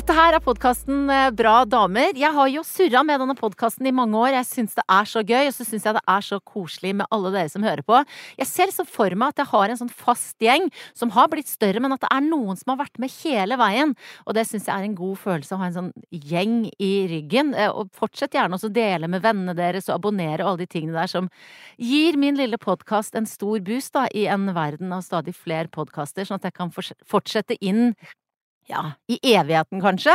Dette 0.00 0.14
her 0.16 0.32
er 0.32 0.40
podkasten 0.40 1.10
Bra 1.36 1.58
damer. 1.68 2.14
Jeg 2.16 2.32
har 2.32 2.48
jo 2.48 2.62
surra 2.64 3.02
med 3.04 3.20
denne 3.20 3.34
podkasten 3.36 3.84
i 3.84 3.92
mange 3.92 4.16
år. 4.16 4.30
Jeg 4.32 4.46
syns 4.48 4.76
det 4.78 4.84
er 4.88 5.08
så 5.10 5.20
gøy, 5.20 5.50
og 5.50 5.52
så 5.52 5.66
syns 5.68 5.84
jeg 5.84 5.96
det 5.98 6.02
er 6.08 6.24
så 6.24 6.38
koselig 6.40 6.94
med 6.96 7.10
alle 7.12 7.32
dere 7.34 7.50
som 7.52 7.66
hører 7.66 7.84
på. 7.84 7.98
Jeg 8.40 8.48
ser 8.48 8.72
så 8.72 8.86
for 8.88 9.12
meg 9.12 9.34
at 9.34 9.42
jeg 9.42 9.50
har 9.50 9.74
en 9.74 9.80
sånn 9.82 9.92
fast 9.92 10.40
gjeng 10.40 10.70
som 10.96 11.12
har 11.12 11.28
blitt 11.28 11.52
større, 11.52 11.82
men 11.84 11.92
at 11.92 12.00
det 12.00 12.08
er 12.16 12.24
noen 12.24 12.56
som 12.56 12.72
har 12.72 12.78
vært 12.80 12.96
med 13.02 13.12
hele 13.18 13.58
veien. 13.60 13.92
Og 14.24 14.38
det 14.38 14.46
syns 14.48 14.70
jeg 14.70 14.72
er 14.72 14.86
en 14.88 14.96
god 15.02 15.20
følelse 15.20 15.52
å 15.52 15.60
ha 15.60 15.68
en 15.68 15.76
sånn 15.76 15.92
gjeng 16.30 16.56
i 16.80 16.90
ryggen. 17.12 17.52
Eh, 17.52 17.68
og 17.68 17.92
fortsett 18.00 18.38
gjerne 18.38 18.56
også 18.56 18.72
dele 18.72 19.10
med 19.12 19.20
vennene 19.26 19.52
deres 19.58 19.90
og 19.90 19.98
abonnere 19.98 20.46
og 20.46 20.54
alle 20.54 20.62
de 20.64 20.70
tingene 20.78 20.96
der 20.96 21.12
som 21.12 21.28
gir 21.76 22.16
min 22.16 22.40
lille 22.40 22.56
podkast 22.62 23.20
en 23.20 23.28
stor 23.28 23.60
boost 23.68 23.92
da, 23.98 24.08
i 24.16 24.24
en 24.32 24.48
verden 24.56 24.96
av 24.96 25.04
stadig 25.04 25.36
flere 25.36 25.68
podkaster, 25.68 26.24
sånn 26.24 26.40
at 26.40 26.48
jeg 26.48 26.56
kan 26.56 26.72
fortsette 26.72 27.60
inn 27.60 27.90
ja, 28.70 28.84
i 29.10 29.18
evigheten 29.34 29.82
kanskje, 29.82 30.14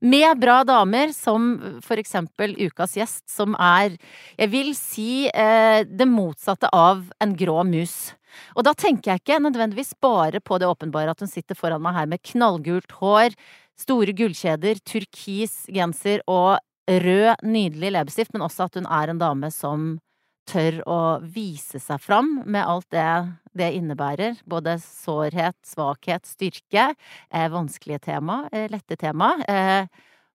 med 0.00 0.40
bra 0.40 0.60
damer 0.66 1.12
som 1.14 1.54
for 1.84 2.00
eksempel 2.00 2.54
ukas 2.62 2.96
gjest, 2.98 3.24
som 3.30 3.56
er, 3.58 3.96
jeg 4.38 4.52
vil 4.52 4.72
si, 4.78 5.26
eh, 5.28 5.82
det 5.86 6.08
motsatte 6.10 6.70
av 6.72 7.04
en 7.20 7.36
grå 7.36 7.62
mus. 7.66 8.14
Og 8.56 8.66
da 8.66 8.74
tenker 8.76 9.12
jeg 9.14 9.22
ikke 9.22 9.42
nødvendigvis 9.42 9.94
bare 10.02 10.40
på 10.44 10.58
det 10.60 10.68
åpenbare 10.68 11.12
at 11.12 11.22
hun 11.22 11.30
sitter 11.30 11.56
foran 11.58 11.82
meg 11.82 11.96
her 11.96 12.10
med 12.10 12.24
knallgult 12.32 12.98
hår, 13.00 13.36
store 13.76 14.14
gullkjeder, 14.16 14.80
turkis 14.88 15.64
genser 15.72 16.22
og 16.30 16.58
rød, 16.86 17.42
nydelig 17.42 17.92
leppestift, 17.96 18.32
men 18.34 18.44
også 18.46 18.68
at 18.68 18.78
hun 18.78 18.86
er 18.86 19.10
en 19.10 19.20
dame 19.20 19.50
som 19.52 19.96
tør 20.46 20.80
å 20.86 21.00
vise 21.22 21.80
seg 21.82 22.00
fram 22.02 22.40
med 22.46 22.64
alt 22.64 22.88
det 22.94 23.08
det 23.56 23.70
innebærer. 23.78 24.36
Både 24.48 24.76
sårhet, 24.82 25.56
svakhet, 25.64 26.26
styrke. 26.28 26.90
Eh, 27.30 27.48
vanskelige 27.52 28.02
tema, 28.10 28.48
eh, 28.52 28.68
lette 28.68 28.96
tema. 28.96 29.34
Eh, 29.48 29.86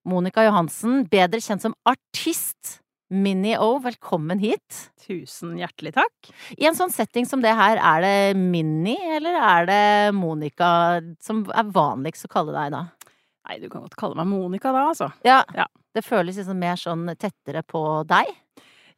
Monica 0.04 0.42
Johansen, 0.42 1.04
bedre 1.08 1.40
kjent 1.40 1.62
som 1.62 1.74
artist. 1.86 2.80
Mini-O, 3.12 3.76
velkommen 3.84 4.40
hit. 4.40 4.88
Tusen 5.04 5.58
hjertelig 5.60 5.92
takk. 5.98 6.30
I 6.56 6.64
en 6.66 6.74
sånn 6.74 6.90
setting 6.90 7.26
som 7.28 7.42
det 7.44 7.52
her, 7.54 7.76
er 7.76 8.00
det 8.00 8.36
Mini, 8.40 8.96
eller 9.18 9.36
er 9.36 9.66
det 9.68 10.14
Monica 10.16 11.02
som 11.20 11.44
er 11.52 11.68
vanligst 11.68 12.24
å 12.24 12.32
kalle 12.32 12.56
deg 12.56 12.72
da? 12.72 12.86
Nei, 13.48 13.58
du 13.60 13.68
kan 13.68 13.84
godt 13.84 13.98
kalle 14.00 14.16
meg 14.16 14.30
Monica 14.30 14.72
da, 14.72 14.88
altså. 14.94 15.12
Ja, 15.26 15.42
ja. 15.54 15.66
Det 15.92 16.00
føles 16.06 16.38
liksom 16.40 16.56
mer 16.56 16.78
sånn 16.80 17.04
tettere 17.20 17.60
på 17.68 17.82
deg? 18.08 18.30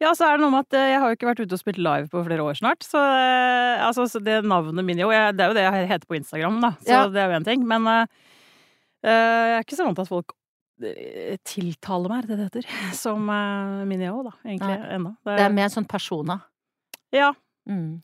Ja, 0.05 0.12
så 0.16 0.28
er 0.28 0.36
det 0.36 0.44
noe 0.44 0.52
med 0.52 0.66
at 0.66 0.77
eh, 0.77 0.91
jeg 0.92 1.00
har 1.00 1.10
jo 1.10 1.16
ikke 1.19 1.28
vært 1.30 1.42
ute 1.42 1.56
og 1.56 1.60
spilt 1.60 1.80
live 1.80 2.10
på 2.12 2.22
flere 2.27 2.44
år 2.44 2.58
snart. 2.58 2.84
Så 2.84 3.00
eh, 3.00 3.83
altså, 3.86 4.06
det 4.20 4.42
navnet 4.44 4.86
min 4.86 5.00
jo 5.00 5.11
Det 5.11 5.41
er 5.41 5.52
jo 5.52 5.56
det 5.56 5.64
jeg 5.64 5.91
heter 5.91 6.11
på 6.11 6.19
Instagram, 6.19 6.61
da. 6.64 6.72
Så 6.84 6.92
ja. 6.92 7.05
det 7.11 7.22
er 7.22 7.30
jo 7.30 7.38
én 7.41 7.46
ting. 7.46 7.64
Men 7.69 7.88
uh, 7.88 8.06
jeg 9.05 9.58
er 9.58 9.64
ikke 9.64 9.78
så 9.78 9.86
vant 9.88 10.00
til 10.00 10.06
at 10.06 10.12
folk 10.12 10.34
tiltaler 11.46 12.11
meg, 12.11 12.24
det 12.27 12.36
det 12.36 12.48
heter, 12.48 12.66
som 13.05 13.28
uh, 13.30 13.84
Minio, 13.88 14.19
da, 14.27 14.34
egentlig, 14.42 14.74
ennå. 14.96 15.14
Det, 15.22 15.36
det, 15.38 15.44
er 15.46 15.55
mer 15.55 15.70
sånn 15.72 15.86
persona? 15.88 16.41
Ja. 17.14 17.30
Mm. 17.70 18.02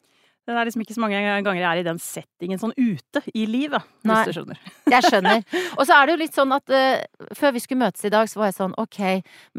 Det 0.51 0.59
er 0.59 0.69
liksom 0.69 0.83
ikke 0.84 0.97
så 0.97 1.03
mange 1.03 1.20
ganger 1.45 1.61
jeg 1.61 1.69
er 1.69 1.81
i 1.81 1.87
den 1.87 2.01
settingen 2.03 2.61
sånn 2.61 2.75
ute 2.75 3.23
i 3.33 3.45
livet, 3.47 3.87
Nei, 4.06 4.17
hvis 4.17 4.31
du 4.31 4.39
skjønner. 4.41 4.61
jeg 4.95 5.07
skjønner. 5.07 5.45
Og 5.79 5.84
så 5.87 5.97
er 5.97 6.07
det 6.09 6.15
jo 6.15 6.20
litt 6.25 6.37
sånn 6.37 6.55
at 6.57 6.75
uh, 6.75 7.29
før 7.39 7.55
vi 7.55 7.62
skulle 7.62 7.84
møtes 7.84 8.07
i 8.07 8.12
dag, 8.12 8.31
så 8.31 8.41
var 8.41 8.51
jeg 8.51 8.57
sånn 8.59 8.75
ok, 8.81 9.01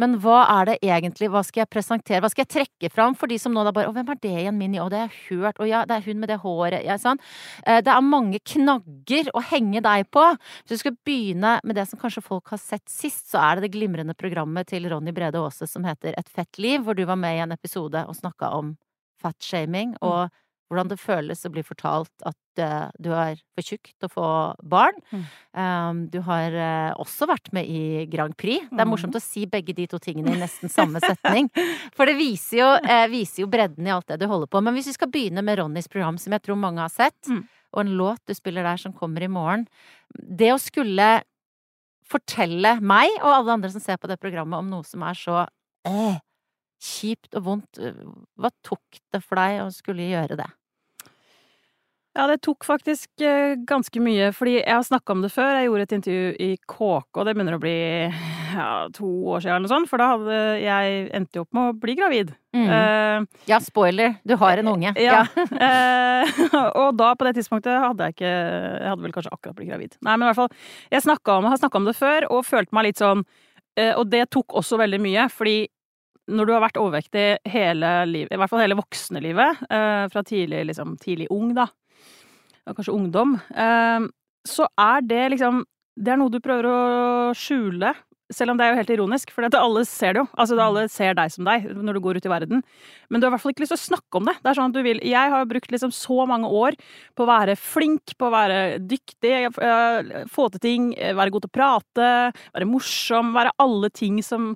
men 0.04 0.18
hva 0.24 0.42
er 0.58 0.72
det 0.72 0.78
egentlig, 0.84 1.32
hva 1.32 1.44
skal 1.48 1.64
jeg 1.64 1.72
presentere, 1.72 2.22
hva 2.24 2.32
skal 2.34 2.46
jeg 2.46 2.54
trekke 2.58 2.92
fram 2.94 3.16
for 3.18 3.32
de 3.32 3.40
som 3.42 3.56
nå 3.56 3.64
da 3.68 3.74
bare 3.76 3.92
å, 3.92 3.96
hvem 3.96 4.12
er 4.12 4.22
det 4.24 4.36
igjen, 4.44 4.60
Minni, 4.60 4.82
å, 4.84 4.90
det 4.92 5.04
har 5.06 5.10
jeg 5.10 5.40
hørt, 5.42 5.62
å 5.62 5.70
ja, 5.70 5.86
det 5.88 5.98
er 5.98 6.08
hun 6.10 6.22
med 6.22 6.34
det 6.34 6.42
håret, 6.44 6.84
ja, 6.88 7.00
sånn. 7.02 7.22
Uh, 7.64 7.80
det 7.80 7.96
er 7.96 8.06
mange 8.06 8.42
knagger 8.54 9.32
å 9.38 9.46
henge 9.52 9.84
deg 9.86 10.10
på. 10.12 10.28
Hvis 10.64 10.76
du 10.76 10.84
skal 10.84 10.98
begynne 11.08 11.58
med 11.64 11.80
det 11.80 11.88
som 11.90 12.02
kanskje 12.02 12.26
folk 12.26 12.52
har 12.54 12.62
sett 12.62 12.88
sist, 12.92 13.30
så 13.32 13.42
er 13.42 13.58
det 13.58 13.70
det 13.70 13.76
glimrende 13.78 14.18
programmet 14.18 14.70
til 14.72 14.90
Ronny 14.92 15.14
Brede 15.16 15.40
Aase 15.42 15.70
som 15.70 15.86
heter 15.88 16.18
Et 16.20 16.30
fett 16.30 16.60
liv, 16.62 16.82
hvor 16.84 16.98
du 16.98 17.06
var 17.08 17.20
med 17.20 17.38
i 17.38 17.44
en 17.46 17.56
episode 17.56 18.04
og 18.08 18.18
snakka 18.18 18.52
om 18.58 18.76
fatshaming. 19.22 19.96
Og 20.02 20.30
hvordan 20.72 20.88
det 20.88 20.98
føles 21.02 21.44
å 21.44 21.52
bli 21.52 21.62
fortalt 21.68 22.24
at 22.24 22.62
uh, 22.64 22.88
du 22.96 23.10
er 23.12 23.36
for 23.52 23.68
tjukk 23.68 23.90
til 23.92 24.08
å 24.08 24.12
få 24.12 24.28
barn. 24.72 24.96
Mm. 25.12 25.26
Um, 25.52 26.00
du 26.14 26.22
har 26.24 26.56
uh, 26.56 26.92
også 27.02 27.28
vært 27.28 27.52
med 27.56 27.68
i 27.68 28.06
Grand 28.12 28.36
Prix. 28.40 28.64
Det 28.70 28.80
er 28.80 28.88
mm. 28.88 28.94
morsomt 28.94 29.18
å 29.20 29.24
si 29.24 29.44
begge 29.52 29.76
de 29.76 29.90
to 29.92 30.00
tingene 30.02 30.32
i 30.32 30.40
nesten 30.40 30.72
samme 30.72 31.04
setning. 31.04 31.50
For 31.98 32.08
det 32.08 32.16
viser 32.20 32.62
jo, 32.62 32.70
uh, 32.88 33.08
viser 33.12 33.44
jo, 33.44 33.50
bredden 33.52 33.90
i 33.90 33.92
alt 33.92 34.08
det 34.08 34.22
du 34.22 34.30
holder 34.32 34.48
på 34.48 34.62
Men 34.64 34.78
hvis 34.78 34.88
vi 34.94 34.96
skal 34.96 35.12
begynne 35.12 35.44
med 35.44 35.60
Ronnys 35.60 35.92
program, 35.92 36.20
som 36.22 36.38
jeg 36.38 36.46
tror 36.48 36.62
mange 36.62 36.86
har 36.86 36.94
sett, 36.94 37.20
mm. 37.28 37.44
og 37.76 37.84
en 37.84 37.94
låt 38.00 38.24
du 38.32 38.36
spiller 38.38 38.64
der 38.68 38.80
som 38.80 38.96
kommer 38.96 39.24
i 39.26 39.32
morgen 39.32 39.68
Det 40.16 40.54
å 40.54 40.62
skulle 40.62 41.12
fortelle 42.12 42.78
meg 42.80 43.12
og 43.22 43.34
alle 43.34 43.60
andre 43.60 43.72
som 43.76 43.84
ser 43.84 44.00
på 44.00 44.08
det 44.12 44.20
programmet, 44.24 44.60
om 44.60 44.72
noe 44.72 44.88
som 44.88 45.04
er 45.08 45.20
så 45.20 45.44
kjipt 46.82 47.38
og 47.38 47.46
vondt. 47.46 47.80
Hva 48.40 48.52
tok 48.66 49.00
det 49.14 49.22
for 49.24 49.40
deg 49.40 49.62
å 49.64 49.70
skulle 49.74 50.10
gjøre 50.10 50.40
det? 50.40 50.50
Ja, 52.12 52.26
det 52.28 52.42
tok 52.44 52.66
faktisk 52.68 53.22
eh, 53.24 53.54
ganske 53.68 54.02
mye, 54.04 54.34
fordi 54.36 54.58
jeg 54.58 54.74
har 54.74 54.84
snakka 54.84 55.14
om 55.16 55.22
det 55.24 55.30
før. 55.32 55.54
Jeg 55.56 55.70
gjorde 55.70 55.86
et 55.86 55.94
intervju 55.96 56.32
i 56.44 56.50
KK, 56.60 57.22
det 57.24 57.34
begynner 57.38 57.56
å 57.56 57.62
bli 57.62 57.76
ja, 58.52 58.66
to 58.92 59.08
år 59.32 59.40
siden 59.40 59.54
eller 59.56 59.64
noe 59.64 59.72
sånt, 59.72 59.88
for 59.88 60.02
da 60.02 60.10
hadde 60.12 60.40
jeg 60.60 61.06
endte 61.16 61.40
jo 61.40 61.46
opp 61.46 61.56
med 61.56 61.70
å 61.70 61.78
bli 61.86 61.96
gravid. 61.96 62.34
Mm. 62.52 62.68
Uh, 62.68 63.40
ja, 63.48 63.62
spoiler, 63.64 64.18
du 64.28 64.36
har 64.42 64.60
en 64.60 64.74
unge. 64.74 64.92
Ja. 65.00 65.24
uh, 65.24 66.36
og 66.84 67.00
da, 67.00 67.14
på 67.16 67.30
det 67.30 67.38
tidspunktet, 67.40 67.80
hadde 67.80 68.10
jeg 68.10 68.18
ikke 68.18 68.32
Jeg 68.34 68.90
hadde 68.90 69.06
vel 69.06 69.16
kanskje 69.16 69.36
akkurat 69.38 69.60
blitt 69.62 69.72
gravid. 69.72 70.00
Nei, 70.04 70.18
men 70.18 70.28
i 70.28 70.32
hvert 70.34 70.42
fall, 70.42 70.56
jeg 70.92 71.08
om, 71.38 71.48
har 71.48 71.64
snakka 71.64 71.80
om 71.80 71.88
det 71.88 71.96
før, 71.96 72.28
og 72.36 72.48
følte 72.48 72.76
meg 72.76 72.90
litt 72.90 73.00
sånn 73.00 73.24
uh, 73.24 73.94
Og 73.94 74.04
det 74.12 74.26
tok 74.36 74.60
også 74.60 74.84
veldig 74.84 75.00
mye, 75.00 75.30
fordi 75.32 75.62
når 76.32 76.48
du 76.48 76.52
har 76.54 76.64
vært 76.64 76.80
overvektig 76.80 77.26
hele 77.50 77.90
livet, 78.08 78.36
i 78.36 78.40
hvert 78.40 78.52
fall 78.52 78.62
hele 78.62 78.78
voksne-livet, 78.78 79.64
fra 80.14 80.22
tidlig, 80.24 80.62
liksom, 80.70 80.94
tidlig 81.02 81.26
ung, 81.34 81.50
da, 81.58 81.66
ja, 82.68 82.76
kanskje 82.76 82.96
ungdom, 82.96 83.36
ehm, 83.56 84.10
så 84.48 84.68
er 84.80 85.06
det 85.06 85.28
liksom 85.36 85.66
Det 86.02 86.14
er 86.14 86.18
noe 86.18 86.32
du 86.32 86.40
prøver 86.40 86.66
å 86.66 86.76
skjule. 87.36 87.90
Selv 88.32 88.54
om 88.54 88.58
det 88.58 88.64
er 88.64 88.72
jo 88.72 88.78
helt 88.80 88.92
ironisk, 88.96 89.34
for 89.36 89.44
alle 89.44 89.82
ser 89.86 90.16
det 90.16 90.22
jo. 90.22 90.28
Altså, 90.40 90.56
alle 90.56 90.86
ser 90.90 91.18
deg 91.20 91.34
som 91.34 91.44
deg 91.46 91.66
når 91.76 91.98
du 91.98 92.00
går 92.02 92.18
ut 92.18 92.26
i 92.26 92.32
verden. 92.32 92.64
Men 93.10 93.20
du 93.20 93.28
har 93.28 93.30
i 93.30 93.34
hvert 93.36 93.44
fall 93.44 93.52
ikke 93.52 93.66
lyst 93.66 93.76
til 93.76 93.82
å 93.82 93.90
snakke 93.90 94.22
om 94.22 94.30
det. 94.30 94.38
Det 94.40 94.50
er 94.50 94.58
sånn 94.58 94.72
at 94.72 94.78
du 94.78 94.82
vil 94.88 95.02
Jeg 95.04 95.34
har 95.36 95.50
brukt 95.52 95.70
liksom 95.70 95.92
så 95.92 96.26
mange 96.26 96.48
år 96.48 96.80
på 97.14 97.26
å 97.26 97.30
være 97.30 97.58
flink, 97.60 98.16
på 98.18 98.30
å 98.30 98.34
være 98.34 98.80
dyktig, 98.80 99.52
få 100.32 100.48
til 100.56 100.64
ting, 100.64 100.90
være 100.96 101.36
god 101.36 101.46
til 101.46 101.52
å 101.52 101.58
prate, 101.60 102.10
være 102.56 102.72
morsom, 102.72 103.36
være 103.36 103.52
alle 103.60 103.92
ting 103.92 104.24
som 104.24 104.56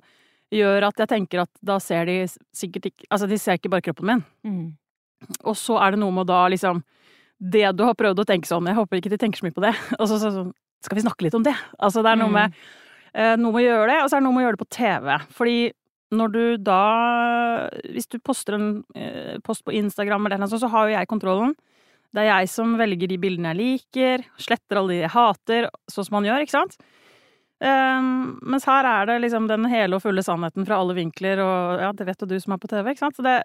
gjør 0.56 0.88
at 0.88 1.04
jeg 1.04 1.12
tenker 1.12 1.44
at 1.44 1.52
da 1.60 1.76
ser 1.82 2.08
de 2.08 2.20
sikkert 2.56 2.90
ikke 2.90 3.08
Altså, 3.10 3.28
de 3.28 3.38
ser 3.38 3.60
ikke 3.60 3.70
bare 3.76 3.84
kroppen 3.84 4.08
min. 4.08 4.26
Mm. 4.46 4.66
Og 5.44 5.56
så 5.58 5.76
er 5.84 5.92
det 5.92 6.00
noe 6.00 6.14
med 6.14 6.24
å 6.24 6.32
da 6.32 6.46
liksom 6.48 6.80
det 7.38 7.66
du 7.76 7.84
har 7.84 7.96
prøvd 7.98 8.22
å 8.22 8.28
tenke 8.28 8.48
sånn 8.48 8.68
Jeg 8.70 8.78
håper 8.78 9.00
ikke 9.00 9.12
de 9.12 9.18
tenker 9.20 9.40
så 9.40 9.46
mye 9.46 9.56
på 9.56 9.64
det. 9.64 9.74
Og 10.00 10.08
så, 10.08 10.20
så, 10.22 10.32
så 10.32 10.46
skal 10.84 10.98
vi 10.98 11.06
snakke 11.06 11.26
litt 11.26 11.36
om 11.36 11.44
det. 11.46 11.56
Altså, 11.82 12.04
det 12.04 12.12
er 12.12 12.20
noe 12.20 12.32
med, 12.32 12.54
eh, 13.12 13.34
noe 13.40 13.52
med 13.52 13.64
å 13.64 13.66
gjøre 13.66 13.90
det, 13.90 13.98
og 14.04 14.10
så 14.10 14.16
er 14.16 14.20
det 14.20 14.26
noe 14.28 14.36
med 14.36 14.44
å 14.44 14.46
gjøre 14.46 14.58
det 14.58 14.64
på 14.64 14.74
TV. 14.76 15.12
Fordi 15.34 15.56
når 16.14 16.28
du 16.30 16.42
da 16.62 16.82
Hvis 17.90 18.06
du 18.12 18.20
poster 18.22 18.54
en 18.54 18.68
eh, 18.94 19.38
post 19.42 19.64
på 19.66 19.74
Instagram 19.74 20.28
eller 20.28 20.38
noe 20.38 20.52
sånt, 20.52 20.62
så 20.62 20.70
har 20.70 20.86
jo 20.86 20.94
jeg 20.94 21.10
kontrollen. 21.10 21.56
Det 22.14 22.22
er 22.22 22.30
jeg 22.30 22.52
som 22.52 22.76
velger 22.78 23.10
de 23.10 23.18
bildene 23.20 23.52
jeg 23.52 23.58
liker, 23.58 24.22
sletter 24.40 24.78
alle 24.78 24.94
de 24.94 25.00
jeg 25.02 25.12
hater, 25.16 25.66
sånn 25.90 26.06
som 26.06 26.16
man 26.16 26.28
gjør, 26.28 26.44
ikke 26.44 26.54
sant? 26.54 26.78
Um, 27.56 28.36
mens 28.44 28.66
her 28.68 28.84
er 28.84 29.08
det 29.08 29.16
liksom 29.24 29.46
den 29.48 29.64
hele 29.72 29.96
og 29.96 30.04
fulle 30.04 30.22
sannheten 30.24 30.66
fra 30.68 30.78
alle 30.80 30.96
vinkler, 30.96 31.40
og 31.40 31.82
ja, 31.82 31.90
det 31.96 32.06
vet 32.08 32.22
jo 32.22 32.28
du 32.28 32.36
som 32.40 32.54
er 32.54 32.60
på 32.62 32.70
TV, 32.70 32.92
ikke 32.92 33.02
sant? 33.02 33.20
Det, 33.24 33.36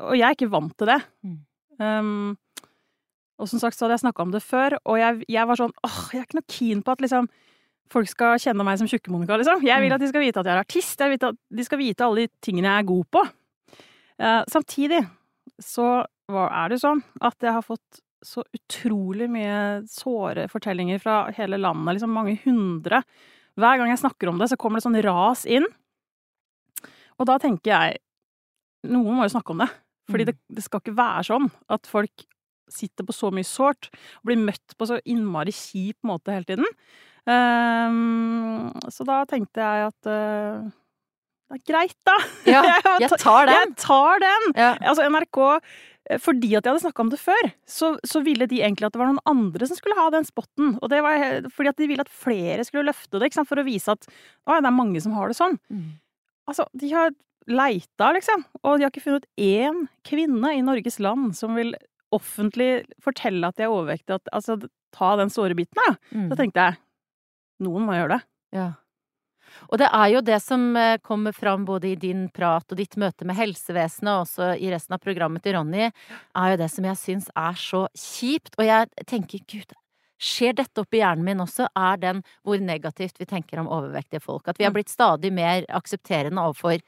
og 0.00 0.16
jeg 0.16 0.26
er 0.26 0.36
ikke 0.36 0.50
vant 0.52 0.74
til 0.80 0.90
det. 0.90 0.98
Um, 1.78 2.36
og 3.38 3.50
som 3.50 3.60
sagt 3.62 3.78
så 3.78 3.86
hadde 3.86 3.98
jeg 3.98 4.04
snakka 4.06 4.24
om 4.24 4.32
det 4.34 4.42
før, 4.44 4.76
og 4.84 4.98
jeg, 4.98 5.22
jeg, 5.30 5.46
var 5.48 5.60
sånn 5.60 5.74
åh, 5.86 6.00
jeg 6.12 6.22
er 6.22 6.26
ikke 6.26 6.40
noe 6.40 6.50
keen 6.50 6.82
på 6.84 6.94
at 6.94 7.04
liksom 7.04 7.28
folk 7.92 8.10
skal 8.10 8.40
kjenne 8.42 8.66
meg 8.66 8.80
som 8.80 8.88
Tjukke-Monica, 8.90 9.38
liksom. 9.40 9.62
Jeg 9.64 9.80
vil 9.80 9.88
mm. 9.88 9.96
at 9.96 10.02
de 10.02 10.08
skal 10.10 10.24
vite 10.24 10.42
at 10.42 10.48
jeg 10.48 10.54
er 10.56 10.60
artist, 10.60 11.00
jeg 11.00 11.14
vil 11.14 11.28
at 11.30 11.38
de 11.60 11.64
skal 11.64 11.80
vite 11.80 12.04
alle 12.04 12.26
de 12.26 12.32
tingene 12.44 12.68
jeg 12.68 12.82
er 12.82 12.90
god 12.90 13.08
på. 13.16 13.22
Uh, 14.18 14.42
samtidig 14.50 15.00
så 15.62 15.86
er 16.28 16.68
det 16.68 16.80
sånn 16.82 17.00
at 17.24 17.38
jeg 17.40 17.54
har 17.54 17.64
fått 17.64 18.02
så 18.26 18.42
utrolig 18.52 19.28
mye 19.30 19.86
såre 19.88 20.48
fortellinger 20.50 21.00
fra 21.00 21.20
hele 21.36 21.60
landet, 21.60 21.96
liksom 21.96 22.12
mange 22.12 22.36
hundre. 22.44 23.00
Hver 23.58 23.78
gang 23.80 23.92
jeg 23.92 24.02
snakker 24.02 24.30
om 24.30 24.40
det, 24.42 24.50
så 24.50 24.58
kommer 24.60 24.78
det 24.82 24.88
sånn 24.88 25.00
ras 25.06 25.46
inn. 25.48 25.66
Og 27.18 27.30
da 27.30 27.38
tenker 27.42 27.72
jeg 27.72 28.04
Noen 28.88 29.16
må 29.18 29.24
jo 29.26 29.32
snakke 29.32 29.50
om 29.50 29.58
det. 29.58 29.66
Fordi 30.06 30.22
mm. 30.22 30.28
det, 30.28 30.34
det 30.54 30.62
skal 30.62 30.78
ikke 30.78 30.94
være 30.94 31.24
sånn 31.26 31.48
at 31.74 31.88
folk 31.90 32.22
sitter 32.72 33.06
på 33.06 33.16
så 33.16 33.30
mye 33.34 33.46
sårt 33.46 33.90
og 33.92 34.30
blir 34.30 34.40
møtt 34.40 34.76
på 34.78 34.88
så 34.88 34.98
innmari 35.08 35.54
kjip 35.54 35.98
måte 36.06 36.34
hele 36.34 36.48
tiden. 36.48 36.68
Um, 37.28 38.70
så 38.88 39.04
da 39.04 39.20
tenkte 39.28 39.60
jeg 39.60 39.90
at 39.90 40.08
uh, 40.08 40.68
det 41.48 41.58
er 41.58 41.66
greit, 41.68 41.98
da. 42.08 42.16
Ja, 42.54 42.62
Jeg 43.00 43.12
tar 43.20 43.48
den. 43.48 43.54
Jeg 43.56 43.76
tar 43.80 44.24
den! 44.24 44.50
Ja. 44.56 44.72
Altså, 44.80 45.06
NRK 45.08 45.38
eh, 45.48 46.18
fordi 46.20 46.50
at 46.56 46.64
jeg 46.64 46.72
hadde 46.72 46.82
snakka 46.82 47.04
om 47.04 47.12
det 47.12 47.20
før, 47.20 47.48
så, 47.68 47.94
så 48.04 48.20
ville 48.24 48.48
de 48.48 48.60
egentlig 48.60 48.88
at 48.88 48.96
det 48.96 49.00
var 49.00 49.08
noen 49.08 49.24
andre 49.28 49.68
som 49.68 49.78
skulle 49.78 49.96
ha 49.96 50.10
den 50.12 50.28
spotten. 50.28 50.76
Og 50.82 50.92
det 50.92 51.00
var 51.04 51.48
fordi 51.52 51.72
at 51.72 51.80
de 51.80 51.88
ville 51.88 52.04
at 52.04 52.12
flere 52.12 52.66
skulle 52.68 52.88
løfte 52.90 53.20
det, 53.20 53.32
for 53.48 53.60
å 53.60 53.64
vise 53.68 53.96
at 53.96 54.04
å, 54.08 54.58
det 54.58 54.60
er 54.60 54.76
mange 54.76 55.00
som 55.04 55.16
har 55.16 55.32
det 55.32 55.38
sånn. 55.40 55.56
Mm. 55.72 55.88
Altså, 56.48 56.68
de 56.76 56.92
har 56.92 57.16
leita, 57.48 58.10
liksom, 58.12 58.44
og 58.60 58.76
de 58.76 58.84
har 58.84 58.92
ikke 58.92 59.06
funnet 59.06 59.24
én 59.40 59.86
kvinne 60.06 60.52
i 60.52 60.64
Norges 60.64 60.98
land 61.00 61.32
som 61.36 61.56
vil 61.56 61.72
offentlig 62.14 62.84
fortelle 63.04 63.46
at 63.50 63.56
de 63.58 63.66
er 63.66 63.72
overvektige. 63.72 64.18
At, 64.20 64.28
altså, 64.32 64.58
ta 64.94 65.14
den 65.20 65.30
såre 65.32 65.54
biten, 65.58 65.76
da. 65.76 65.96
Mm. 66.14 66.28
Da 66.30 66.36
tenkte 66.40 66.66
jeg 66.68 66.78
noen 67.66 67.84
må 67.88 67.96
gjøre 67.98 68.16
det. 68.16 68.20
Ja. 68.56 68.68
Og 69.72 69.78
det 69.80 69.88
er 69.96 70.06
jo 70.12 70.20
det 70.20 70.36
som 70.44 70.64
eh, 70.76 70.98
kommer 71.04 71.32
fram 71.32 71.64
både 71.68 71.90
i 71.92 71.96
din 71.98 72.26
prat 72.36 72.68
og 72.70 72.76
ditt 72.78 72.96
møte 73.00 73.24
med 73.28 73.36
helsevesenet, 73.38 74.10
og 74.12 74.26
også 74.26 74.50
i 74.60 74.68
resten 74.72 74.94
av 74.96 75.00
programmet 75.02 75.42
til 75.44 75.56
Ronny, 75.56 75.88
er 75.88 76.50
jo 76.52 76.58
det 76.60 76.68
som 76.72 76.84
jeg 76.84 77.00
syns 77.00 77.28
er 77.36 77.56
så 77.60 77.86
kjipt. 77.96 78.54
Og 78.60 78.64
jeg 78.68 79.06
tenker, 79.08 79.40
gud, 79.48 79.72
skjer 80.20 80.56
dette 80.58 80.82
oppi 80.84 81.00
hjernen 81.00 81.24
min 81.24 81.40
også? 81.44 81.68
Er 81.78 81.96
den 82.02 82.22
hvor 82.44 82.60
negativt 82.60 83.18
vi 83.20 83.28
tenker 83.30 83.60
om 83.62 83.68
overvektige 83.72 84.20
folk? 84.24 84.48
At 84.48 84.58
vi 84.60 84.64
har 84.68 84.72
Mm. 84.72 84.78
blitt 84.80 84.92
stadig 84.92 85.32
mer 85.32 85.64
aksepterende 85.68 86.44
overfor 86.44 86.78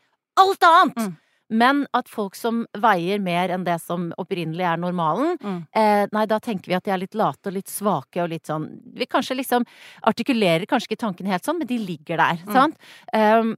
alt 0.40 0.62
annet! 0.68 0.96
Mm. 0.96 1.16
Men 1.50 1.86
at 1.92 2.06
folk 2.08 2.36
som 2.38 2.60
veier 2.78 3.18
mer 3.20 3.50
enn 3.50 3.64
det 3.66 3.80
som 3.82 4.12
opprinnelig 4.22 4.62
er 4.72 4.76
normalen, 4.78 5.36
Mm. 5.42 5.66
eh, 5.74 6.06
nei, 6.12 6.26
da 6.26 6.38
tenker 6.38 6.68
vi 6.70 6.74
at 6.76 6.84
de 6.84 6.92
er 6.94 6.98
litt 7.02 7.14
late 7.18 7.46
og 7.50 7.52
litt 7.56 7.66
svake 7.66 8.22
og 8.22 8.28
litt 8.30 8.46
sånn 8.46 8.68
Vi 8.94 9.06
kanskje 9.06 9.36
liksom 9.36 9.64
artikulerer 10.06 10.66
kanskje 10.66 10.90
ikke 10.92 11.00
tanken 11.06 11.26
helt 11.26 11.42
sånn, 11.42 11.58
men 11.58 11.66
de 11.66 11.78
ligger 11.78 12.16
der, 12.16 12.36
Mm. 12.46 12.52
sant? 12.52 12.76
Um, 13.12 13.56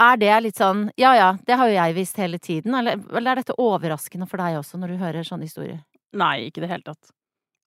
er 0.00 0.16
det 0.16 0.42
litt 0.42 0.56
sånn 0.60 0.90
Ja 0.96 1.14
ja, 1.14 1.32
det 1.46 1.56
har 1.56 1.68
jo 1.68 1.74
jeg 1.74 1.94
visst 1.96 2.16
hele 2.20 2.38
tiden, 2.38 2.74
eller, 2.74 3.00
eller 3.16 3.30
er 3.32 3.40
dette 3.42 3.56
overraskende 3.58 4.28
for 4.28 4.36
deg 4.36 4.58
også, 4.60 4.78
når 4.78 4.88
du 4.88 4.96
hører 4.98 5.24
sånne 5.26 5.48
historier? 5.48 5.80
Nei, 6.12 6.48
ikke 6.50 6.58
i 6.62 6.66
det 6.66 6.70
hele 6.70 6.82
tatt. 6.86 7.10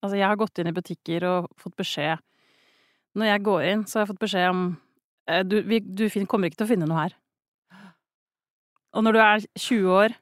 Altså, 0.03 0.17
jeg 0.17 0.25
har 0.27 0.35
gått 0.39 0.57
inn 0.59 0.67
i 0.67 0.71
butikker 0.73 1.23
og 1.29 1.49
fått 1.61 1.75
beskjed 1.77 2.17
Når 3.15 3.25
jeg 3.25 3.43
går 3.43 3.65
inn, 3.73 3.83
så 3.85 3.99
har 3.99 4.05
jeg 4.05 4.15
fått 4.15 4.23
beskjed 4.23 4.49
om 4.49 4.77
eh, 5.27 5.43
Du, 5.43 5.61
vi, 5.63 5.79
du 5.79 6.07
kommer 6.25 6.49
ikke 6.49 6.57
til 6.61 6.67
å 6.67 6.71
finne 6.71 6.87
noe 6.87 7.01
her. 7.03 7.13
Og 8.95 9.05
når 9.05 9.15
du 9.15 9.21
er 9.23 9.43
20 9.57 9.91
år 9.95 10.15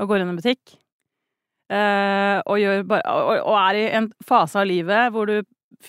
og 0.00 0.08
går 0.10 0.22
inn 0.22 0.30
i 0.30 0.32
en 0.32 0.38
butikk, 0.40 0.76
eh, 1.72 2.38
og, 2.42 2.86
bare, 2.90 3.16
og, 3.42 3.56
er 3.60 3.78
i 3.78 3.84
en 3.98 4.08
fase 4.26 4.58
av 4.62 4.68
livet 4.68 5.12
hvor 5.14 5.30
du 5.30 5.42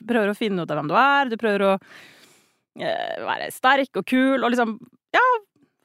prøver 0.04 0.32
å 0.32 0.38
finne 0.38 0.64
ut 0.64 0.72
av 0.72 0.80
hvem 0.80 0.92
du 0.92 0.98
er, 1.00 1.32
du 1.32 1.38
prøver 1.42 1.66
å 1.68 1.72
eh, 1.76 3.16
være 3.24 3.50
sterk 3.54 4.02
og 4.02 4.06
kul 4.10 4.40
og 4.42 4.52
liksom 4.54 4.78
Ja, 5.14 5.26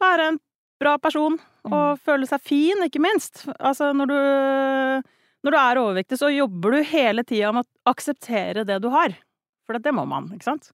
være 0.00 0.30
en 0.32 0.38
bra 0.80 0.94
person 1.02 1.36
og 1.68 1.98
føle 2.00 2.24
seg 2.24 2.40
fin, 2.40 2.80
ikke 2.86 3.02
minst. 3.02 3.42
Altså, 3.58 3.90
når 3.92 4.08
du 4.08 4.18
når 5.46 5.54
du 5.54 5.58
er 5.60 5.80
overvektig, 5.80 6.18
så 6.18 6.30
jobber 6.32 6.74
du 6.74 6.88
hele 6.90 7.22
tida 7.26 7.52
med 7.54 7.66
å 7.66 7.92
akseptere 7.92 8.64
det 8.66 8.80
du 8.82 8.88
har. 8.92 9.14
For 9.68 9.78
det 9.78 9.94
må 9.94 10.04
man, 10.08 10.30
ikke 10.34 10.48
sant? 10.48 10.70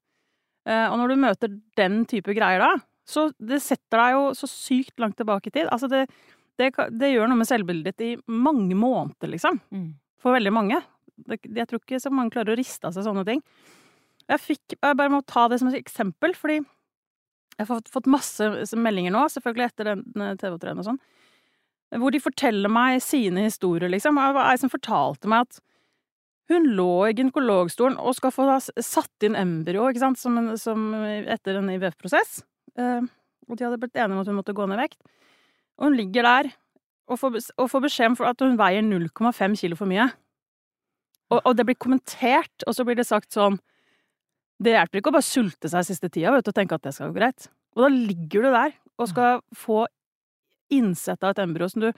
Eh, 0.64 0.86
og 0.88 0.96
når 1.00 1.12
du 1.12 1.20
møter 1.20 1.56
den 1.76 2.04
type 2.08 2.32
greier 2.36 2.62
da, 2.62 2.70
så 3.08 3.28
det 3.36 3.60
setter 3.62 4.00
deg 4.00 4.16
jo 4.16 4.24
så 4.38 4.48
sykt 4.48 5.00
langt 5.02 5.18
tilbake 5.20 5.50
i 5.50 5.54
tid. 5.54 5.68
Altså, 5.72 5.90
det, 5.92 6.06
det, 6.60 6.70
det 6.96 7.12
gjør 7.12 7.28
noe 7.28 7.40
med 7.40 7.48
selvbildet 7.48 7.92
ditt 7.92 8.04
i 8.06 8.12
mange 8.32 8.76
måneder, 8.78 9.30
liksom. 9.34 9.60
Mm. 9.74 9.90
For 10.24 10.36
veldig 10.36 10.52
mange. 10.56 10.80
Det, 11.14 11.42
jeg 11.44 11.68
tror 11.70 11.82
ikke 11.82 12.00
så 12.02 12.12
mange 12.14 12.34
klarer 12.34 12.54
å 12.54 12.58
riste 12.58 12.88
av 12.88 12.96
seg 12.96 13.06
sånne 13.06 13.26
ting. 13.28 13.42
Jeg 14.24 14.40
fikk 14.40 14.78
Jeg 14.78 14.96
bare 14.96 15.12
må 15.12 15.20
ta 15.28 15.44
det 15.52 15.60
som 15.60 15.68
et 15.68 15.76
eksempel, 15.76 16.32
fordi 16.38 16.62
jeg 17.54 17.68
har 17.68 17.82
fått, 17.92 18.08
masse 18.10 18.48
meldinger 18.74 19.12
nå, 19.14 19.28
selvfølgelig 19.30 19.66
etter 19.68 19.90
den 19.92 20.38
TV-treen 20.40 20.80
og 20.80 20.88
sånn, 20.88 20.96
hvor 22.00 22.10
de 22.10 22.18
forteller 22.18 22.72
meg 22.72 22.98
sine 23.04 23.44
historier, 23.44 23.86
liksom. 23.92 24.18
Det 24.18 24.34
var 24.34 24.48
ei 24.50 24.58
som 24.58 24.72
fortalte 24.72 25.30
meg 25.30 25.44
at 25.44 25.60
hun 26.50 26.66
lå 26.76 27.06
i 27.06 27.14
gynekologstolen 27.14 27.94
og 28.00 28.16
skal 28.18 28.34
få 28.34 28.48
satt 28.58 29.26
inn 29.28 29.38
embryo, 29.38 29.86
ikke 29.88 30.02
sant, 30.02 30.20
som, 30.20 30.40
som 30.60 30.90
etter 30.96 31.60
en 31.60 31.70
IVF-prosess. 31.76 32.42
Eh, 32.80 33.06
og 33.48 33.58
de 33.58 33.66
hadde 33.66 33.80
blitt 33.80 33.96
enige 33.96 34.16
om 34.16 34.22
at 34.22 34.30
hun 34.30 34.38
måtte 34.38 34.56
gå 34.56 34.66
ned 34.68 34.78
i 34.78 34.84
vekt. 34.86 35.00
Og 35.78 35.88
hun 35.88 35.98
ligger 35.98 36.26
der 36.26 36.52
og 37.10 37.20
får, 37.20 37.40
og 37.60 37.68
får 37.70 37.84
beskjed 37.84 38.12
om 38.12 38.18
at 38.28 38.44
hun 38.44 38.58
veier 38.58 38.84
0,5 38.86 39.58
kilo 39.60 39.78
for 39.78 39.90
mye. 39.90 40.08
Og, 41.32 41.40
og 41.40 41.52
det 41.56 41.66
blir 41.68 41.80
kommentert, 41.80 42.64
og 42.66 42.76
så 42.76 42.86
blir 42.86 42.98
det 42.98 43.08
sagt 43.08 43.32
sånn 43.34 43.56
Det 44.62 44.74
hjelper 44.74 45.00
ikke 45.00 45.10
å 45.10 45.16
bare 45.16 45.26
sulte 45.26 45.68
seg 45.70 45.86
siste 45.88 46.08
tida 46.12 46.30
vet 46.32 46.46
du, 46.46 46.52
og 46.52 46.56
tenke 46.56 46.76
at 46.76 46.84
det 46.86 46.94
skal 46.94 47.10
gå 47.10 47.18
greit. 47.18 47.48
Og 47.74 47.86
da 47.86 47.90
ligger 47.90 48.44
du 48.44 48.50
der 48.54 48.76
og 48.94 49.08
skal 49.10 49.40
få 49.58 49.84
innsett 50.72 51.24
av 51.24 51.34
et 51.34 51.42
embryo 51.42 51.66
som 51.70 51.82
du 51.82 51.90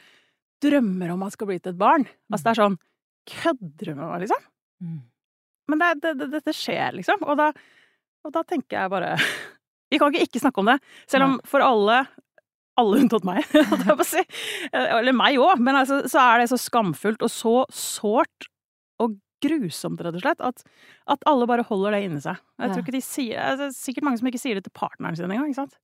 drømmer 0.64 1.12
om 1.12 1.24
at 1.26 1.34
skal 1.36 1.50
bli 1.50 1.58
til 1.60 1.74
et 1.74 1.80
barn. 1.80 2.06
Altså 2.32 2.48
det 2.48 2.52
er 2.54 2.62
sånn 2.64 2.78
Kødder 3.26 3.88
du 3.88 3.96
med 3.96 4.04
meg, 4.06 4.20
liksom? 4.22 4.42
Mm. 4.86 4.98
Men 5.66 5.80
det, 5.80 5.86
det, 6.04 6.10
det, 6.20 6.26
dette 6.36 6.52
skjer, 6.54 6.94
liksom. 6.94 7.24
Og 7.26 7.34
da, 7.40 7.48
og 8.22 8.30
da 8.36 8.44
tenker 8.46 8.76
jeg 8.78 8.92
bare 8.92 9.16
Vi 9.92 10.00
kan 10.02 10.12
ikke 10.12 10.26
ikke 10.28 10.42
snakke 10.42 10.62
om 10.62 10.70
det. 10.72 10.78
Selv 11.10 11.28
om 11.28 11.36
for 11.46 11.64
alle 11.64 12.04
alle 12.76 12.98
unntatt 13.00 13.24
meg, 13.24 13.44
holdt 13.70 13.86
jeg 13.88 13.96
på 13.96 14.04
å 14.04 14.08
si. 14.08 14.22
Eller 14.76 15.14
meg 15.16 15.38
òg, 15.40 15.62
men 15.64 15.78
altså, 15.80 16.02
så 16.12 16.20
er 16.20 16.42
det 16.42 16.50
så 16.50 16.58
skamfullt 16.60 17.24
og 17.24 17.32
så 17.32 17.54
sårt 17.72 18.50
og 19.00 19.16
grusomt, 19.44 20.00
rett 20.04 20.16
og 20.16 20.22
slett, 20.24 20.42
at, 20.44 20.62
at 21.12 21.24
alle 21.28 21.48
bare 21.48 21.64
holder 21.68 21.96
det 21.96 22.02
inni 22.06 22.20
seg. 22.24 22.38
Jeg 22.60 22.72
tror 22.72 22.84
ikke 22.84 22.94
de 22.96 23.02
sier 23.04 23.40
altså, 23.40 23.66
Det 23.66 23.72
er 23.72 23.80
sikkert 23.80 24.06
mange 24.08 24.20
som 24.20 24.28
ikke 24.30 24.40
sier 24.42 24.58
det 24.60 24.64
til 24.68 24.74
partneren 24.76 25.16
sin 25.16 25.28
engang, 25.30 25.50
ikke 25.52 25.62
sant? 25.64 25.76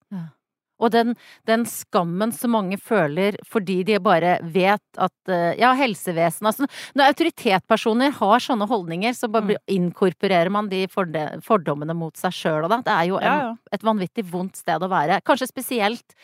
Og 0.81 0.91
den, 0.91 1.15
den 1.47 1.65
skammen 1.69 2.33
som 2.35 2.51
mange 2.57 2.79
føler 2.81 3.37
fordi 3.47 3.83
de 3.87 3.99
bare 4.03 4.39
vet 4.43 4.81
at 4.99 5.13
eh, 5.29 5.53
Ja, 5.61 5.73
helsevesenet 5.79 6.49
altså, 6.49 6.67
Når 6.99 7.13
autoritetspersoner 7.13 8.13
har 8.19 8.39
sånne 8.43 8.67
holdninger, 8.71 9.13
så 9.15 9.29
bare 9.31 9.43
Mm. 9.43 9.59
inkorporerer 9.77 10.51
man 10.51 10.69
de 10.69 10.87
fordommene 10.89 11.95
mot 11.95 12.17
seg 12.17 12.33
sjøl 12.35 12.65
og 12.65 12.71
da. 12.71 12.81
Det 12.87 12.93
er 12.95 13.09
jo 13.11 13.17
en, 13.19 13.25
Ja, 13.27 13.37
ja. 13.49 13.55
et 13.73 13.83
vanvittig 13.83 14.25
vondt 14.31 14.57
sted 14.57 14.81
å 14.83 14.89
være. 14.91 15.21
Kanskje 15.27 15.49
spesielt 15.51 16.15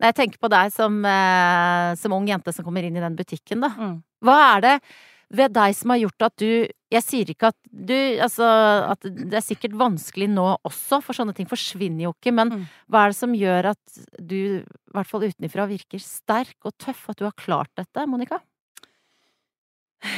når 0.00 0.08
jeg 0.12 0.14
tenker 0.22 0.38
på 0.38 0.50
deg 0.50 0.72
som, 0.72 1.04
eh, 1.04 1.94
som 1.98 2.12
ung 2.12 2.26
jente 2.26 2.52
som 2.54 2.64
kommer 2.64 2.82
inn 2.84 2.96
i 2.96 3.00
den 3.00 3.16
butikken, 3.18 3.60
da. 3.60 3.68
Mm. 3.76 4.02
Hva 4.24 4.56
er 4.56 4.60
det 4.60 4.76
ved 5.30 5.52
deg 5.52 5.74
som 5.76 5.90
har 5.90 5.98
gjort 5.98 6.22
at 6.30 6.36
du 6.40 6.66
Jeg 6.90 7.04
sier 7.04 7.28
ikke 7.28 7.50
at 7.52 7.56
du 7.68 7.92
Altså, 8.24 8.46
at 8.94 9.02
det 9.04 9.36
er 9.36 9.44
sikkert 9.44 9.74
vanskelig 9.76 10.28
nå 10.32 10.46
også, 10.64 11.02
for 11.04 11.12
sånne 11.16 11.34
ting 11.36 11.48
forsvinner 11.50 12.06
jo 12.08 12.14
ikke, 12.16 12.32
men 12.32 12.48
Mm. 12.54 12.62
hva 12.88 13.04
er 13.04 13.12
det 13.12 13.18
som 13.18 13.34
gjør 13.36 13.70
at 13.74 13.98
du, 14.18 14.38
i 14.64 14.92
hvert 14.94 15.06
fall 15.10 15.26
utenfra, 15.28 15.66
virker 15.68 16.00
sterk 16.00 16.56
og 16.64 16.72
tøff? 16.78 17.08
At 17.10 17.18
du 17.20 17.24
har 17.28 17.36
klart 17.36 17.68
dette, 17.76 18.06
Monica? 18.08 18.40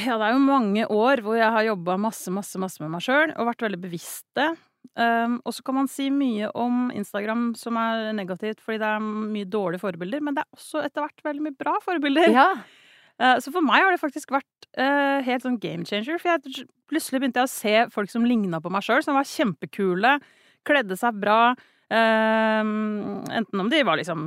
Ja, 0.05 0.15
det 0.21 0.27
er 0.29 0.33
jo 0.35 0.41
mange 0.45 0.85
år 0.93 1.21
hvor 1.25 1.35
jeg 1.39 1.49
har 1.51 1.63
jobba 1.65 1.97
masse, 1.97 2.29
masse, 2.33 2.59
masse 2.61 2.79
med 2.83 2.91
meg 2.93 3.01
sjøl 3.01 3.31
og 3.33 3.47
vært 3.49 3.63
veldig 3.65 3.79
bevisst 3.81 4.27
det. 4.37 4.51
Um, 4.97 5.39
og 5.45 5.53
så 5.55 5.63
kan 5.65 5.75
man 5.77 5.87
si 5.89 6.09
mye 6.13 6.49
om 6.57 6.89
Instagram 6.93 7.51
som 7.57 7.77
er 7.77 8.11
negativt, 8.17 8.59
fordi 8.61 8.79
det 8.81 8.89
er 8.89 8.99
mye 9.01 9.47
dårlige 9.49 9.81
forbilder, 9.81 10.21
men 10.21 10.35
det 10.37 10.43
er 10.43 10.57
også 10.57 10.83
etter 10.85 11.05
hvert 11.05 11.23
veldig 11.25 11.45
mye 11.47 11.57
bra 11.57 11.73
forbilder. 11.85 12.29
Ja. 12.33 12.47
Eh, 13.21 13.37
Så 13.43 13.53
for 13.53 13.61
meg 13.65 13.83
har 13.85 13.93
det 13.93 14.01
faktisk 14.01 14.33
vært 14.33 14.67
uh, 14.79 15.21
helt 15.25 15.45
sånn 15.45 15.59
game 15.61 15.85
changer. 15.85 16.17
For 16.21 16.33
jeg, 16.33 16.65
plutselig 16.89 17.21
begynte 17.21 17.43
jeg 17.43 17.49
å 17.49 17.53
se 17.53 17.75
folk 17.93 18.09
som 18.11 18.25
ligna 18.27 18.61
på 18.63 18.71
meg 18.73 18.85
sjøl, 18.85 19.03
som 19.05 19.17
var 19.19 19.27
kjempekule, 19.29 20.15
kledde 20.67 20.97
seg 20.99 21.19
bra. 21.21 21.53
eh, 21.91 22.61
enten 22.63 23.59
om 23.59 23.69
de 23.69 23.81
var 23.83 23.97
liksom 23.99 24.21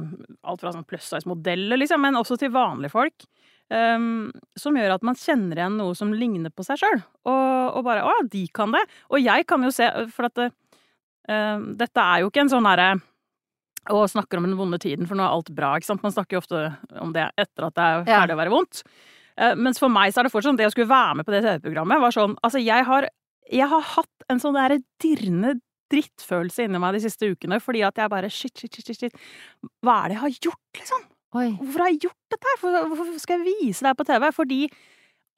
alt 0.44 0.60
fra 0.60 0.72
sånn 0.74 0.84
pluss 0.84 1.06
size-modeller, 1.08 1.78
liksom, 1.80 2.02
men 2.04 2.18
også 2.20 2.36
til 2.38 2.52
vanlige 2.52 2.92
folk. 2.92 3.24
Um, 3.72 4.28
som 4.60 4.76
gjør 4.76 4.92
at 4.98 5.02
man 5.08 5.16
kjenner 5.16 5.56
igjen 5.56 5.78
noe 5.80 5.94
som 5.96 6.10
ligner 6.12 6.52
på 6.52 6.62
seg 6.66 6.76
sjøl. 6.82 7.00
Og, 7.24 7.78
og 7.78 7.84
bare 7.86 8.02
'Å 8.04 8.12
ja, 8.12 8.26
de 8.28 8.42
kan 8.52 8.70
det'. 8.74 8.84
Og 9.10 9.18
jeg 9.24 9.46
kan 9.48 9.62
jo 9.64 9.70
se 9.72 9.88
For 10.12 10.26
at 10.28 10.38
eh, 10.44 11.58
dette 11.80 12.00
er 12.04 12.20
jo 12.20 12.28
ikke 12.28 12.44
en 12.44 12.52
sånn 12.52 12.68
derre 12.68 13.00
og 13.90 14.08
snakker 14.08 14.38
om 14.40 14.44
den 14.48 14.56
vonde 14.56 14.78
tiden, 14.80 15.06
for 15.06 15.14
nå 15.18 15.24
er 15.26 15.34
alt 15.34 15.50
bra. 15.54 15.74
ikke 15.76 15.86
sant? 15.90 16.02
Man 16.02 16.12
snakker 16.14 16.36
jo 16.38 16.42
ofte 16.44 16.62
om 17.00 17.12
det 17.12 17.26
etter 17.36 17.66
at 17.66 17.74
det 17.74 17.82
er 17.84 18.04
Ja. 18.06 18.20
ferdig 18.22 18.34
å 18.36 18.40
være 18.40 18.50
vondt. 18.54 18.82
Eh, 19.36 19.54
Mens 19.54 19.78
for 19.78 19.88
meg 19.88 20.12
så 20.14 20.20
er 20.20 20.22
det 20.24 20.32
fortsatt 20.32 20.52
sånn, 20.54 20.56
det 20.56 20.66
å 20.66 20.70
skulle 20.72 20.88
være 20.88 21.16
med 21.16 21.26
på 21.26 21.32
det 21.34 21.42
TV-programmet 21.42 22.00
var 22.00 22.10
sånn 22.14 22.36
Altså, 22.44 22.62
jeg 22.64 22.84
har, 22.84 23.08
jeg 23.50 23.68
har 23.68 23.80
hatt 23.80 24.28
en 24.30 24.38
sånn 24.38 24.54
derre 24.54 24.78
dirrende 25.02 25.60
drittfølelse 25.92 26.64
inni 26.64 26.78
meg 26.80 26.94
de 26.94 27.00
siste 27.08 27.28
ukene, 27.28 27.60
fordi 27.60 27.82
at 27.86 27.94
jeg 28.00 28.08
bare 28.10 28.30
shit, 28.30 28.56
shit, 28.56 28.72
shit, 28.74 28.86
shit, 28.86 28.98
shit. 28.98 29.12
Hva 29.84 30.04
er 30.04 30.08
det 30.08 30.16
jeg 30.16 30.22
har 30.24 30.30
gjort, 30.48 30.80
liksom? 30.80 31.02
Oi. 31.34 31.50
Hvorfor 31.58 31.78
har 31.82 31.90
jeg 31.90 32.00
gjort 32.06 32.30
dette 32.30 32.46
her? 32.46 32.86
Hvorfor 32.88 33.18
skal 33.18 33.38
jeg 33.42 33.54
vise 33.60 33.82
det 33.82 33.90
her 33.90 33.98
på 33.98 34.06
TV? 34.06 34.30
Fordi 34.32 34.60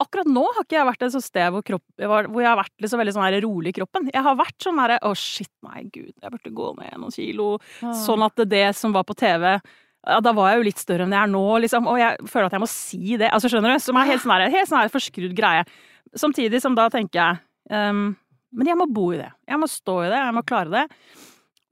akkurat 0.03 0.29
nå 0.29 0.43
har 0.45 0.65
ikke 0.65 0.77
jeg 0.77 0.87
vært 0.91 1.03
et 1.07 1.13
sånt 1.15 1.25
sted 1.25 1.49
hvor, 1.53 1.63
kropp, 1.65 1.83
hvor 1.97 2.41
jeg 2.41 2.49
har 2.49 2.59
vært 2.59 2.83
liksom 2.83 3.01
veldig 3.01 3.15
sånn 3.15 3.25
her 3.25 3.39
rolig 3.45 3.73
i 3.73 3.77
kroppen. 3.79 4.07
Jeg 4.13 4.23
har 4.27 4.37
vært 4.37 4.55
sånn 4.63 4.79
herre 4.81 4.99
å 5.07 5.13
shit, 5.17 5.51
nei 5.65 5.83
gud, 5.89 6.13
jeg 6.13 6.33
burde 6.33 6.53
gå 6.59 6.69
ned 6.77 6.95
noen 7.01 7.15
kilo. 7.15 7.49
Sånn 7.81 8.25
at 8.25 8.45
det 8.49 8.65
som 8.77 8.95
var 8.95 9.07
på 9.07 9.17
TV 9.17 9.47
ja, 10.07 10.19
Da 10.23 10.31
var 10.31 10.51
jeg 10.51 10.61
jo 10.61 10.67
litt 10.69 10.79
større 10.79 11.03
enn 11.07 11.15
jeg 11.15 11.19
er 11.19 11.31
nå, 11.33 11.43
liksom. 11.65 11.87
Og 11.91 11.97
jeg 11.99 12.29
føler 12.31 12.47
at 12.47 12.55
jeg 12.55 12.63
må 12.63 12.69
si 12.71 13.17
det. 13.19 13.27
Altså, 13.33 13.49
skjønner 13.51 13.73
du? 13.73 13.83
Som 13.83 13.97
er 13.99 14.07
helt 14.07 14.23
sånn 14.23 14.33
her, 14.35 14.45
helt 14.53 14.69
sånn 14.69 14.79
her 14.79 14.93
forskrudd 14.93 15.33
greie. 15.35 15.65
Samtidig 16.15 16.61
som 16.63 16.77
da 16.77 16.85
tenker 16.93 17.19
jeg 17.19 17.75
um, 17.75 18.13
Men 18.55 18.69
jeg 18.71 18.79
må 18.79 18.87
bo 18.87 19.09
i 19.11 19.19
det. 19.19 19.27
Jeg 19.49 19.59
må 19.59 19.67
stå 19.67 19.97
i 20.05 20.11
det. 20.13 20.21
Jeg 20.21 20.37
må 20.37 20.45
klare 20.47 20.71
det. 20.71 20.85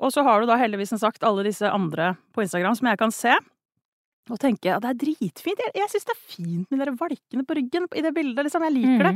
Og 0.04 0.12
så 0.12 0.26
har 0.28 0.42
du 0.42 0.50
da 0.50 0.58
heldigvis 0.60 0.92
som 0.92 1.00
sagt 1.00 1.24
alle 1.24 1.46
disse 1.48 1.70
andre 1.72 2.16
på 2.36 2.44
Instagram 2.44 2.76
som 2.76 2.90
jeg 2.92 3.00
kan 3.00 3.14
se. 3.16 3.38
Og 4.34 4.40
tenke 4.42 4.74
at 4.74 4.82
det 4.82 4.92
er 4.92 5.02
dritfint. 5.04 5.60
Jeg, 5.62 5.74
jeg 5.78 5.92
syns 5.92 6.08
det 6.08 6.14
er 6.16 6.22
fint 6.36 6.72
med 6.74 6.82
de 6.82 6.94
valkene 6.98 7.44
på 7.46 7.58
ryggen 7.60 7.90
i 7.94 8.02
det 8.02 8.14
bildet. 8.16 8.48
liksom. 8.48 8.64
Jeg 8.66 8.74
liker 8.74 9.10
det. 9.10 9.16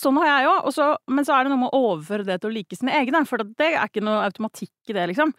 Sånn 0.00 0.18
har 0.20 0.28
jeg 0.30 0.48
òg. 0.50 0.98
Men 1.12 1.26
så 1.28 1.36
er 1.36 1.44
det 1.46 1.52
noe 1.52 1.62
med 1.62 1.72
å 1.72 1.84
overføre 1.92 2.26
det 2.28 2.40
til 2.42 2.50
å 2.50 2.56
like 2.56 2.76
sine 2.76 2.92
egne. 2.98 3.22
For 3.28 3.40
det 3.44 3.70
er 3.70 3.86
ikke 3.86 4.04
noe 4.04 4.26
automatikk 4.26 4.92
i 4.92 4.96
det, 4.96 5.06
liksom. 5.14 5.32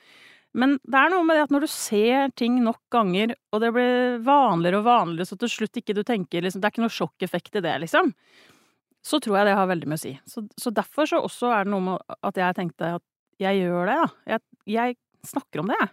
Men 0.56 0.78
det 0.88 0.98
er 0.98 1.12
noe 1.12 1.26
med 1.28 1.36
det 1.36 1.46
at 1.50 1.54
når 1.54 1.66
du 1.66 1.72
ser 1.72 2.30
ting 2.40 2.62
nok 2.64 2.80
ganger, 2.94 3.34
og 3.52 3.60
det 3.62 3.74
blir 3.76 4.22
vanligere 4.24 4.80
og 4.80 4.86
vanligere, 4.88 5.28
så 5.28 5.38
til 5.42 5.52
slutt 5.52 5.82
ikke 5.82 5.96
du 5.98 6.00
tenker 6.08 6.46
liksom, 6.46 6.62
Det 6.64 6.70
er 6.70 6.74
ikke 6.74 6.86
noe 6.86 6.96
sjokkeffekt 6.96 7.60
i 7.60 7.64
det, 7.66 7.74
liksom. 7.84 8.14
Så 9.06 9.20
tror 9.22 9.38
jeg 9.38 9.50
det 9.50 9.58
har 9.60 9.68
veldig 9.70 9.90
mye 9.92 10.00
å 10.00 10.06
si. 10.06 10.14
Så, 10.26 10.46
så 10.58 10.72
derfor 10.74 11.10
så 11.12 11.20
også 11.22 11.52
er 11.54 11.68
det 11.68 11.74
noe 11.76 11.84
med 11.90 12.16
at 12.26 12.40
jeg 12.40 12.58
tenkte 12.58 12.96
at 12.98 13.04
jeg 13.44 13.66
gjør 13.66 13.92
det, 13.92 13.98
da. 14.00 14.08
Jeg, 14.32 14.46
jeg 14.78 14.98
snakker 15.28 15.62
om 15.62 15.70
det, 15.70 15.78
jeg. 15.82 15.92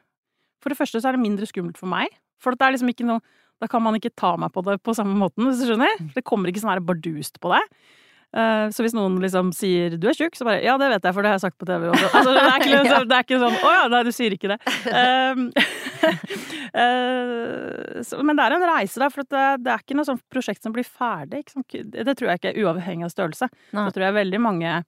For 0.63 0.71
det 0.71 0.79
første 0.79 1.03
så 1.03 1.11
er 1.11 1.19
det 1.19 1.25
mindre 1.27 1.49
skummelt 1.51 1.81
for 1.81 1.91
meg. 1.91 2.15
For 2.43 2.59
det 2.59 2.67
er 2.67 2.77
liksom 2.77 2.93
ikke 2.93 3.09
noe 3.09 3.23
Da 3.63 3.69
kan 3.71 3.83
man 3.85 3.95
ikke 3.95 4.11
ta 4.19 4.35
meg 4.41 4.51
på 4.51 4.65
det 4.67 4.81
på 4.83 4.91
samme 4.99 5.15
måten, 5.15 5.47
hvis 5.47 5.61
du 5.63 5.69
skjønner. 5.69 6.01
Det 6.17 6.25
kommer 6.27 6.51
ikke 6.51 6.65
sånn 6.65 6.73
her 6.73 6.81
bardust 6.83 7.39
på 7.39 7.53
deg. 7.53 7.69
Uh, 8.33 8.71
så 8.73 8.81
hvis 8.81 8.95
noen 8.97 9.19
liksom 9.21 9.51
sier 9.53 9.93
'du 10.01 10.07
er 10.09 10.17
tjukk', 10.17 10.39
så 10.39 10.47
bare 10.49 10.63
'ja, 10.65 10.79
det 10.81 10.89
vet 10.89 11.05
jeg, 11.05 11.13
for 11.13 11.21
det 11.21 11.29
har 11.29 11.37
jeg 11.37 11.45
sagt 11.45 11.59
på 11.61 11.69
TV'. 11.69 11.91
Også. 11.93 12.09
Altså, 12.17 12.33
det, 12.33 12.43
er 12.43 12.57
ikke, 12.57 12.71
liksom, 12.81 13.09
det, 13.09 13.17
er 13.17 13.27
ikke, 13.27 13.41
sånn 13.43 13.59
'å 13.61 13.73
ja, 13.75 13.83
nei, 13.93 14.03
du 14.09 14.13
sier 14.17 14.33
ikke 14.33 14.51
det'. 14.55 14.61
Um, 14.89 15.43
uh, 16.81 18.01
så, 18.09 18.23
men 18.25 18.41
det 18.41 18.47
er 18.47 18.57
en 18.57 18.65
reise, 18.73 19.03
da, 19.05 19.11
for 19.13 19.29
det, 19.29 19.45
det, 19.61 19.75
er 19.75 19.85
ikke 19.85 19.99
noe 20.01 20.09
sånt 20.09 20.25
prosjekt 20.33 20.65
som 20.65 20.73
blir 20.73 20.89
ferdig. 20.89 21.45
Det 21.45 22.17
tror 22.17 22.33
jeg 22.33 22.41
ikke 22.41 22.57
uavhengig 22.65 23.05
av 23.05 23.13
størrelse. 23.13 23.51
Nei. 23.77 23.85
Så 23.85 23.99
tror 23.99 24.09
jeg 24.09 24.17
veldig 24.17 24.41
mange 24.41 24.81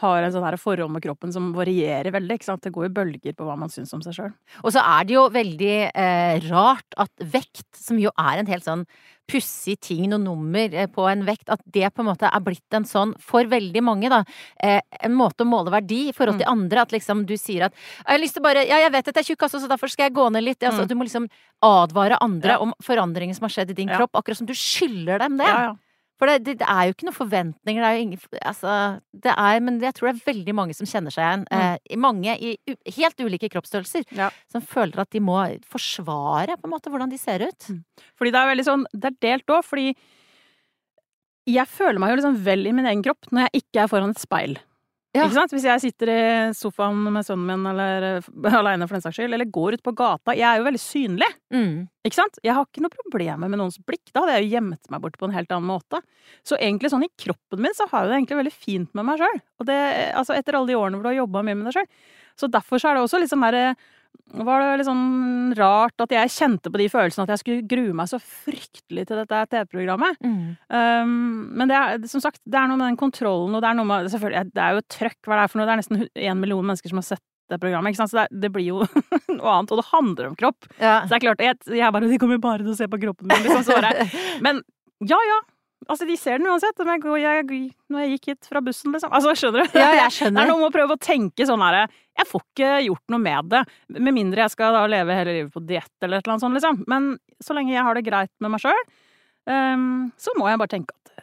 har 0.00 0.22
en 0.22 0.32
sånn 0.34 0.46
her 0.46 0.56
forhold 0.60 0.92
med 0.94 1.04
kroppen 1.04 1.32
som 1.34 1.52
varierer 1.56 2.12
veldig. 2.14 2.38
ikke 2.38 2.48
sant? 2.50 2.62
Det 2.64 2.72
går 2.74 2.88
jo 2.88 2.96
bølger 3.00 3.36
på 3.36 3.46
hva 3.46 3.56
man 3.58 3.72
syns 3.72 3.92
om 3.96 4.02
seg 4.04 4.16
sjøl. 4.16 4.32
Og 4.62 4.74
så 4.74 4.82
er 4.84 5.06
det 5.08 5.14
jo 5.16 5.28
veldig 5.34 5.76
eh, 5.92 6.48
rart 6.48 6.98
at 6.98 7.12
vekt, 7.36 7.68
som 7.76 8.00
jo 8.00 8.12
er 8.18 8.42
en 8.42 8.50
helt 8.50 8.66
sånn 8.66 8.84
pussig 9.28 9.76
ting, 9.84 10.06
noe 10.08 10.20
nummer 10.22 10.72
eh, 10.72 10.88
på 10.88 11.04
en 11.10 11.24
vekt, 11.26 11.50
at 11.52 11.60
det 11.68 11.90
på 11.92 12.02
en 12.02 12.08
måte 12.08 12.30
er 12.30 12.44
blitt 12.44 12.76
en 12.76 12.86
sånn, 12.88 13.12
for 13.20 13.48
veldig 13.48 13.82
mange, 13.84 14.08
da, 14.12 14.22
eh, 14.64 14.80
en 15.04 15.16
måte 15.16 15.44
å 15.44 15.48
måle 15.48 15.72
verdi 15.74 16.06
i 16.08 16.14
forhold 16.16 16.40
til 16.40 16.48
mm. 16.48 16.54
andre. 16.54 16.84
At 16.86 16.94
liksom 16.96 17.26
du 17.28 17.36
sier 17.36 17.68
at 17.68 17.74
'jeg 17.74 18.08
har 18.08 18.22
lyst 18.22 18.38
til 18.38 18.42
bare 18.42 18.64
Ja, 18.68 18.80
jeg 18.84 18.92
vet 18.92 19.08
at 19.08 19.14
jeg 19.14 19.24
er 19.24 19.28
tjukk, 19.34 19.42
altså, 19.44 19.60
så 19.60 19.68
derfor 19.68 19.88
skal 19.88 20.08
jeg 20.08 20.16
gå 20.16 20.30
ned 20.32 20.44
litt'. 20.44 20.64
Altså, 20.64 20.84
mm. 20.84 20.88
Du 20.88 20.94
må 20.94 21.04
liksom 21.04 21.28
advare 21.62 22.18
andre 22.20 22.56
ja. 22.56 22.58
om 22.58 22.72
forandringer 22.82 23.34
som 23.34 23.44
har 23.44 23.52
skjedd 23.52 23.70
i 23.70 23.78
din 23.82 23.88
ja. 23.88 23.98
kropp, 23.98 24.16
akkurat 24.16 24.38
som 24.38 24.46
du 24.46 24.54
skylder 24.54 25.18
dem 25.18 25.36
det. 25.36 25.46
Ja, 25.46 25.60
ja. 25.70 25.76
For 26.18 26.26
det, 26.30 26.42
det, 26.46 26.56
det, 26.60 26.66
er 26.66 26.88
jo 26.88 26.94
ikke 26.94 27.06
noen 27.06 27.16
forventninger, 27.16 27.82
det 27.82 27.88
er 27.88 27.96
jo 27.96 28.04
ingen 28.06 28.38
Altså, 28.42 28.74
det 29.14 29.34
er 29.34 29.60
Men 29.62 29.78
jeg 29.82 29.94
tror 29.94 30.08
det 30.08 30.14
er 30.16 30.26
veldig 30.32 30.54
mange 30.58 30.74
som 30.74 30.88
kjenner 30.90 31.14
seg 31.14 31.24
igjen. 31.24 31.44
Mm. 31.46 31.58
Eh, 31.62 31.98
mange 32.02 32.36
i 32.42 32.54
u, 32.66 32.74
helt 32.98 33.22
ulike 33.22 33.50
kroppsstørrelser. 33.52 34.06
Ja. 34.18 34.30
Som 34.50 34.64
føler 34.66 35.04
at 35.04 35.12
de 35.14 35.22
må 35.22 35.38
forsvare 35.70 36.58
på 36.58 36.66
en 36.66 36.74
måte 36.74 36.90
hvordan 36.92 37.12
de 37.12 37.20
ser 37.22 37.46
ut. 37.46 37.70
Mm. 37.70 37.82
Fordi 38.18 38.34
det 38.34 38.40
er 38.40 38.52
veldig 38.52 38.66
sånn 38.66 38.86
Det 38.92 39.12
er 39.12 39.20
delt 39.28 39.54
òg, 39.54 39.66
fordi 39.66 39.92
jeg 41.48 41.70
føler 41.70 42.00
meg 42.02 42.12
jo 42.12 42.18
liksom 42.18 42.40
vel 42.44 42.66
i 42.68 42.74
min 42.76 42.88
egen 42.90 43.04
kropp 43.06 43.30
når 43.32 43.46
jeg 43.46 43.62
ikke 43.62 43.84
er 43.84 43.90
foran 43.90 44.12
et 44.12 44.20
speil. 44.20 44.58
Ja. 45.16 45.24
Ikke 45.24 45.38
sant? 45.38 45.52
Hvis 45.54 45.64
jeg 45.64 45.80
sitter 45.80 46.10
i 46.12 46.22
sofaen 46.56 46.98
med 47.14 47.24
sønnen 47.24 47.48
min, 47.48 47.68
eller 47.70 48.20
uh, 48.44 48.56
aleine 48.58 48.86
for 48.86 48.98
den 48.98 49.04
saks 49.06 49.16
skyld, 49.16 49.32
eller 49.34 49.48
går 49.48 49.78
ut 49.78 49.84
på 49.86 49.94
gata 49.96 50.34
Jeg 50.36 50.44
er 50.50 50.60
jo 50.60 50.66
veldig 50.66 50.82
synlig. 50.82 51.28
Mm. 51.54 51.86
Ikke 52.04 52.18
sant? 52.18 52.40
Jeg 52.44 52.56
har 52.56 52.68
ikke 52.68 52.84
noe 52.84 52.92
problemer 52.98 53.48
med 53.50 53.60
noens 53.60 53.80
blikk. 53.80 54.12
Da 54.12 54.24
hadde 54.24 54.36
jeg 54.36 54.46
jo 54.46 54.54
gjemt 54.56 54.92
meg 54.92 55.04
bort 55.04 55.18
på 55.20 55.28
en 55.28 55.36
helt 55.36 55.54
annen 55.54 55.70
måte. 55.70 56.02
Så 56.46 56.60
egentlig 56.60 56.92
sånn 56.92 57.06
i 57.08 57.12
kroppen 57.24 57.64
min 57.64 57.76
så 57.76 57.88
har 57.90 58.04
jeg 58.04 58.12
det 58.12 58.18
egentlig 58.20 58.40
veldig 58.42 58.54
fint 58.54 58.92
med 58.98 59.08
meg 59.08 59.22
sjøl. 59.22 59.40
Altså 59.64 60.36
etter 60.36 60.58
alle 60.58 60.72
de 60.72 60.78
årene 60.78 60.98
hvor 60.98 61.08
du 61.08 61.12
har 61.12 61.22
jobba 61.22 61.44
mye 61.46 61.58
med 61.58 61.70
deg 61.70 61.78
sjøl. 61.78 61.88
Så 62.38 62.50
derfor 62.52 62.80
så 62.80 62.90
er 62.90 62.98
det 62.98 63.06
også 63.06 63.20
litt 63.22 63.32
sånn 63.32 63.42
derre 63.48 63.72
var 64.44 64.60
det 64.60 64.80
litt 64.80 64.88
sånn 64.88 65.54
rart 65.56 66.04
at 66.04 66.12
jeg 66.12 66.32
kjente 66.34 66.72
på 66.72 66.80
de 66.80 66.88
følelsene 66.92 67.24
at 67.24 67.32
jeg 67.32 67.42
skulle 67.42 67.68
grue 67.70 67.94
meg 67.96 68.10
så 68.10 68.18
fryktelig 68.20 69.06
til 69.08 69.20
dette 69.22 69.40
TV-programmet. 69.54 70.20
Mm. 70.20 70.42
Um, 70.68 71.14
men 71.56 71.70
det 71.70 71.78
er 71.78 72.04
som 72.10 72.22
sagt, 72.24 72.42
det 72.44 72.60
er 72.60 72.68
noe 72.68 72.76
med 72.76 72.90
den 72.90 73.00
kontrollen, 73.00 73.56
og 73.56 73.64
det 73.64 73.70
er 73.70 73.78
noe 73.78 73.88
med 73.88 74.12
Selvfølgelig, 74.12 74.52
det 74.54 74.64
er 74.64 74.76
jo 74.76 74.84
trøkk, 74.94 75.18
hva 75.24 75.38
det 75.38 75.42
er 75.46 75.52
for 75.52 75.60
noe. 75.60 75.68
Det 75.68 75.74
er 75.74 75.82
nesten 75.82 76.04
én 76.28 76.40
million 76.40 76.64
mennesker 76.64 76.92
som 76.92 77.00
har 77.00 77.08
sett 77.08 77.24
det 77.48 77.60
programmet, 77.62 77.92
ikke 77.92 78.02
sant. 78.02 78.12
Så 78.12 78.20
det, 78.20 78.42
det 78.44 78.52
blir 78.52 78.68
jo 78.68 78.82
noe 79.38 79.52
annet, 79.54 79.72
og 79.72 79.80
det 79.80 79.88
handler 79.90 80.30
om 80.30 80.36
kropp. 80.38 80.68
Ja. 80.76 81.00
Så 81.04 81.14
det 81.14 81.18
er 81.18 81.26
klart, 81.28 81.44
jeg, 81.44 81.60
jeg 81.80 81.94
bare 81.94 82.10
De 82.12 82.20
kommer 82.20 82.42
bare 82.42 82.64
til 82.64 82.74
å 82.74 82.78
se 82.78 82.90
på 82.90 83.00
kroppen 83.00 83.30
min, 83.30 83.46
liksom, 83.46 83.64
så 83.66 83.78
bare 83.80 84.08
Men 84.44 84.60
ja 85.08 85.18
ja, 85.22 85.38
Altså, 85.86 86.06
de 86.08 86.16
ser 86.18 86.40
den 86.40 86.48
uansett. 86.50 86.80
Om 86.82 86.90
jeg, 86.90 87.02
går, 87.04 87.18
jeg, 87.22 87.60
når 87.92 88.02
jeg 88.02 88.16
gikk 88.16 88.30
hit 88.32 88.48
fra 88.50 88.62
bussen, 88.64 88.92
liksom. 88.94 89.12
Altså, 89.14 89.34
skjønner 89.38 89.64
du? 89.64 89.78
Ja, 89.78 89.90
jeg 90.02 90.14
skjønner. 90.16 90.36
Det 90.40 90.44
er 90.44 90.50
noe 90.50 90.62
med 90.62 90.70
å 90.70 90.74
prøve 90.74 90.96
å 90.96 91.00
tenke 91.00 91.46
sånn 91.48 91.62
herre 91.62 91.84
Jeg 92.18 92.28
får 92.28 92.44
ikke 92.44 92.72
gjort 92.88 93.14
noe 93.14 93.22
med 93.22 93.52
det. 93.54 93.62
Med 93.98 94.16
mindre 94.16 94.44
jeg 94.44 94.54
skal 94.56 94.74
da 94.76 94.84
leve 94.90 95.16
hele 95.16 95.36
livet 95.36 95.54
på 95.54 95.62
diett 95.68 95.94
eller 96.02 96.18
et 96.18 96.26
eller 96.26 96.34
annet 96.34 96.46
sånt, 96.46 96.58
liksom. 96.58 96.82
Men 96.90 97.12
så 97.44 97.56
lenge 97.56 97.76
jeg 97.76 97.86
har 97.86 97.98
det 97.98 98.06
greit 98.08 98.32
med 98.42 98.54
meg 98.54 98.64
sjøl, 98.64 98.80
um, 99.46 100.08
så 100.18 100.34
må 100.34 100.48
jeg 100.50 100.60
bare 100.60 100.74
tenke 100.74 100.96
at 100.96 101.14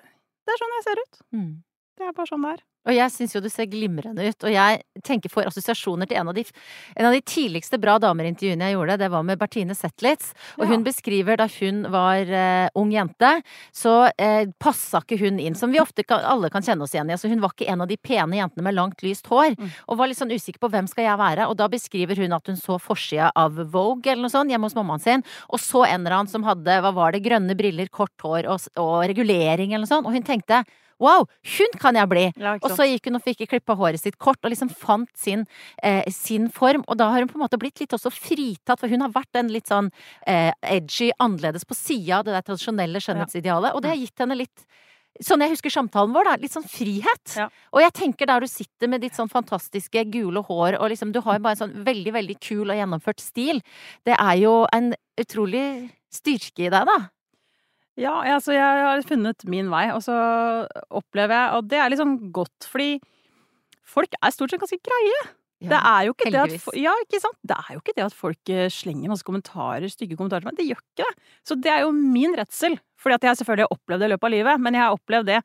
det 0.45 0.53
er 0.53 0.61
sånn 0.61 0.75
jeg 0.77 0.85
ser 0.85 1.01
ut. 1.01 1.21
Mm. 1.35 1.51
Det 1.97 2.05
er 2.05 2.15
bare 2.15 2.29
sånn 2.29 2.45
det 2.45 2.55
er. 2.55 2.63
Og 2.85 2.93
jeg 2.93 3.11
syns 3.13 3.33
jo 3.35 3.41
du 3.41 3.49
ser 3.51 3.67
glimrende 3.69 4.27
ut, 4.29 4.45
og 4.45 4.53
jeg 4.53 4.81
tenker 5.05 5.31
for 5.33 5.47
assosiasjoner 5.49 6.09
til 6.09 6.19
en 6.19 6.29
av 6.29 6.37
de, 6.37 6.43
en 6.95 7.09
av 7.09 7.15
de 7.15 7.21
tidligste 7.25 7.79
bra 7.81 7.97
damerintervjuene 8.01 8.69
jeg 8.69 8.77
gjorde, 8.77 8.97
det 9.01 9.09
var 9.13 9.25
med 9.25 9.39
Bertine 9.41 9.75
Zetlitz, 9.77 10.33
og 10.59 10.65
ja. 10.65 10.69
hun 10.73 10.85
beskriver 10.85 11.39
da 11.41 11.47
hun 11.57 11.83
var 11.93 12.29
uh, 12.29 12.67
ung 12.77 12.93
jente, 12.93 13.31
så 13.75 13.95
uh, 14.09 14.43
passa 14.61 15.01
ikke 15.01 15.19
hun 15.23 15.41
inn, 15.41 15.57
som 15.57 15.73
vi 15.73 15.81
ofte 15.81 16.05
kan, 16.05 16.23
alle 16.29 16.51
kan 16.53 16.65
kjenne 16.65 16.85
oss 16.85 16.93
igjen 16.95 17.09
i, 17.09 17.15
altså 17.17 17.31
hun 17.31 17.41
var 17.43 17.55
ikke 17.55 17.69
en 17.73 17.85
av 17.85 17.89
de 17.89 17.97
pene 17.97 18.39
jentene 18.39 18.67
med 18.69 18.77
langt, 18.77 19.03
lyst 19.05 19.29
hår, 19.31 19.57
mm. 19.57 19.73
og 19.89 19.99
var 19.99 20.11
litt 20.11 20.21
sånn 20.21 20.33
usikker 20.35 20.61
på 20.61 20.71
hvem 20.75 20.89
skal 20.91 21.09
jeg 21.09 21.21
være, 21.21 21.49
og 21.49 21.57
da 21.59 21.69
beskriver 21.71 22.21
hun 22.21 22.37
at 22.37 22.51
hun 22.51 22.59
så 22.59 22.77
forsida 22.81 23.33
av 23.33 23.57
Vogue 23.73 24.05
eller 24.11 24.27
noe 24.27 24.33
sånt 24.33 24.53
hjemme 24.53 24.69
hos 24.69 24.77
mammaen 24.77 25.03
sin, 25.03 25.25
og 25.49 25.61
så 25.61 25.87
en 25.89 26.03
eller 26.03 26.19
annen 26.19 26.31
som 26.31 26.45
hadde, 26.45 26.79
hva 26.85 26.93
var 26.95 27.15
det, 27.15 27.25
grønne 27.25 27.57
briller, 27.57 27.89
kort 27.89 28.15
hår 28.21 28.45
og, 28.51 28.69
og 28.81 28.97
regulering 29.09 29.73
eller 29.73 29.87
noe 29.87 29.95
sånt, 29.95 30.05
og 30.05 30.13
hun 30.13 30.25
tenkte 30.25 30.61
Wow, 31.01 31.25
hun 31.57 31.75
kan 31.81 31.97
jeg 31.99 32.07
bli! 32.11 32.25
Ja, 32.39 32.55
og 32.55 32.71
så 32.71 32.87
gikk 32.87 33.09
hun 33.09 33.19
og 33.19 33.25
fikk 33.25 33.43
klippa 33.51 33.75
håret 33.75 33.99
sitt 33.99 34.17
kort, 34.21 34.39
og 34.43 34.53
liksom 34.53 34.71
fant 34.71 35.11
sin, 35.19 35.43
eh, 35.83 36.07
sin, 36.11 36.47
form. 36.49 36.85
Og 36.87 36.97
da 36.97 37.09
har 37.11 37.23
hun 37.23 37.31
på 37.31 37.39
en 37.39 37.43
måte 37.43 37.59
blitt 37.59 37.81
litt 37.83 37.95
også 37.95 38.13
fritatt, 38.13 38.79
for 38.79 38.91
hun 38.91 39.03
har 39.03 39.11
vært 39.15 39.41
en 39.41 39.51
litt 39.51 39.67
sånn 39.71 39.91
eh, 40.27 40.53
edgy, 40.61 41.11
annerledes 41.19 41.67
på 41.67 41.75
sida 41.75 42.21
av 42.21 42.27
det 42.27 42.35
der 42.37 42.47
tradisjonelle 42.47 43.01
skjønnhetsidealet, 43.03 43.75
og 43.75 43.83
det 43.83 43.91
har 43.91 44.01
gitt 44.01 44.25
henne 44.25 44.39
litt 44.39 44.67
Sånn 45.23 45.39
jeg 45.39 45.53
husker 45.53 45.71
samtalen 45.71 46.11
vår, 46.11 46.27
da. 46.27 46.33
Litt 46.41 46.51
sånn 46.51 46.65
frihet. 46.67 47.35
Ja. 47.39 47.45
Og 47.71 47.79
jeg 47.79 47.93
tenker 47.95 48.27
der 48.27 48.43
du 48.43 48.49
sitter 48.51 48.89
med 48.91 48.99
ditt 48.99 49.15
sånn 49.15 49.31
fantastiske 49.31 50.01
gule 50.11 50.43
hår, 50.43 50.75
og 50.75 50.89
liksom 50.91 51.13
du 51.15 51.21
har 51.23 51.39
bare 51.39 51.55
en 51.55 51.61
sånn 51.61 51.85
veldig, 51.87 52.11
veldig 52.17 52.35
kul 52.43 52.65
og 52.67 52.75
gjennomført 52.75 53.23
stil. 53.23 53.61
Det 54.03 54.17
er 54.17 54.35
jo 54.41 54.65
en 54.75 54.91
utrolig 55.21 55.63
styrke 56.11 56.67
i 56.67 56.73
deg, 56.73 56.83
da. 56.91 56.97
Ja, 57.95 58.13
altså 58.35 58.51
jeg 58.55 58.83
har 58.83 59.01
funnet 59.07 59.45
min 59.47 59.69
vei, 59.71 59.85
og 59.95 60.01
så 60.03 60.15
opplever 60.91 61.31
jeg 61.31 61.55
Og 61.55 61.69
det 61.71 61.79
er 61.79 61.91
liksom 61.93 62.17
godt, 62.35 62.67
fordi 62.67 62.99
folk 63.87 64.17
er 64.19 64.33
stort 64.35 64.51
sett 64.51 64.63
ganske 64.63 64.81
greie. 64.83 65.19
Ja, 65.63 65.69
det 65.71 65.77
er 65.79 66.01
jo 66.07 66.13
ikke 66.15 66.27
heldigvis. 66.27 66.65
det 66.65 66.73
at 66.73 66.81
Ja, 66.83 66.93
ikke 67.05 67.21
sant? 67.23 67.37
Det 67.47 67.55
er 67.55 67.69
jo 67.71 67.79
ikke 67.79 67.93
det 67.95 68.03
at 68.03 68.17
folk 68.17 68.51
eh, 68.51 68.67
slenger 68.73 69.11
masse 69.11 69.23
kommentarer, 69.23 69.87
stygge 69.87 70.17
kommentarer 70.19 70.43
til 70.43 70.51
meg. 70.51 70.57
Det 70.59 70.67
gjør 70.67 70.81
ikke 70.81 71.05
det. 71.05 71.29
Så 71.47 71.55
det 71.55 71.71
er 71.71 71.85
jo 71.85 71.93
min 71.95 72.35
redsel. 72.35 72.75
Fordi 72.99 73.15
at 73.15 73.29
jeg 73.29 73.39
selvfølgelig 73.39 73.67
har 73.69 73.77
opplevd 73.77 74.03
det 74.03 74.09
i 74.09 74.13
løpet 74.13 74.27
av 74.27 74.33
livet, 74.35 74.61
men 74.65 74.75
jeg 74.75 74.83
har 74.83 74.97
opplevd 74.97 75.31
det 75.31 75.39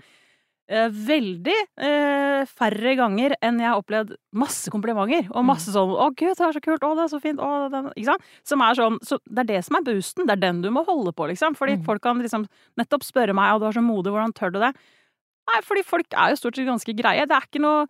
veldig 0.71 1.57
eh, 1.83 2.43
færre 2.47 2.93
ganger 2.99 3.35
enn 3.43 3.59
jeg 3.59 3.67
har 3.67 3.81
opplevd 3.81 4.13
masse 4.39 4.71
komplimenter. 4.71 5.27
Og 5.35 5.47
masse 5.47 5.71
mm. 5.71 5.75
sånn 5.75 5.95
'Å, 5.97 6.07
gud, 6.15 6.37
det 6.39 6.47
er 6.47 6.55
så 6.55 6.63
kult', 6.63 6.85
'Å, 6.87 6.93
det 6.95 7.05
er 7.05 7.11
så 7.11 7.21
fint', 7.23 7.43
'Å, 7.43 7.71
det, 7.73 7.81
Ikke 7.97 8.11
sant? 8.13 8.29
Som 8.47 8.63
er 8.63 8.79
sånn 8.79 8.99
Så 9.03 9.19
det 9.27 9.43
er 9.43 9.51
det 9.51 9.65
som 9.67 9.77
er 9.77 9.87
boosten. 9.89 10.27
Det 10.29 10.37
er 10.37 10.45
den 10.45 10.63
du 10.63 10.71
må 10.71 10.85
holde 10.87 11.13
på, 11.13 11.27
liksom. 11.27 11.57
Fordi 11.59 11.81
mm. 11.81 11.85
folk 11.89 12.03
kan 12.03 12.23
liksom 12.23 12.47
nettopp 12.79 13.07
spørre 13.07 13.35
meg 13.35 13.51
'Å, 13.51 13.59
du 13.59 13.67
er 13.67 13.79
så 13.79 13.83
modig, 13.83 14.15
hvordan 14.15 14.37
tør 14.37 14.55
du 14.55 14.61
det?' 14.63 14.75
Nei, 15.51 15.59
fordi 15.67 15.83
folk 15.83 16.07
er 16.15 16.31
jo 16.31 16.39
stort 16.39 16.55
sett 16.55 16.69
ganske 16.69 16.95
greie. 16.95 17.27
Det 17.27 17.35
er 17.35 17.49
ikke 17.49 17.65
noe 17.65 17.89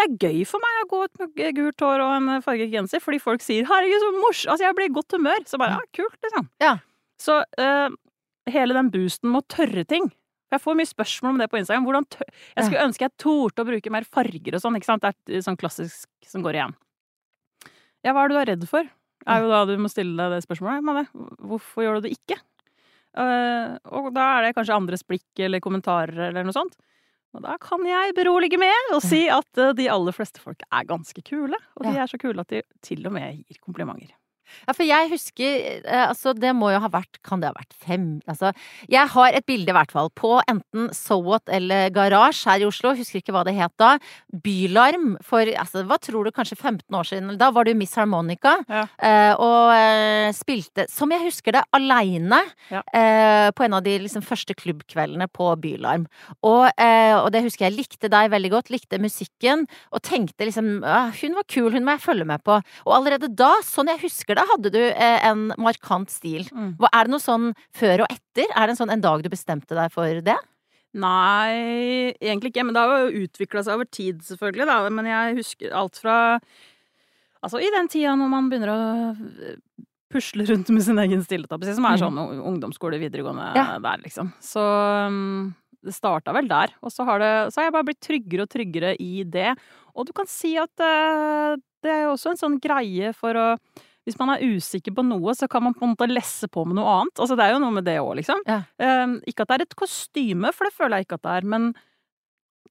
det 0.00 0.06
er 0.06 0.14
gøy 0.24 0.46
for 0.48 0.62
meg 0.62 0.78
å 0.80 0.88
gå 0.88 0.98
ut 1.04 1.18
med 1.20 1.56
gult 1.58 1.82
hår 1.84 2.00
og 2.00 2.14
en 2.16 2.40
farget 2.40 2.72
genser, 2.72 3.02
fordi 3.04 3.20
folk 3.20 3.42
sier 3.44 3.66
'herregud, 3.68 4.00
så 4.00 4.12
mors'. 4.16 4.46
Altså, 4.48 4.64
jeg 4.64 4.74
blir 4.74 4.88
i 4.88 4.94
godt 4.96 5.12
humør. 5.12 5.44
Så 5.44 5.60
bare 5.60 5.76
mm. 5.76 5.84
ja, 5.84 5.92
kult, 6.00 6.18
liksom. 6.24 6.48
Ja. 6.64 6.78
Så 7.20 7.44
uh, 7.60 7.92
hele 8.48 8.72
den 8.72 8.90
boosten 8.90 9.28
med 9.30 9.44
å 9.44 9.48
tørre 9.52 9.84
ting 9.84 10.08
jeg 10.56 10.64
får 10.64 10.78
mye 10.78 10.90
spørsmål 10.90 11.34
om 11.34 11.42
det 11.42 11.50
på 11.52 11.60
Instagram. 11.60 11.86
Hvordan 11.88 12.06
jeg 12.20 12.66
skulle 12.66 12.86
ønske 12.86 13.06
jeg 13.06 13.14
torde 13.20 13.64
å 13.64 13.68
bruke 13.68 13.92
mer 13.94 14.06
farger 14.08 14.56
og 14.56 14.64
sånn. 14.64 14.78
ikke 14.78 14.90
sant? 14.90 15.06
Det 15.06 15.38
er 15.38 15.44
sånn 15.44 15.60
klassisk 15.60 16.08
som 16.28 16.44
går 16.44 16.58
igjen. 16.58 16.76
Ja, 18.02 18.14
hva 18.14 18.24
er 18.24 18.32
det 18.32 18.36
du 18.36 18.42
er 18.42 18.50
redd 18.54 18.68
for? 18.70 18.88
Er 19.30 19.44
jo 19.44 19.50
da 19.52 19.64
du 19.68 19.76
må 19.78 19.90
stille 19.90 20.16
deg 20.18 20.34
det 20.34 20.46
spørsmålet. 20.46 20.82
Men 20.86 21.28
hvorfor 21.46 21.86
gjør 21.86 22.00
du 22.00 22.08
det 22.08 22.16
ikke? 22.16 22.38
Uh, 23.12 23.76
og 23.92 24.08
da 24.16 24.28
er 24.38 24.46
det 24.46 24.54
kanskje 24.56 24.76
andres 24.78 25.04
blikk 25.04 25.42
eller 25.44 25.60
kommentarer 25.62 26.30
eller 26.30 26.46
noe 26.48 26.56
sånt. 26.56 26.78
Og 27.32 27.44
da 27.44 27.56
kan 27.60 27.84
jeg 27.88 28.14
berolige 28.16 28.58
med 28.60 28.94
og 28.96 29.02
si 29.04 29.24
at 29.32 29.60
uh, 29.60 29.72
de 29.76 29.88
aller 29.92 30.16
fleste 30.16 30.40
folk 30.42 30.64
er 30.68 30.88
ganske 30.88 31.24
kule. 31.28 31.56
Og 31.76 31.86
de 31.86 31.94
er 31.96 32.10
så 32.10 32.20
kule 32.20 32.44
at 32.44 32.52
de 32.52 32.64
til 32.84 33.04
og 33.08 33.14
med 33.14 33.42
gir 33.44 33.60
komplimenter. 33.60 34.16
Ja, 34.66 34.72
for 34.76 34.84
jeg 34.86 35.10
husker 35.12 35.82
eh, 35.84 36.06
Altså, 36.08 36.32
det 36.36 36.52
må 36.56 36.70
jo 36.72 36.80
ha 36.82 36.88
vært 36.92 37.18
Kan 37.26 37.40
det 37.42 37.50
ha 37.50 37.56
vært 37.56 37.72
fem? 37.82 38.20
Altså, 38.28 38.52
jeg 38.90 39.08
har 39.14 39.32
et 39.38 39.46
bilde, 39.46 39.70
i 39.72 39.76
hvert 39.76 39.92
fall, 39.94 40.10
på 40.18 40.34
enten 40.50 40.90
So 40.96 41.18
What 41.22 41.48
eller 41.52 41.90
Garasje 41.94 42.50
her 42.50 42.64
i 42.64 42.66
Oslo. 42.68 42.94
Husker 42.98 43.20
ikke 43.22 43.34
hva 43.34 43.44
det 43.46 43.54
het 43.56 43.72
da. 43.80 43.94
Bylarm 44.42 45.16
for 45.24 45.46
altså, 45.46 45.82
hva 45.88 45.98
tror 46.02 46.26
du, 46.26 46.32
kanskje 46.34 46.56
15 46.58 46.96
år 46.98 47.08
siden. 47.08 47.32
Da 47.40 47.50
var 47.54 47.66
du 47.68 47.72
Miss 47.78 47.94
Harmonica 47.98 48.56
Ja. 48.68 48.84
eh, 48.98 49.32
og 49.36 49.72
eh, 49.76 50.32
spilte, 50.36 50.86
som 50.90 51.10
jeg 51.12 51.24
husker 51.28 51.58
det, 51.58 51.64
aleine 51.76 52.40
Ja. 52.72 52.82
på 53.52 53.64
en 53.64 53.74
av 53.76 53.82
de 53.84 53.96
liksom, 54.00 54.22
første 54.24 54.54
klubbkveldene 54.56 55.26
på 55.32 55.50
Bylarm. 55.60 56.06
Og, 56.42 56.64
og 56.78 57.28
det 57.34 57.42
husker 57.44 57.66
jeg 57.66 57.76
likte 57.76 58.08
deg 58.12 58.30
veldig 58.32 58.50
godt, 58.54 58.70
likte 58.72 58.98
musikken, 59.02 59.66
og 59.92 60.02
tenkte 60.06 60.46
liksom 60.48 60.82
«Ah, 60.84 61.10
hun 61.20 61.36
var 61.36 61.44
kul, 61.50 61.70
hun 61.74 61.84
må 61.86 61.94
jeg 61.96 62.04
følge 62.06 62.26
med 62.28 62.42
på. 62.46 62.56
Og 62.86 62.92
allerede 62.96 63.28
da, 63.36 63.52
sånn 63.66 63.90
jeg 63.92 64.00
husker 64.04 64.38
det, 64.38 64.41
hadde 64.50 64.72
du 64.74 64.80
eh, 64.80 65.18
en 65.28 65.50
markant 65.60 66.10
stil. 66.10 66.46
Mm. 66.50 66.74
Er 66.88 67.06
det 67.06 67.14
noe 67.14 67.22
sånn 67.22 67.52
før 67.76 68.04
og 68.04 68.12
etter? 68.12 68.48
Er 68.50 68.66
det 68.66 68.74
en 68.74 68.80
sånn 68.84 68.94
en 68.94 69.04
dag 69.04 69.22
du 69.24 69.30
bestemte 69.32 69.76
deg 69.78 69.92
for 69.94 70.22
det? 70.24 70.38
Nei, 70.92 72.12
egentlig 72.20 72.52
ikke. 72.52 72.66
Men 72.68 72.76
det 72.76 72.82
har 72.84 73.06
jo 73.06 73.24
utvikla 73.24 73.64
seg 73.64 73.78
over 73.78 73.88
tid, 73.88 74.20
selvfølgelig. 74.26 74.68
Da. 74.68 74.76
Men 74.92 75.08
jeg 75.08 75.40
husker 75.40 75.78
alt 75.78 76.02
fra 76.02 76.18
Altså 77.42 77.58
i 77.58 77.72
den 77.74 77.88
tida 77.90 78.12
når 78.14 78.28
man 78.30 78.48
begynner 78.52 78.70
å 78.70 78.82
eh, 79.18 79.56
pusle 80.12 80.44
rundt 80.46 80.68
med 80.70 80.84
sin 80.86 81.00
egen 81.02 81.24
stilletopp, 81.24 81.64
som 81.66 81.88
er 81.88 81.98
sånn 81.98 82.20
ungdomsskole, 82.20 83.00
videregående. 83.02 83.48
Ja. 83.58 83.80
der, 83.82 83.98
liksom. 84.04 84.30
Så 84.38 84.62
um, 84.62 85.48
det 85.82 85.94
starta 85.96 86.34
vel 86.36 86.46
der. 86.50 86.74
Og 86.86 86.92
så 86.94 87.06
har, 87.08 87.18
det, 87.18 87.32
så 87.50 87.60
har 87.60 87.66
jeg 87.66 87.74
bare 87.74 87.88
blitt 87.88 88.02
tryggere 88.04 88.46
og 88.46 88.52
tryggere 88.52 88.92
i 89.02 89.24
det. 89.26 89.56
Og 89.96 90.06
du 90.06 90.12
kan 90.16 90.30
si 90.30 90.54
at 90.60 90.84
eh, 90.86 91.56
det 91.82 91.90
er 91.90 92.04
jo 92.06 92.12
også 92.14 92.32
en 92.32 92.42
sånn 92.44 92.60
greie 92.62 93.10
for 93.16 93.38
å 93.38 93.48
hvis 94.06 94.18
man 94.18 94.32
er 94.34 94.42
usikker 94.42 94.94
på 94.96 95.04
noe, 95.06 95.34
så 95.38 95.46
kan 95.50 95.62
man 95.62 95.74
på 95.76 95.86
en 95.86 95.92
måte 95.94 96.10
lesse 96.10 96.48
på 96.50 96.64
med 96.66 96.78
noe 96.78 96.90
annet. 96.98 97.20
Altså, 97.22 97.36
det 97.38 97.46
er 97.46 97.54
jo 97.54 97.62
noe 97.62 97.76
med 97.76 97.86
det 97.86 97.98
òg, 98.02 98.16
liksom. 98.18 98.42
Ja. 98.48 98.62
Um, 98.82 99.20
ikke 99.30 99.44
at 99.44 99.52
det 99.52 99.58
er 99.58 99.66
et 99.68 99.76
kostyme, 99.78 100.50
for 100.56 100.66
det 100.66 100.74
føler 100.74 100.98
jeg 100.98 101.06
ikke 101.06 101.20
at 101.20 101.26
det 101.28 101.34
er, 101.36 101.46
men 101.54 101.68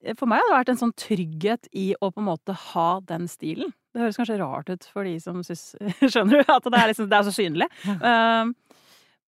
eh, 0.03 0.17
for 0.19 0.27
meg 0.31 0.43
har 0.43 0.49
det 0.49 0.57
vært 0.57 0.73
en 0.73 0.81
sånn 0.81 0.97
trygghet 0.99 1.71
i 1.71 1.91
å 1.95 2.11
på 2.11 2.23
en 2.23 2.27
måte 2.33 2.57
ha 2.73 2.89
den 3.07 3.29
stilen. 3.31 3.71
Det 3.91 4.03
høres 4.03 4.19
kanskje 4.19 4.39
rart 4.41 4.71
ut 4.71 4.87
for 4.91 5.07
de 5.07 5.17
som 5.23 5.39
syns 5.43 5.71
Skjønner 6.11 6.43
du? 6.43 6.51
At 6.51 6.67
det 6.67 6.79
er, 6.79 6.91
liksom, 6.91 7.09
det 7.11 7.17
er 7.17 7.27
så 7.27 7.35
synlig. 7.35 7.71
Um, 8.03 8.53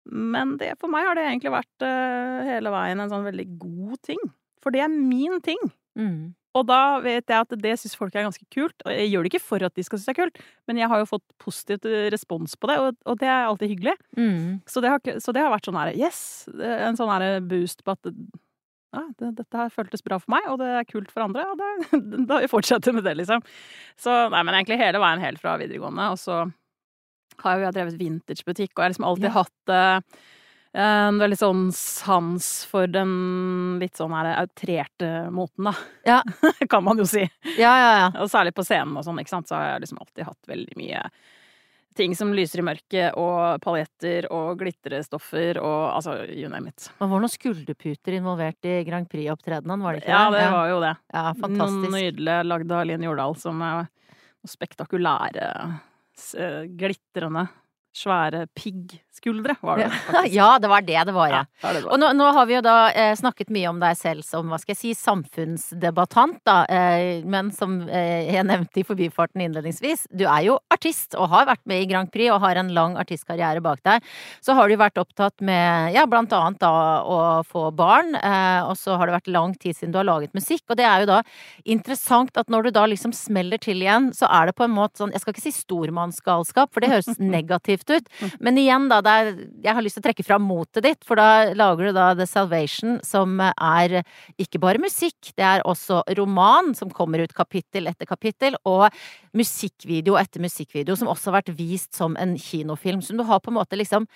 men 0.08 0.56
det, 0.60 0.72
for 0.80 0.90
meg 0.92 1.04
har 1.04 1.18
det 1.18 1.26
egentlig 1.26 1.52
vært 1.52 1.84
eh, 1.84 2.52
hele 2.54 2.72
veien 2.72 3.02
en 3.02 3.10
sånn 3.10 3.26
veldig 3.26 3.48
god 3.60 3.98
ting. 4.06 4.22
For 4.62 4.74
det 4.74 4.86
er 4.86 4.92
min 4.92 5.42
ting. 5.44 5.60
Mm. 5.98 6.37
Og 6.56 6.64
da 6.66 6.98
vet 7.04 7.28
jeg 7.28 7.44
at 7.44 7.52
det 7.60 7.74
syns 7.78 7.96
folk 7.98 8.14
er 8.16 8.24
ganske 8.26 8.46
kult. 8.54 8.74
Og 8.86 8.90
jeg 8.94 9.10
gjør 9.12 9.26
det 9.26 9.32
ikke 9.34 9.44
for 9.44 9.64
at 9.66 9.74
de 9.76 9.84
skal 9.84 10.00
synes 10.00 10.08
det 10.08 10.14
er 10.14 10.20
kult, 10.22 10.42
men 10.70 10.80
jeg 10.80 10.88
har 10.90 11.02
jo 11.02 11.08
fått 11.10 11.24
positiv 11.42 11.84
respons 12.14 12.56
på 12.56 12.70
det, 12.70 12.78
og, 13.04 13.14
det 13.20 13.28
er 13.28 13.46
alltid 13.46 13.74
hyggelig. 13.74 13.94
Mm. 14.16 14.60
Så 14.66 14.82
det 14.84 14.92
har, 14.94 15.20
så 15.20 15.34
det 15.36 15.44
har 15.44 15.52
vært 15.52 15.68
sånn 15.68 15.78
her 15.78 15.92
Yes! 15.98 16.20
En 16.56 16.96
sånn 16.98 17.12
her 17.12 17.40
boost 17.44 17.84
på 17.84 17.94
at 17.94 18.08
ja, 18.08 19.02
det, 19.20 19.34
dette 19.42 19.60
her 19.60 19.68
føltes 19.68 20.00
bra 20.04 20.16
for 20.16 20.32
meg, 20.32 20.46
og 20.48 20.56
det 20.62 20.70
er 20.78 20.88
kult 20.88 21.12
for 21.12 21.26
andre, 21.26 21.44
og 21.52 21.60
da, 22.30 22.40
fortsetter 22.54 22.94
vi 22.94 23.02
med 23.02 23.04
det, 23.04 23.18
liksom. 23.20 23.44
Så 24.00 24.14
nei, 24.32 24.40
men 24.48 24.56
egentlig 24.56 24.80
hele 24.80 25.02
veien 25.02 25.20
helt 25.20 25.42
fra 25.42 25.58
videregående, 25.60 26.08
og 26.14 26.20
så 26.22 26.40
har 27.44 27.58
jo 27.58 27.66
jeg 27.66 27.76
drevet 27.76 28.00
vintagebutikk, 28.00 28.72
og 28.72 28.80
jeg 28.80 28.86
har 28.86 28.94
liksom 28.94 29.08
alltid 29.10 29.28
Ja. 29.28 29.34
hatt 29.36 29.74
eh, 30.74 31.08
en 31.08 31.18
veldig 31.20 31.38
sånn 31.40 31.64
sans 31.74 32.48
for 32.70 32.86
den 32.90 33.78
litt 33.80 33.96
sånn 33.96 34.12
her 34.16 34.32
outrerte 34.42 35.30
moten, 35.34 35.70
da. 35.70 35.74
Ja. 36.08 36.20
kan 36.70 36.84
man 36.84 36.98
jo 36.98 37.06
si. 37.08 37.24
Ja, 37.58 37.72
ja, 37.80 37.90
ja. 38.04 38.08
Og 38.22 38.30
særlig 38.32 38.54
på 38.56 38.64
scenen 38.66 38.96
og 38.96 39.04
sånn, 39.06 39.18
ikke 39.22 39.36
sant, 39.36 39.48
så 39.50 39.56
har 39.58 39.74
jeg 39.74 39.86
liksom 39.86 39.98
alltid 40.04 40.24
hatt 40.28 40.48
veldig 40.54 40.78
mye 40.80 41.02
ting 41.98 42.12
som 42.14 42.30
lyser 42.30 42.60
i 42.60 42.62
mørket, 42.62 43.16
og 43.18 43.58
paljetter 43.64 44.28
og 44.30 44.60
glitrestoffer 44.60 45.58
og 45.58 45.96
altså 45.96 46.12
you 46.30 46.46
name 46.52 46.70
it. 46.70 46.84
Det 46.94 47.08
var 47.10 47.10
noen 47.24 47.32
skulderputer 47.32 48.14
involvert 48.20 48.68
i 48.70 48.76
Grand 48.86 49.08
Prix-opptredenen, 49.10 49.82
var 49.82 49.96
det 49.96 50.04
ikke 50.04 50.12
Ja, 50.14 50.28
det? 50.30 50.44
det 50.44 50.52
var 50.54 50.68
jo 50.70 50.76
det. 50.84 50.92
ja, 51.10 51.24
Noen 51.32 51.40
fantastisk. 51.42 51.90
nydelige 51.96 52.44
lagd 52.46 52.70
av 52.78 52.84
Linn 52.86 53.02
Jordal 53.08 53.34
som 53.42 53.64
er 53.66 53.80
noen 53.80 54.52
spektakulære, 54.54 55.48
eh, 56.38 56.60
glitrende, 56.78 57.48
svære 57.96 58.46
piggskuldre, 58.54 59.56
var 59.62 59.78
det 59.80 59.86
Ja. 59.86 59.90
faktisk. 60.06 60.34
ja, 60.34 60.48
det 60.58 60.68
var 60.70 60.82
det 60.86 61.04
det 61.08 61.14
var, 61.14 61.28
ja. 61.32 61.44
Ja, 61.62 61.72
det 61.72 61.82
var. 61.84 61.92
Og 61.92 62.00
nå, 62.00 62.12
nå 62.14 62.26
har 62.36 62.46
vi 62.46 62.54
jo 62.54 62.60
da 62.62 62.74
eh, 62.92 63.14
snakket 63.18 63.50
mye 63.54 63.68
om 63.70 63.80
deg 63.82 63.96
selv 63.98 64.22
som 64.26 64.48
hva 64.52 64.58
skal 64.60 64.74
jeg 64.76 64.80
si, 64.80 64.92
samfunnsdebattant, 64.94 66.38
da. 66.46 66.58
Eh, 66.70 67.24
men 67.26 67.50
som 67.54 67.80
eh, 67.88 68.28
jeg 68.32 68.46
nevnte 68.46 68.82
i 68.82 68.86
forbifarten 68.86 69.42
innledningsvis, 69.42 70.06
du 70.14 70.24
er 70.28 70.44
jo 70.46 70.58
artist 70.72 71.16
og 71.18 71.30
har 71.32 71.48
vært 71.50 71.64
med 71.70 71.82
i 71.82 71.88
Grand 71.90 72.10
Prix 72.12 72.30
og 72.34 72.40
har 72.44 72.60
en 72.60 72.72
lang 72.76 72.96
artistkarriere 73.00 73.62
bak 73.64 73.82
deg. 73.86 74.04
Så 74.44 74.54
har 74.58 74.68
du 74.68 74.76
vært 74.80 75.00
opptatt 75.00 75.40
med 75.44 75.94
ja, 75.96 76.04
blant 76.10 76.32
annet 76.36 76.60
da 76.62 76.72
å 77.02 77.18
få 77.48 77.68
barn, 77.76 78.14
eh, 78.18 78.60
og 78.68 78.76
så 78.78 78.98
har 78.98 79.08
det 79.10 79.18
vært 79.18 79.32
lang 79.34 79.54
tid 79.58 79.76
siden 79.78 79.94
du 79.94 80.00
har 80.00 80.08
laget 80.08 80.34
musikk. 80.36 80.64
Og 80.68 80.78
det 80.78 80.86
er 80.86 81.04
jo 81.04 81.10
da 81.14 81.20
interessant 81.64 82.36
at 82.38 82.50
når 82.52 82.68
du 82.68 82.74
da 82.78 82.86
liksom 82.90 83.14
smeller 83.16 83.60
til 83.62 83.82
igjen, 83.82 84.10
så 84.16 84.28
er 84.30 84.50
det 84.50 84.56
på 84.58 84.66
en 84.66 84.74
måte 84.74 85.00
sånn 85.02 85.12
Jeg 85.14 85.22
skal 85.22 85.34
ikke 85.34 85.44
si 85.44 85.52
stormannsgalskap, 85.54 86.72
for 86.72 86.84
det 86.84 86.90
høres 86.92 87.18
negativt 87.38 87.77
ut. 87.86 88.08
Men 88.42 88.58
igjen, 88.60 88.88
da, 88.90 88.98
er, 89.02 89.30
jeg 89.64 89.76
har 89.76 89.84
lyst 89.84 89.98
til 89.98 90.04
å 90.04 90.08
trekke 90.08 90.26
fram 90.26 90.44
motet 90.48 90.84
ditt, 90.86 91.06
for 91.06 91.20
da 91.20 91.54
lager 91.56 91.88
du 91.88 91.96
da 91.96 92.10
The 92.18 92.26
Salvation, 92.28 92.98
som 93.06 93.38
er 93.44 94.00
ikke 94.40 94.60
bare 94.62 94.82
musikk, 94.82 95.32
det 95.38 95.46
er 95.46 95.64
også 95.68 96.02
roman, 96.18 96.74
som 96.78 96.92
kommer 96.94 97.22
ut 97.22 97.36
kapittel 97.36 97.90
etter 97.90 98.08
kapittel, 98.08 98.58
og 98.68 98.88
musikkvideo 99.36 100.18
etter 100.20 100.42
musikkvideo, 100.42 100.98
som 100.98 101.10
også 101.12 101.30
har 101.30 101.40
vært 101.40 101.54
vist 101.58 101.94
som 101.96 102.18
en 102.20 102.36
kinofilm, 102.40 103.02
som 103.04 103.18
du 103.18 103.26
har 103.28 103.42
på 103.44 103.52
en 103.52 103.60
måte 103.60 103.78
liksom 103.78 104.08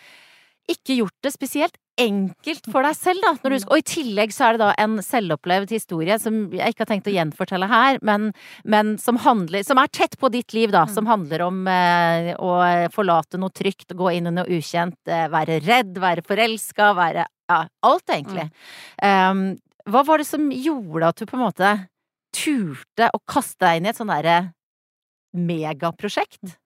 ikke 0.70 0.98
gjort 1.00 1.24
det 1.24 1.32
spesielt 1.34 1.78
enkelt 2.00 2.66
for 2.72 2.86
deg 2.86 2.96
selv, 2.96 3.22
da. 3.24 3.32
Når 3.42 3.52
du, 3.52 3.56
og 3.66 3.80
i 3.80 3.84
tillegg 3.86 4.32
så 4.32 4.46
er 4.46 4.56
det 4.56 4.62
da 4.62 4.70
en 4.80 4.96
selvopplevd 5.04 5.74
historie 5.74 6.16
som 6.20 6.46
jeg 6.54 6.72
ikke 6.72 6.84
har 6.84 6.90
tenkt 6.92 7.10
å 7.10 7.14
gjenfortelle 7.14 7.68
her, 7.68 7.98
men, 8.06 8.30
men 8.64 8.94
som 9.02 9.20
handler 9.20 9.66
Som 9.66 9.80
er 9.82 9.90
tett 9.92 10.16
på 10.20 10.30
ditt 10.32 10.54
liv, 10.56 10.72
da. 10.72 10.86
Som 10.90 11.08
handler 11.10 11.44
om 11.46 11.66
eh, 11.70 12.32
å 12.38 12.54
forlate 12.94 13.40
noe 13.40 13.52
trygt, 13.54 13.92
gå 13.98 14.14
inn 14.16 14.30
i 14.30 14.34
noe 14.34 14.48
ukjent, 14.56 14.98
eh, 15.10 15.28
være 15.32 15.60
redd, 15.66 16.00
være 16.02 16.24
forelska, 16.26 16.92
være 16.98 17.28
Ja, 17.52 17.66
alt, 17.84 18.08
egentlig. 18.08 18.46
Um, 19.02 19.58
hva 19.90 20.04
var 20.06 20.22
det 20.22 20.28
som 20.28 20.46
gjorde 20.54 21.10
at 21.10 21.20
du 21.20 21.26
på 21.28 21.36
en 21.36 21.44
måte 21.44 21.72
turte 22.32 23.10
å 23.12 23.20
kaste 23.28 23.66
deg 23.66 23.80
inn 23.80 23.88
i 23.90 23.92
et 23.92 23.98
sånn 23.98 24.12
derre 24.12 24.38
megaprosjekt? 25.36 26.56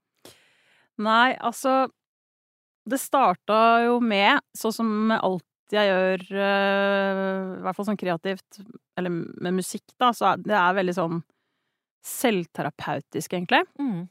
Nei, 1.03 1.35
altså 1.45 1.87
Det 2.87 2.99
starta 3.03 3.61
jo 3.87 4.01
med, 4.03 4.43
sånn 4.57 4.75
som 4.75 4.91
alt 5.17 5.45
jeg 5.75 5.89
gjør, 5.91 6.23
øh, 6.39 7.39
i 7.59 7.63
hvert 7.65 7.77
fall 7.79 7.89
sånn 7.89 7.99
kreativt, 7.99 8.61
eller 8.99 9.11
med 9.11 9.57
musikk, 9.57 9.85
da, 9.99 10.13
så 10.15 10.31
er 10.31 10.45
det 10.45 10.55
er 10.55 10.77
veldig 10.77 10.95
sånn 10.95 11.25
selvterapeutisk, 12.07 13.35
egentlig. 13.35 13.65
Mm. 13.83 14.05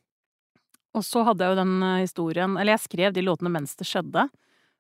Og 0.96 1.06
så 1.08 1.24
hadde 1.28 1.46
jeg 1.46 1.54
jo 1.54 1.60
den 1.60 1.74
øh, 1.84 2.02
historien 2.04 2.58
Eller 2.60 2.76
jeg 2.76 2.86
skrev 2.86 3.16
de 3.16 3.24
låtene 3.24 3.52
mens 3.52 3.76
det 3.80 3.88
skjedde. 3.88 4.28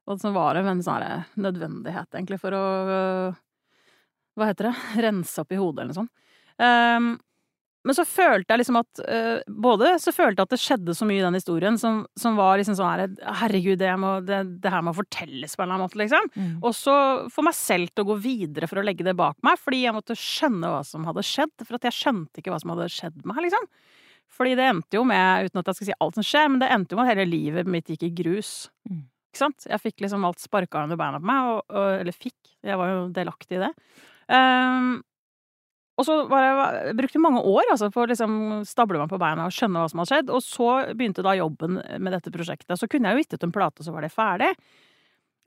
Og 0.07 0.19
så 0.21 0.31
var 0.35 0.55
det 0.55 0.63
en 0.67 0.83
sånn 0.85 1.25
nødvendighet, 1.39 2.09
egentlig, 2.13 2.39
for 2.43 2.55
å 2.55 2.63
øh, 2.97 3.39
Hva 4.35 4.51
heter 4.51 4.69
det? 4.69 4.75
Rense 5.07 5.43
opp 5.43 5.55
i 5.55 5.59
hodet, 5.59 5.83
eller 5.83 5.93
noe 5.93 6.01
sånt. 6.03 6.13
Ehm, 6.61 7.15
men 7.85 7.95
så 7.97 8.05
følte 8.07 8.51
jeg 8.51 8.61
liksom 8.63 8.79
at 8.79 9.01
uh, 9.05 9.39
Både 9.61 9.91
så 10.01 10.11
følte 10.15 10.41
jeg 10.41 10.47
at 10.47 10.53
det 10.55 10.61
skjedde 10.61 10.95
så 10.97 11.07
mye 11.07 11.19
i 11.19 11.25
den 11.25 11.37
historien 11.37 11.77
som, 11.79 11.99
som 12.17 12.37
var 12.39 12.57
liksom 12.59 12.77
sånn 12.79 12.89
her 12.89 13.33
Herregud, 13.43 13.77
det, 13.81 13.91
må, 14.01 14.15
det, 14.25 14.41
det 14.63 14.71
her 14.73 14.83
må 14.85 14.95
fortelles 14.97 15.53
på 15.53 15.63
en 15.63 15.67
eller 15.67 15.77
annen 15.77 15.85
måte, 15.85 15.99
liksom. 16.01 16.29
Mm. 16.33 16.53
Og 16.65 16.73
så 16.77 16.95
få 17.33 17.45
meg 17.45 17.57
selv 17.57 17.93
til 17.93 18.05
å 18.05 18.09
gå 18.09 18.19
videre 18.25 18.69
for 18.71 18.81
å 18.81 18.85
legge 18.85 19.05
det 19.05 19.15
bak 19.17 19.37
meg, 19.45 19.59
fordi 19.61 19.83
jeg 19.83 19.95
måtte 19.95 20.17
skjønne 20.19 20.71
hva 20.73 20.81
som 20.87 21.05
hadde 21.07 21.25
skjedd. 21.25 21.53
For 21.61 21.77
at 21.77 21.87
jeg 21.87 21.97
skjønte 21.99 22.41
ikke 22.41 22.53
hva 22.53 22.61
som 22.61 22.73
hadde 22.73 22.89
skjedd 22.93 23.21
med 23.21 23.31
meg, 23.31 23.43
liksom. 23.47 23.69
Fordi 24.35 24.55
det 24.57 24.67
endte 24.67 24.97
jo 24.97 25.03
med, 25.07 25.47
uten 25.47 25.61
at 25.61 25.69
jeg 25.69 25.79
skal 25.79 25.89
si 25.89 25.97
alt 26.03 26.17
som 26.17 26.25
skjer, 26.25 26.47
men 26.51 26.63
det 26.63 26.71
endte 26.73 26.95
jo 26.95 26.99
med 26.99 27.07
at 27.07 27.13
hele 27.13 27.27
livet 27.29 27.69
mitt 27.69 27.91
gikk 27.91 28.07
i 28.07 28.13
grus. 28.17 28.53
Mm. 28.89 29.05
Ikke 29.31 29.43
sant? 29.43 29.67
Jeg 29.69 29.83
fikk 29.83 30.05
liksom 30.05 30.25
alt 30.27 30.41
sparka 30.43 30.83
under 30.83 30.99
beina 30.99 31.21
på 31.21 31.29
meg, 31.29 31.51
og, 31.53 31.61
og, 31.69 31.89
eller 32.01 32.15
fikk, 32.15 32.37
jeg 32.65 32.79
var 32.81 32.91
jo 32.91 33.01
delaktig 33.15 33.59
i 33.59 33.63
det. 33.65 33.71
Ehm, 34.33 34.95
og 35.95 36.03
så 36.03 36.15
jeg, 36.27 36.95
jeg 36.99 37.21
mange 37.23 37.41
år 37.47 37.69
altså, 37.71 37.87
for 37.93 38.03
å 38.03 38.11
liksom 38.11 38.33
stable 38.67 38.99
meg 38.99 39.11
på 39.11 39.19
beina 39.21 39.45
og 39.47 39.53
skjønne 39.55 39.79
hva 39.79 39.91
som 39.91 40.01
hadde 40.01 40.11
skjedd. 40.11 40.31
Og 40.35 40.43
så 40.43 40.69
begynte 40.91 41.23
da 41.23 41.37
jobben 41.39 41.79
med 41.79 42.11
dette 42.11 42.33
prosjektet. 42.33 42.75
Så 42.79 42.89
kunne 42.91 43.11
jeg 43.11 43.15
jo 43.15 43.23
gitt 43.23 43.37
ut 43.37 43.45
en 43.47 43.53
plate, 43.55 43.79
og 43.79 43.87
så 43.87 43.93
var 43.95 44.03
det 44.03 44.11
ferdig. 44.11 44.49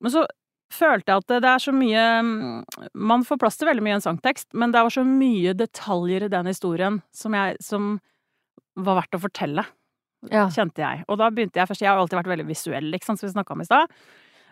Men 0.00 0.14
så 0.14 0.24
følte 0.72 1.12
jeg 1.12 1.22
at 1.22 1.28
det, 1.32 1.40
det 1.44 1.50
er 1.50 1.64
så 1.64 1.72
mye 1.72 2.04
mm, 2.24 2.88
Man 3.08 3.24
får 3.24 3.40
plass 3.40 3.56
til 3.60 3.68
veldig 3.70 3.84
mye 3.84 3.94
i 3.94 3.98
en 3.98 4.04
sangtekst, 4.04 4.50
men 4.56 4.72
det 4.72 4.84
var 4.84 4.94
så 4.94 5.04
mye 5.06 5.54
detaljer 5.56 6.26
i 6.26 6.32
den 6.32 6.50
historien 6.50 7.00
som, 7.14 7.36
jeg, 7.36 7.56
som 7.64 7.94
var 8.78 9.02
verdt 9.02 9.18
å 9.18 9.22
fortelle, 9.26 9.64
Ja. 10.32 10.48
kjente 10.50 10.82
jeg. 10.82 11.04
Og 11.08 11.20
da 11.20 11.28
begynte 11.30 11.60
jeg 11.60 11.68
først 11.70 11.84
Jeg 11.84 11.92
har 11.92 12.00
alltid 12.00 12.18
vært 12.22 12.32
veldig 12.34 12.48
visuell, 12.48 12.88
ikke 12.94 13.08
sant, 13.08 13.20
som 13.20 13.28
vi 13.28 13.36
snakka 13.36 13.54
om 13.54 13.64
i 13.64 13.68
stad. 13.68 13.96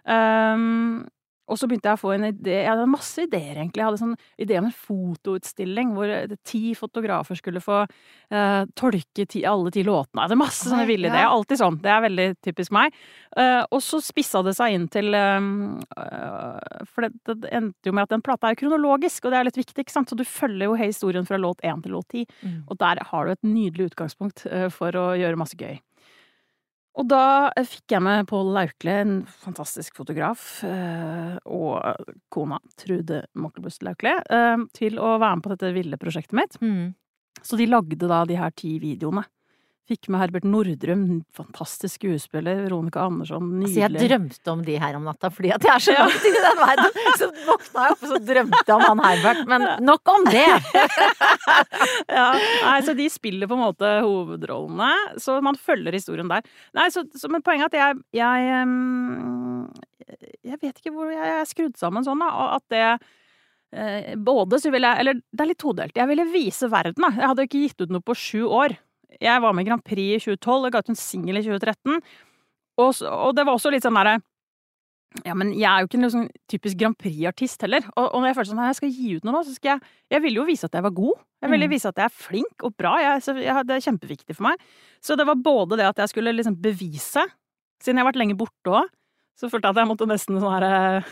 Um, 0.06 1.06
og 1.46 1.58
så 1.58 1.68
begynte 1.68 1.90
jeg 1.90 1.98
å 1.98 2.00
få 2.00 2.12
en 2.16 2.26
idé 2.30 2.56
Jeg 2.58 2.70
hadde 2.70 2.86
masse 2.90 3.22
ideer, 3.22 3.54
egentlig. 3.54 3.80
Jeg 3.80 3.86
hadde 3.86 4.00
sånn 4.00 4.14
idé 4.42 4.58
om 4.58 4.66
en 4.68 4.74
fotoutstilling 4.74 5.92
hvor 5.94 6.10
eh, 6.10 6.34
ti 6.46 6.74
fotografer 6.78 7.38
skulle 7.38 7.62
få 7.62 7.82
uh, 7.86 8.62
tolke 8.78 9.26
ti, 9.30 9.44
alle 9.46 9.70
ti 9.74 9.84
låtene. 9.86 10.24
Jeg 10.24 10.26
hadde 10.26 10.40
masse 10.40 10.66
sånne 10.66 10.88
ville 10.88 11.10
ideer. 11.10 11.28
Alltid 11.30 11.62
sånn. 11.62 11.78
Det 11.84 11.92
er 11.92 12.04
veldig 12.06 12.28
typisk 12.44 12.74
meg. 12.74 12.98
Uh, 13.36 13.62
og 13.70 13.78
så 13.84 14.02
spissa 14.02 14.42
det 14.46 14.56
seg 14.58 14.74
inn 14.74 14.88
til 14.92 15.14
um, 15.14 15.50
uh, 15.94 16.84
For 16.90 17.06
det, 17.06 17.36
det 17.44 17.54
endte 17.54 17.90
jo 17.90 17.94
med 17.96 18.08
at 18.08 18.16
den 18.16 18.26
plata 18.26 18.50
er 18.50 18.58
kronologisk, 18.58 19.26
og 19.26 19.34
det 19.34 19.40
er 19.40 19.50
litt 19.50 19.60
viktig, 19.60 19.86
ikke 19.86 19.96
sant? 19.96 20.10
Så 20.10 20.18
du 20.18 20.26
følger 20.26 20.66
jo 20.66 20.78
historien 20.80 21.28
fra 21.28 21.38
låt 21.40 21.62
én 21.66 21.82
til 21.84 21.94
låt 21.94 22.10
ti. 22.14 22.26
Mm. 22.42 22.64
Og 22.66 22.80
der 22.82 23.02
har 23.12 23.26
du 23.26 23.36
et 23.36 23.46
nydelig 23.46 23.92
utgangspunkt 23.92 24.46
for 24.74 24.98
å 24.98 25.12
gjøre 25.18 25.38
masse 25.38 25.58
gøy. 25.58 25.78
Og 26.96 27.04
da 27.10 27.52
fikk 27.68 27.92
jeg 27.92 28.04
med 28.04 28.24
Pål 28.30 28.54
Laukle, 28.56 28.92
en 29.02 29.16
fantastisk 29.42 29.98
fotograf, 29.98 30.62
eh, 30.64 31.34
og 31.44 32.06
kona 32.32 32.56
Trude 32.80 33.20
Moklebust 33.36 33.84
Laukle, 33.84 34.14
eh, 34.32 34.56
til 34.76 34.96
å 34.96 35.18
være 35.20 35.36
med 35.36 35.44
på 35.44 35.52
dette 35.52 35.74
ville 35.76 36.00
prosjektet 36.00 36.38
mitt. 36.38 36.56
Mm. 36.62 36.94
Så 37.44 37.58
de 37.60 37.68
lagde 37.68 38.08
da 38.08 38.24
de 38.24 38.38
her 38.40 38.54
ti 38.56 38.78
videoene. 38.80 39.26
Fikk 39.86 40.08
med 40.10 40.18
Herbert 40.18 40.42
Nordrum, 40.42 41.02
fantastisk 41.36 42.00
skuespiller, 42.00 42.64
Veronica 42.64 43.04
Andersson, 43.06 43.52
Altså, 43.60 43.84
jeg 43.84 44.00
drømte 44.10 44.50
om 44.50 44.64
de 44.66 44.74
her 44.82 44.96
om 44.98 45.04
natta, 45.06 45.28
fordi 45.30 45.52
at 45.54 45.62
jeg 45.62 45.70
er 45.70 45.84
så 45.84 45.92
langt 45.94 46.24
inn 46.26 46.34
i 46.34 46.40
den 46.42 46.56
verden. 46.58 46.96
Så 47.20 47.28
våkna 47.46 47.84
jeg 47.84 47.94
opp 47.94 48.00
og 48.02 48.10
så 48.10 48.18
drømte 48.32 48.62
jeg 48.66 48.74
om 48.74 48.82
han 48.88 49.02
Herbert. 49.04 49.42
Men 49.52 49.66
nok 49.86 50.10
om 50.10 50.26
det! 50.26 50.42
ja, 52.18 52.24
nei, 52.34 52.80
så 52.82 52.96
de 52.98 53.06
spiller 53.14 53.46
på 53.46 53.54
en 53.54 53.62
måte 53.62 53.92
hovedrollene, 54.02 55.20
så 55.22 55.36
man 55.46 55.58
følger 55.68 55.94
historien 55.94 56.32
der. 56.34 56.42
Nei, 56.74 56.88
så, 56.90 57.04
så, 57.14 57.30
men 57.30 57.44
poenget 57.46 57.76
er 57.78 57.92
at 57.92 57.94
jeg, 57.94 58.02
jeg 58.18 58.48
Jeg 60.50 60.58
vet 60.64 60.80
ikke 60.82 60.94
hvor 60.96 61.14
jeg 61.14 61.30
er 61.36 61.46
skrudd 61.46 61.78
sammen 61.78 62.02
sånn, 62.06 62.26
da. 62.26 62.48
At 62.56 62.66
det 62.74 62.82
eh, 63.70 64.10
Både 64.18 64.58
så 64.62 64.70
vil 64.74 64.86
jeg 64.86 65.02
Eller 65.02 65.18
det 65.22 65.46
er 65.46 65.50
litt 65.52 65.62
todelt. 65.62 65.94
Jeg 65.94 66.10
ville 66.10 66.26
vise 66.34 66.70
verden, 66.74 67.06
da. 67.06 67.12
Jeg 67.14 67.30
hadde 67.30 67.46
ikke 67.46 67.62
gitt 67.68 67.86
ut 67.86 67.94
noe 67.94 68.02
på 68.02 68.18
sju 68.18 68.42
år. 68.50 68.74
Jeg 69.20 69.42
var 69.42 69.52
med 69.56 69.66
i 69.66 69.68
Grand 69.70 69.84
Prix 69.84 70.16
i 70.16 70.22
2012, 70.36 70.64
jeg 70.68 70.72
ga 70.76 70.82
ut 70.84 70.90
en 70.94 70.98
singel 71.00 71.38
i 71.40 71.44
2013. 71.46 72.00
Og, 72.78 72.90
og 73.08 73.30
det 73.36 73.44
var 73.46 73.54
også 73.56 73.70
litt 73.72 73.86
sånn 73.86 73.96
derre 73.96 74.18
ja, 75.24 75.32
men 75.38 75.54
jeg 75.56 75.64
er 75.64 75.80
jo 75.80 75.86
ikke 75.88 75.96
en 75.96 76.04
liksom 76.04 76.24
typisk 76.50 76.76
Grand 76.76 76.96
Prix-artist 77.00 77.62
heller. 77.64 77.86
Og, 77.96 78.08
og 78.10 78.20
når 78.20 78.26
jeg 78.28 78.36
følte 78.36 78.50
sånn, 78.50 78.58
at 78.66 78.72
jeg 78.74 78.78
skal 78.80 78.90
gi 78.98 79.12
ut 79.16 79.24
noe 79.24 79.32
nå, 79.38 79.40
så 79.46 79.54
skal 79.54 79.70
jeg 79.70 79.92
Jeg 80.12 80.22
ville 80.26 80.40
jo 80.42 80.44
vise 80.48 80.68
at 80.68 80.74
jeg 80.76 80.84
var 80.84 80.92
god. 80.98 81.22
Jeg 81.40 81.50
ville 81.54 81.66
Mm. 81.66 81.72
vise 81.72 81.88
at 81.88 81.96
jeg 82.02 82.04
er 82.10 82.16
flink 82.26 82.64
og 82.66 82.74
bra. 82.76 82.92
Jeg, 83.00 83.22
så 83.24 83.34
jeg, 83.40 83.64
det 83.66 83.76
er 83.78 83.84
kjempeviktig 83.86 84.36
for 84.36 84.48
meg. 84.50 84.60
Så 85.00 85.16
det 85.16 85.24
var 85.26 85.40
både 85.40 85.78
det 85.80 85.86
at 85.88 86.02
jeg 86.02 86.12
skulle 86.12 86.34
liksom 86.36 86.58
bevise, 86.60 87.24
siden 87.80 87.96
jeg 87.96 88.04
har 88.04 88.10
vært 88.12 88.20
lenge 88.20 88.36
borte 88.36 88.68
òg, 88.82 88.92
så 89.36 89.50
følte 89.52 89.68
jeg 89.68 89.76
at 89.76 89.80
jeg 89.82 89.90
måtte 89.90 90.08
nesten 90.08 90.40
sånn 90.40 90.54
her 90.56 90.66
eh, 91.00 91.10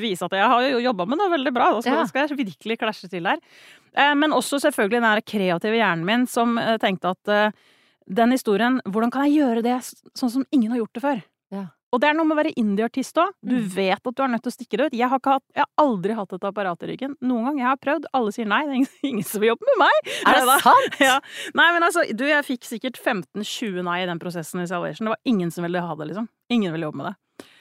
vise 0.00 0.24
at 0.24 0.32
jeg 0.38 0.48
har 0.54 0.66
jo 0.70 0.78
jobba 0.80 1.06
med 1.06 1.20
noe 1.20 1.30
veldig 1.36 1.52
bra. 1.54 1.70
Da 1.76 1.80
skal, 1.84 1.98
Ja. 2.00 2.06
skal 2.08 2.26
jeg 2.28 2.38
virkelig 2.42 2.78
klasje 2.80 3.10
til 3.12 3.22
der. 3.28 3.38
Eh, 3.94 4.14
men 4.16 4.32
også 4.32 4.60
selvfølgelig 4.64 5.02
den 5.04 5.22
kreative 5.28 5.76
hjernen 5.76 6.04
min 6.08 6.26
som 6.26 6.56
eh, 6.58 6.76
tenkte 6.80 7.12
at 7.14 7.52
den 8.08 8.30
historien, 8.32 8.80
hvordan 8.88 9.10
kan 9.12 9.26
jeg 9.28 9.42
gjøre 9.42 9.62
det 9.62 9.80
sånn 10.16 10.30
som 10.32 10.46
ingen 10.50 10.70
har 10.72 10.78
gjort 10.80 10.94
det 10.96 11.02
før? 11.04 11.18
Ja. 11.52 11.66
Og 11.92 12.00
det 12.02 12.08
er 12.10 12.16
noe 12.18 12.24
med 12.28 12.36
å 12.36 12.40
være 12.42 12.50
indie-artist 12.60 13.16
òg. 13.16 13.30
Du 13.40 13.54
Mm. 13.56 13.68
vet 13.72 14.06
at 14.06 14.14
du 14.14 14.22
er 14.22 14.28
nødt 14.28 14.42
til 14.44 14.50
å 14.52 14.56
stikke 14.56 14.76
det 14.76 14.86
ut. 14.88 14.92
Jeg 14.98 15.08
har, 15.08 15.18
hatt, 15.24 15.42
jeg 15.56 15.64
har 15.64 15.84
aldri 15.86 16.12
hatt 16.16 16.32
et 16.36 16.44
apparat 16.44 16.82
i 16.84 16.86
ryggen. 16.90 17.14
Noen 17.24 17.44
gang. 17.46 17.58
Jeg 17.58 17.66
har 17.66 17.76
prøvd. 17.80 18.04
Alle 18.12 18.30
sier 18.32 18.44
nei. 18.44 18.60
Det 18.64 18.68
er 18.68 18.76
ingen, 18.80 18.92
ingen 19.12 19.24
som 19.24 19.40
vil 19.40 19.48
jobbe 19.54 19.64
med 19.70 19.78
meg. 19.86 20.10
Er 20.28 20.40
det 20.44 20.58
sant? 20.64 20.98
Ja. 21.00 21.14
Nei, 21.56 21.68
men 21.72 21.82
altså, 21.82 22.04
du, 22.12 22.24
jeg 22.28 22.44
fikk 22.44 22.64
sikkert 22.68 23.00
15-20 23.00 23.80
nei 23.88 24.02
i 24.02 24.06
den 24.10 24.18
prosessen 24.20 24.60
i 24.60 24.66
Salvation. 24.68 25.06
Det 25.08 25.14
var 25.16 25.24
ingen 25.32 25.50
som 25.50 25.64
ville 25.64 25.80
ha 25.80 25.94
det, 25.96 26.08
liksom. 26.10 26.28
Ingen 26.52 26.72
ville 26.76 26.88
jobbe 26.90 27.00
med 27.00 27.06
det. 27.08 27.16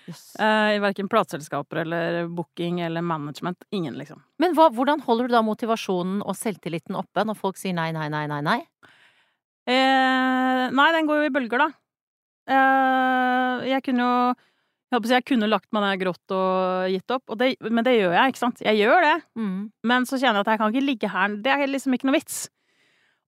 Jøss. 0.07 0.23
Uh, 0.39 0.77
I 0.77 0.81
verken 0.83 1.09
plateselskaper 1.11 1.83
eller 1.83 2.27
booking 2.31 2.79
eller 2.85 3.03
management. 3.03 3.67
Ingen, 3.75 3.97
liksom. 3.99 4.21
Men 4.41 4.55
hva, 4.57 4.69
hvordan 4.73 5.03
holder 5.03 5.27
du 5.27 5.35
da 5.35 5.43
motivasjonen 5.45 6.21
og 6.23 6.37
selvtilliten 6.39 6.97
oppe 6.99 7.25
når 7.27 7.39
folk 7.39 7.59
sier 7.59 7.75
nei, 7.77 7.89
nei, 7.95 8.07
nei, 8.13 8.25
nei? 8.31 8.41
nei? 8.47 8.59
uh, 9.67 10.63
nei, 10.71 10.89
den 10.95 11.09
går 11.09 11.23
jo 11.23 11.29
i 11.29 11.35
bølger, 11.35 11.65
da. 11.65 11.71
Uh, 12.47 13.65
jeg 13.67 13.83
kunne 13.83 14.05
jo 14.05 14.19
jeg, 14.87 15.03
jeg 15.11 15.23
kunne 15.27 15.49
lagt 15.51 15.67
meg 15.75 15.83
ned 15.83 15.99
grått 15.99 16.31
og 16.31 16.91
gitt 16.93 17.11
opp, 17.11 17.25
og 17.33 17.39
det, 17.41 17.55
men 17.59 17.83
det 17.83 17.97
gjør 17.97 18.13
jeg, 18.15 18.31
ikke 18.31 18.39
sant. 18.39 18.61
Jeg 18.63 18.79
gjør 18.79 19.03
det. 19.03 19.15
Mm. 19.35 19.57
Men 19.91 20.07
så 20.07 20.19
kjenner 20.19 20.39
jeg 20.39 20.45
at 20.45 20.51
jeg 20.53 20.61
kan 20.61 20.71
ikke 20.71 20.87
ligge 20.87 21.11
her. 21.11 21.35
Det 21.43 21.51
er 21.51 21.67
liksom 21.67 21.97
ikke 21.97 22.07
noe 22.07 22.15
vits. 22.15 22.45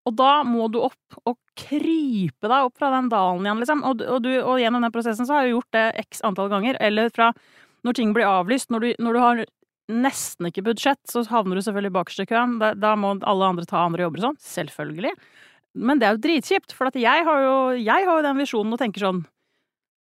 Og 0.08 0.16
da 0.18 0.40
må 0.48 0.70
du 0.72 0.80
opp 0.82 1.20
og 1.28 1.38
krype 1.60 2.48
deg 2.48 2.66
opp 2.66 2.78
fra 2.80 2.92
den 2.96 3.10
dalen 3.12 3.46
igjen, 3.46 3.62
liksom. 3.62 3.84
Og, 3.88 4.04
og, 4.06 4.22
du, 4.26 4.32
og 4.40 4.62
gjennom 4.62 4.86
den 4.86 4.94
prosessen 4.96 5.28
så 5.28 5.36
har 5.36 5.46
jeg 5.46 5.58
gjort 5.58 5.76
det 5.76 5.86
x 6.06 6.24
antall 6.26 6.52
ganger. 6.52 6.80
Eller 6.84 7.12
fra 7.14 7.34
når 7.88 7.98
ting 8.00 8.14
blir 8.16 8.28
avlyst, 8.28 8.72
når 8.74 8.86
du, 8.86 8.90
når 9.04 9.16
du 9.16 9.22
har 9.24 9.44
nesten 9.90 10.50
ikke 10.50 10.64
budsjett, 10.68 11.02
så 11.10 11.24
havner 11.32 11.58
du 11.58 11.66
selvfølgelig 11.66 11.96
bakerst 11.98 12.24
i 12.24 12.30
køen. 12.30 12.58
Da, 12.62 12.74
da 12.78 12.94
må 13.00 13.16
alle 13.18 13.52
andre 13.54 13.68
ta 13.70 13.84
andre 13.86 14.06
jobber 14.06 14.22
og 14.22 14.28
sånn. 14.30 14.40
Selvfølgelig. 14.46 15.14
Men 15.80 16.02
det 16.02 16.08
er 16.08 16.16
jo 16.16 16.24
dritkjipt, 16.24 16.74
for 16.76 16.90
jeg 16.98 17.26
har 17.28 17.44
jo, 17.46 17.58
jeg 17.78 18.08
har 18.08 18.16
jo 18.16 18.26
den 18.26 18.42
visjonen 18.42 18.74
og 18.76 18.82
tenker 18.82 19.06
sånn 19.06 19.26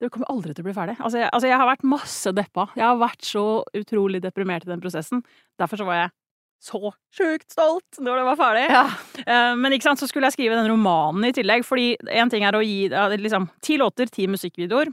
det 0.03 0.09
kommer 0.11 0.27
aldri 0.33 0.51
til 0.51 0.65
å 0.65 0.67
bli 0.67 0.75
ferdig. 0.75 0.97
Altså 0.99 1.21
jeg, 1.21 1.29
altså 1.31 1.47
jeg 1.47 1.59
har 1.61 1.69
vært 1.69 1.85
masse 1.87 2.31
deppa. 2.35 2.65
Jeg 2.75 2.83
har 2.83 2.97
vært 2.99 3.23
så 3.23 3.43
utrolig 3.77 4.19
deprimert 4.23 4.65
i 4.65 4.71
den 4.73 4.81
prosessen. 4.83 5.21
Derfor 5.61 5.79
så 5.79 5.87
var 5.87 5.99
jeg 5.99 6.11
så 6.63 6.93
sjukt 7.13 7.51
stolt 7.51 7.99
når 7.99 8.21
det 8.21 8.25
var 8.29 8.39
ferdig. 8.39 8.65
Ja. 8.71 8.83
Eh, 9.23 9.53
Men 9.59 9.75
ikke 9.75 9.89
sant, 9.89 10.01
så 10.01 10.07
skulle 10.09 10.29
jeg 10.29 10.37
skrive 10.37 10.57
den 10.57 10.69
romanen 10.71 11.27
i 11.27 11.33
tillegg, 11.35 11.65
fordi 11.67 11.93
en 12.15 12.31
ting 12.31 12.45
er 12.47 12.55
å 12.55 12.63
gi 12.63 12.87
ja, 12.91 13.07
liksom, 13.11 13.49
ti 13.63 13.77
låter, 13.81 14.07
ti 14.11 14.27
musikkvideoer. 14.31 14.91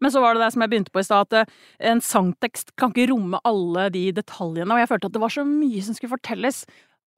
Men 0.00 0.12
så 0.12 0.22
var 0.24 0.34
det 0.34 0.44
det 0.44 0.52
som 0.54 0.62
jeg 0.64 0.72
begynte 0.72 0.92
på 0.94 1.02
i 1.02 1.06
stad, 1.08 1.28
at 1.28 1.42
eh, 1.42 1.58
en 1.90 2.00
sangtekst 2.04 2.72
kan 2.80 2.92
ikke 2.94 3.10
romme 3.12 3.40
alle 3.44 3.88
de 3.92 4.06
detaljene, 4.16 4.72
og 4.72 4.80
jeg 4.80 4.88
følte 4.92 5.10
at 5.10 5.16
det 5.16 5.24
var 5.24 5.34
så 5.34 5.44
mye 5.48 5.82
som 5.84 5.96
skulle 5.96 6.14
fortelles. 6.14 6.62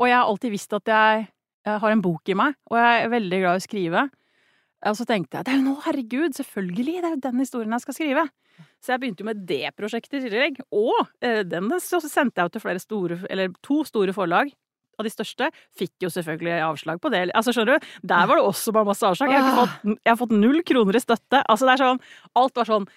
Og 0.02 0.08
jeg 0.10 0.18
har 0.18 0.26
alltid 0.26 0.54
visst 0.54 0.74
at 0.74 0.90
jeg, 0.90 1.28
jeg 1.66 1.82
har 1.84 1.94
en 1.94 2.02
bok 2.02 2.32
i 2.32 2.38
meg, 2.38 2.56
og 2.70 2.78
jeg 2.80 3.04
er 3.04 3.12
veldig 3.12 3.42
glad 3.44 3.58
i 3.58 3.62
å 3.62 3.66
skrive. 3.68 4.08
Og 4.90 4.96
så 4.98 5.06
tenkte 5.06 5.38
jeg 5.38 5.46
det 5.46 5.52
er 5.52 5.60
jo 5.60 5.66
nå, 5.66 5.76
herregud, 5.84 6.34
selvfølgelig, 6.34 6.96
det 6.98 7.08
er 7.08 7.14
jo 7.14 7.20
den 7.28 7.42
historien 7.42 7.76
jeg 7.76 7.84
skal 7.84 7.96
skrive. 7.96 8.24
Så 8.82 8.92
jeg 8.92 9.02
begynte 9.02 9.22
jo 9.22 9.28
med 9.28 9.44
det 9.46 9.70
prosjektet 9.78 10.18
i 10.18 10.24
tillegg. 10.26 10.58
Og 10.74 10.96
eh, 11.22 11.42
den 11.46 11.70
så 11.82 12.00
sendte 12.02 12.40
jeg 12.42 12.48
jo 12.48 12.54
til 12.56 12.64
flere 12.64 12.82
store, 12.82 13.20
eller 13.30 13.54
to 13.64 13.82
store 13.86 14.14
forlag. 14.16 14.50
Av 15.00 15.06
de 15.06 15.12
største 15.12 15.48
fikk 15.78 16.04
jo 16.04 16.10
selvfølgelig 16.12 16.58
avslag 16.66 17.00
på 17.02 17.10
det. 17.14 17.22
Altså 17.38 17.54
skjønner 17.54 17.78
du, 17.78 17.86
Der 18.04 18.26
var 18.28 18.38
det 18.38 18.44
også 18.44 18.74
bare 18.76 18.90
masse 18.90 19.06
avslag. 19.08 19.32
Jeg 19.32 19.44
har, 19.46 19.54
fått, 19.62 19.86
jeg 19.94 20.10
har 20.10 20.18
fått 20.20 20.34
null 20.36 20.60
kroner 20.68 20.98
i 20.98 21.02
støtte. 21.02 21.40
Altså 21.46 21.68
det 21.68 21.76
er 21.76 21.82
sånn, 21.84 22.02
Alt 22.38 22.60
var 22.60 22.68
sånn 22.68 22.88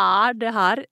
Er 0.00 0.36
det 0.38 0.52
her 0.54 0.84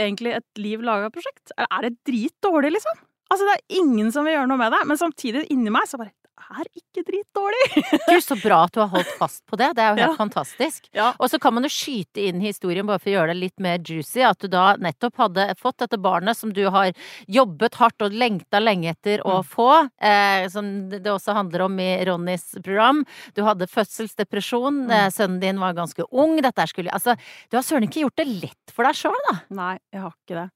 egentlig 0.00 0.34
et 0.40 0.62
liv 0.62 0.82
laga-prosjekt? 0.84 1.54
Er 1.56 1.68
er 1.70 1.86
det 1.86 1.94
dritdårlig, 2.08 2.74
liksom? 2.78 3.04
Altså 3.30 3.46
Det 3.46 3.54
er 3.54 3.78
ingen 3.78 4.10
som 4.10 4.26
vil 4.26 4.34
gjøre 4.34 4.50
noe 4.50 4.58
med 4.58 4.74
det. 4.74 4.82
Men 4.90 4.98
samtidig, 4.98 5.46
inni 5.54 5.70
meg, 5.70 5.86
så 5.86 6.00
bare 6.00 6.16
er 6.40 6.66
ikke 6.76 7.02
dritdårlig! 7.06 7.84
Gud, 8.08 8.22
så 8.24 8.36
bra 8.42 8.62
at 8.66 8.72
du 8.74 8.80
har 8.80 8.88
holdt 8.92 9.10
fast 9.18 9.42
på 9.46 9.56
det. 9.60 9.68
Det 9.76 9.82
er 9.84 9.90
jo 9.94 10.00
helt 10.00 10.10
Ja. 10.12 10.16
fantastisk. 10.18 10.88
Ja. 10.96 11.08
Og 11.18 11.30
så 11.30 11.38
kan 11.42 11.54
man 11.54 11.64
jo 11.66 11.70
skyte 11.72 12.24
inn 12.28 12.40
historien, 12.40 12.86
bare 12.88 12.98
for 12.98 13.10
å 13.10 13.14
gjøre 13.18 13.34
det 13.34 13.40
litt 13.40 13.60
mer 13.60 13.78
juicy, 13.78 14.22
at 14.26 14.38
du 14.40 14.48
da 14.48 14.76
nettopp 14.80 15.16
hadde 15.16 15.46
fått 15.60 15.78
dette 15.84 15.98
barnet 16.00 16.36
som 16.36 16.52
du 16.52 16.62
har 16.70 16.92
jobbet 17.28 17.74
hardt 17.80 18.02
og 18.02 18.12
lengta 18.12 18.60
lenge 18.62 18.90
etter 18.96 19.22
å 19.24 19.40
Mm. 19.42 19.46
få, 19.46 19.90
eh, 20.00 20.48
som 20.48 20.88
det 20.88 21.04
også 21.06 21.34
handler 21.34 21.62
om 21.66 21.78
i 21.80 22.04
Ronnys 22.04 22.54
program. 22.62 23.04
Du 23.34 23.42
hadde 23.44 23.66
fødselsdepresjon, 23.70 24.86
Mm. 24.86 24.90
eh, 24.90 25.08
sønnen 25.10 25.40
din 25.40 25.58
var 25.60 25.72
ganske 25.74 26.04
ung, 26.12 26.40
dette 26.40 26.66
skulle 26.68 26.90
Altså, 26.90 27.16
du 27.50 27.56
har 27.56 27.62
søren 27.62 27.84
ikke 27.88 28.02
gjort 28.02 28.16
det 28.16 28.26
lett 28.26 28.72
for 28.72 28.84
deg 28.84 28.94
sjøl, 28.94 29.14
da. 29.30 29.40
Nei, 29.50 29.78
jeg 29.92 30.00
har 30.02 30.10
ikke 30.26 30.34
det. 30.44 30.50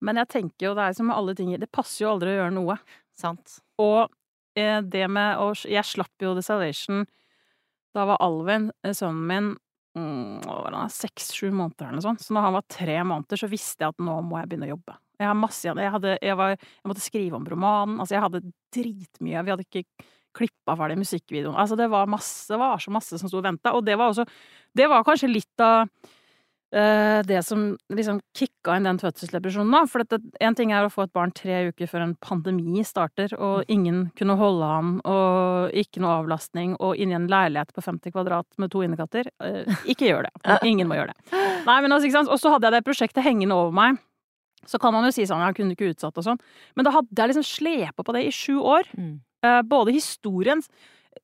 Men 0.00 0.16
jeg 0.16 0.28
tenker 0.28 0.66
jo, 0.68 0.74
det 0.74 0.84
er 0.90 0.92
som 0.94 1.06
med 1.08 1.16
alle 1.16 1.34
ting, 1.34 1.50
det 1.58 1.72
passer 1.72 2.04
jo 2.04 2.12
aldri 2.14 2.28
å 2.36 2.38
gjøre 2.44 2.52
noe. 2.54 2.78
Sant. 3.18 3.58
Og 3.80 4.08
det 4.84 5.06
med 5.12 5.40
å 5.40 5.50
Jeg 5.68 5.86
slapp 5.86 6.24
jo 6.24 6.34
The 6.36 6.44
Salvation 6.44 7.06
Da 7.96 8.04
var 8.08 8.20
Alvin, 8.24 8.70
eh, 8.84 8.94
sønnen 8.96 9.26
min, 9.26 9.50
mm, 9.96 10.88
seks-sju 10.92 11.48
måneder 11.50 11.88
eller 11.88 11.98
noe 11.98 12.06
sånt. 12.06 12.22
Så 12.22 12.34
når 12.36 12.46
han 12.46 12.56
var 12.58 12.66
tre 12.70 12.98
måneder, 13.02 13.40
så 13.40 13.48
visste 13.50 13.84
jeg 13.84 13.94
at 13.94 14.04
nå 14.04 14.18
må 14.22 14.38
jeg 14.38 14.50
begynne 14.50 14.68
å 14.68 14.74
jobbe. 14.76 14.98
Jeg 15.18 15.34
masse. 15.34 15.64
Jeg, 15.66 15.90
hadde, 15.90 16.12
jeg, 16.22 16.36
jeg 16.38 16.90
måtte 16.92 17.02
skrive 17.02 17.40
om 17.40 17.48
romanen. 17.48 17.96
Altså, 17.98 18.14
jeg 18.14 18.22
hadde 18.22 18.44
dritmye. 18.76 19.42
Vi 19.42 19.50
hadde 19.50 19.66
ikke 19.66 19.82
klippa 20.36 20.76
ferdig 20.78 21.00
musikkvideoen. 21.00 21.56
Altså, 21.58 21.78
det 21.80 21.88
var 21.90 22.10
masse, 22.10 22.60
var 22.60 22.78
så 22.78 22.92
masse 22.94 23.18
som 23.18 23.30
sto 23.30 23.40
og 23.40 23.48
venta. 23.48 23.74
Og 23.74 23.82
det 23.86 23.98
var 23.98 24.12
også 24.12 24.28
Det 24.76 24.86
var 24.86 25.02
kanskje 25.02 25.32
litt 25.32 25.64
av 25.64 25.88
eh, 25.88 26.08
det 26.68 27.38
som 27.46 27.62
liksom 27.88 28.18
kicka 28.36 28.74
inn 28.76 28.84
den 28.84 28.98
fødselsdepresjonen, 29.00 29.72
da. 29.72 29.86
For 29.88 30.04
én 30.04 30.26
en 30.44 30.56
ting 30.58 30.72
er 30.76 30.84
å 30.84 30.90
få 30.92 31.06
et 31.06 31.12
barn 31.16 31.32
tre 31.32 31.62
uker 31.70 31.88
før 31.88 32.04
en 32.04 32.14
pandemi 32.20 32.82
starter, 32.84 33.32
og 33.40 33.64
ingen 33.72 34.10
kunne 34.18 34.36
holde 34.36 34.68
han, 34.68 34.90
og 35.08 35.72
ikke 35.72 36.02
noe 36.04 36.18
avlastning, 36.22 36.74
og 36.76 37.00
inni 37.00 37.16
en 37.16 37.28
leilighet 37.30 37.72
på 37.72 37.84
50 37.84 38.12
kvadrat 38.12 38.46
med 38.60 38.72
to 38.74 38.84
innekatter. 38.84 39.30
Eh, 39.40 39.80
ikke 39.94 40.10
gjør 40.10 40.28
det. 40.28 40.58
Ingen 40.68 40.90
må 40.90 40.98
gjøre 40.98 41.14
det. 41.14 41.40
Nei, 41.64 41.78
men 41.80 41.92
altså, 41.92 42.08
ikke 42.08 42.18
sant. 42.18 42.32
Og 42.32 42.42
så 42.42 42.52
hadde 42.52 42.68
jeg 42.68 42.76
det 42.76 42.86
prosjektet 42.88 43.24
hengende 43.24 43.56
over 43.56 43.72
meg. 43.74 44.02
Så 44.68 44.80
kan 44.82 44.92
man 44.92 45.06
jo 45.06 45.14
si 45.14 45.24
sånn, 45.28 45.40
jeg 45.46 45.56
kunne 45.56 45.76
ikke 45.76 45.92
utsatt 45.94 46.18
og 46.20 46.26
sånn. 46.26 46.40
Men 46.76 46.84
da 46.84 46.92
hadde 46.98 47.16
jeg 47.16 47.32
liksom 47.32 47.46
slepa 47.46 48.04
på 48.04 48.14
det 48.16 48.26
i 48.26 48.34
sju 48.34 48.58
år. 48.60 48.90
Mm. 48.98 49.14
Eh, 49.46 49.60
både 49.70 49.94
historien 49.94 50.62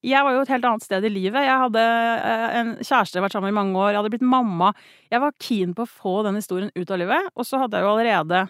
jeg 0.04 0.26
var 0.26 0.36
jo 0.36 0.42
et 0.44 0.52
helt 0.52 0.66
annet 0.68 0.84
sted 0.84 1.06
i 1.06 1.12
livet. 1.12 1.46
Jeg 1.46 1.62
hadde 1.64 1.82
eh, 1.82 2.46
en 2.60 2.72
kjæreste 2.80 3.22
vært 3.24 3.36
sammen 3.36 3.52
i 3.52 3.56
mange 3.56 3.78
år, 3.80 3.92
jeg 3.92 4.00
hadde 4.02 4.12
blitt 4.12 4.26
mamma. 4.34 4.72
Jeg 5.12 5.22
var 5.24 5.36
keen 5.42 5.74
på 5.76 5.86
å 5.86 5.90
få 5.90 6.14
den 6.26 6.38
historien 6.38 6.72
ut 6.76 6.92
av 6.92 7.00
livet, 7.00 7.28
og 7.34 7.48
så 7.48 7.62
hadde 7.62 7.80
jeg 7.80 7.86
jo 7.86 7.92
allerede, 7.94 8.44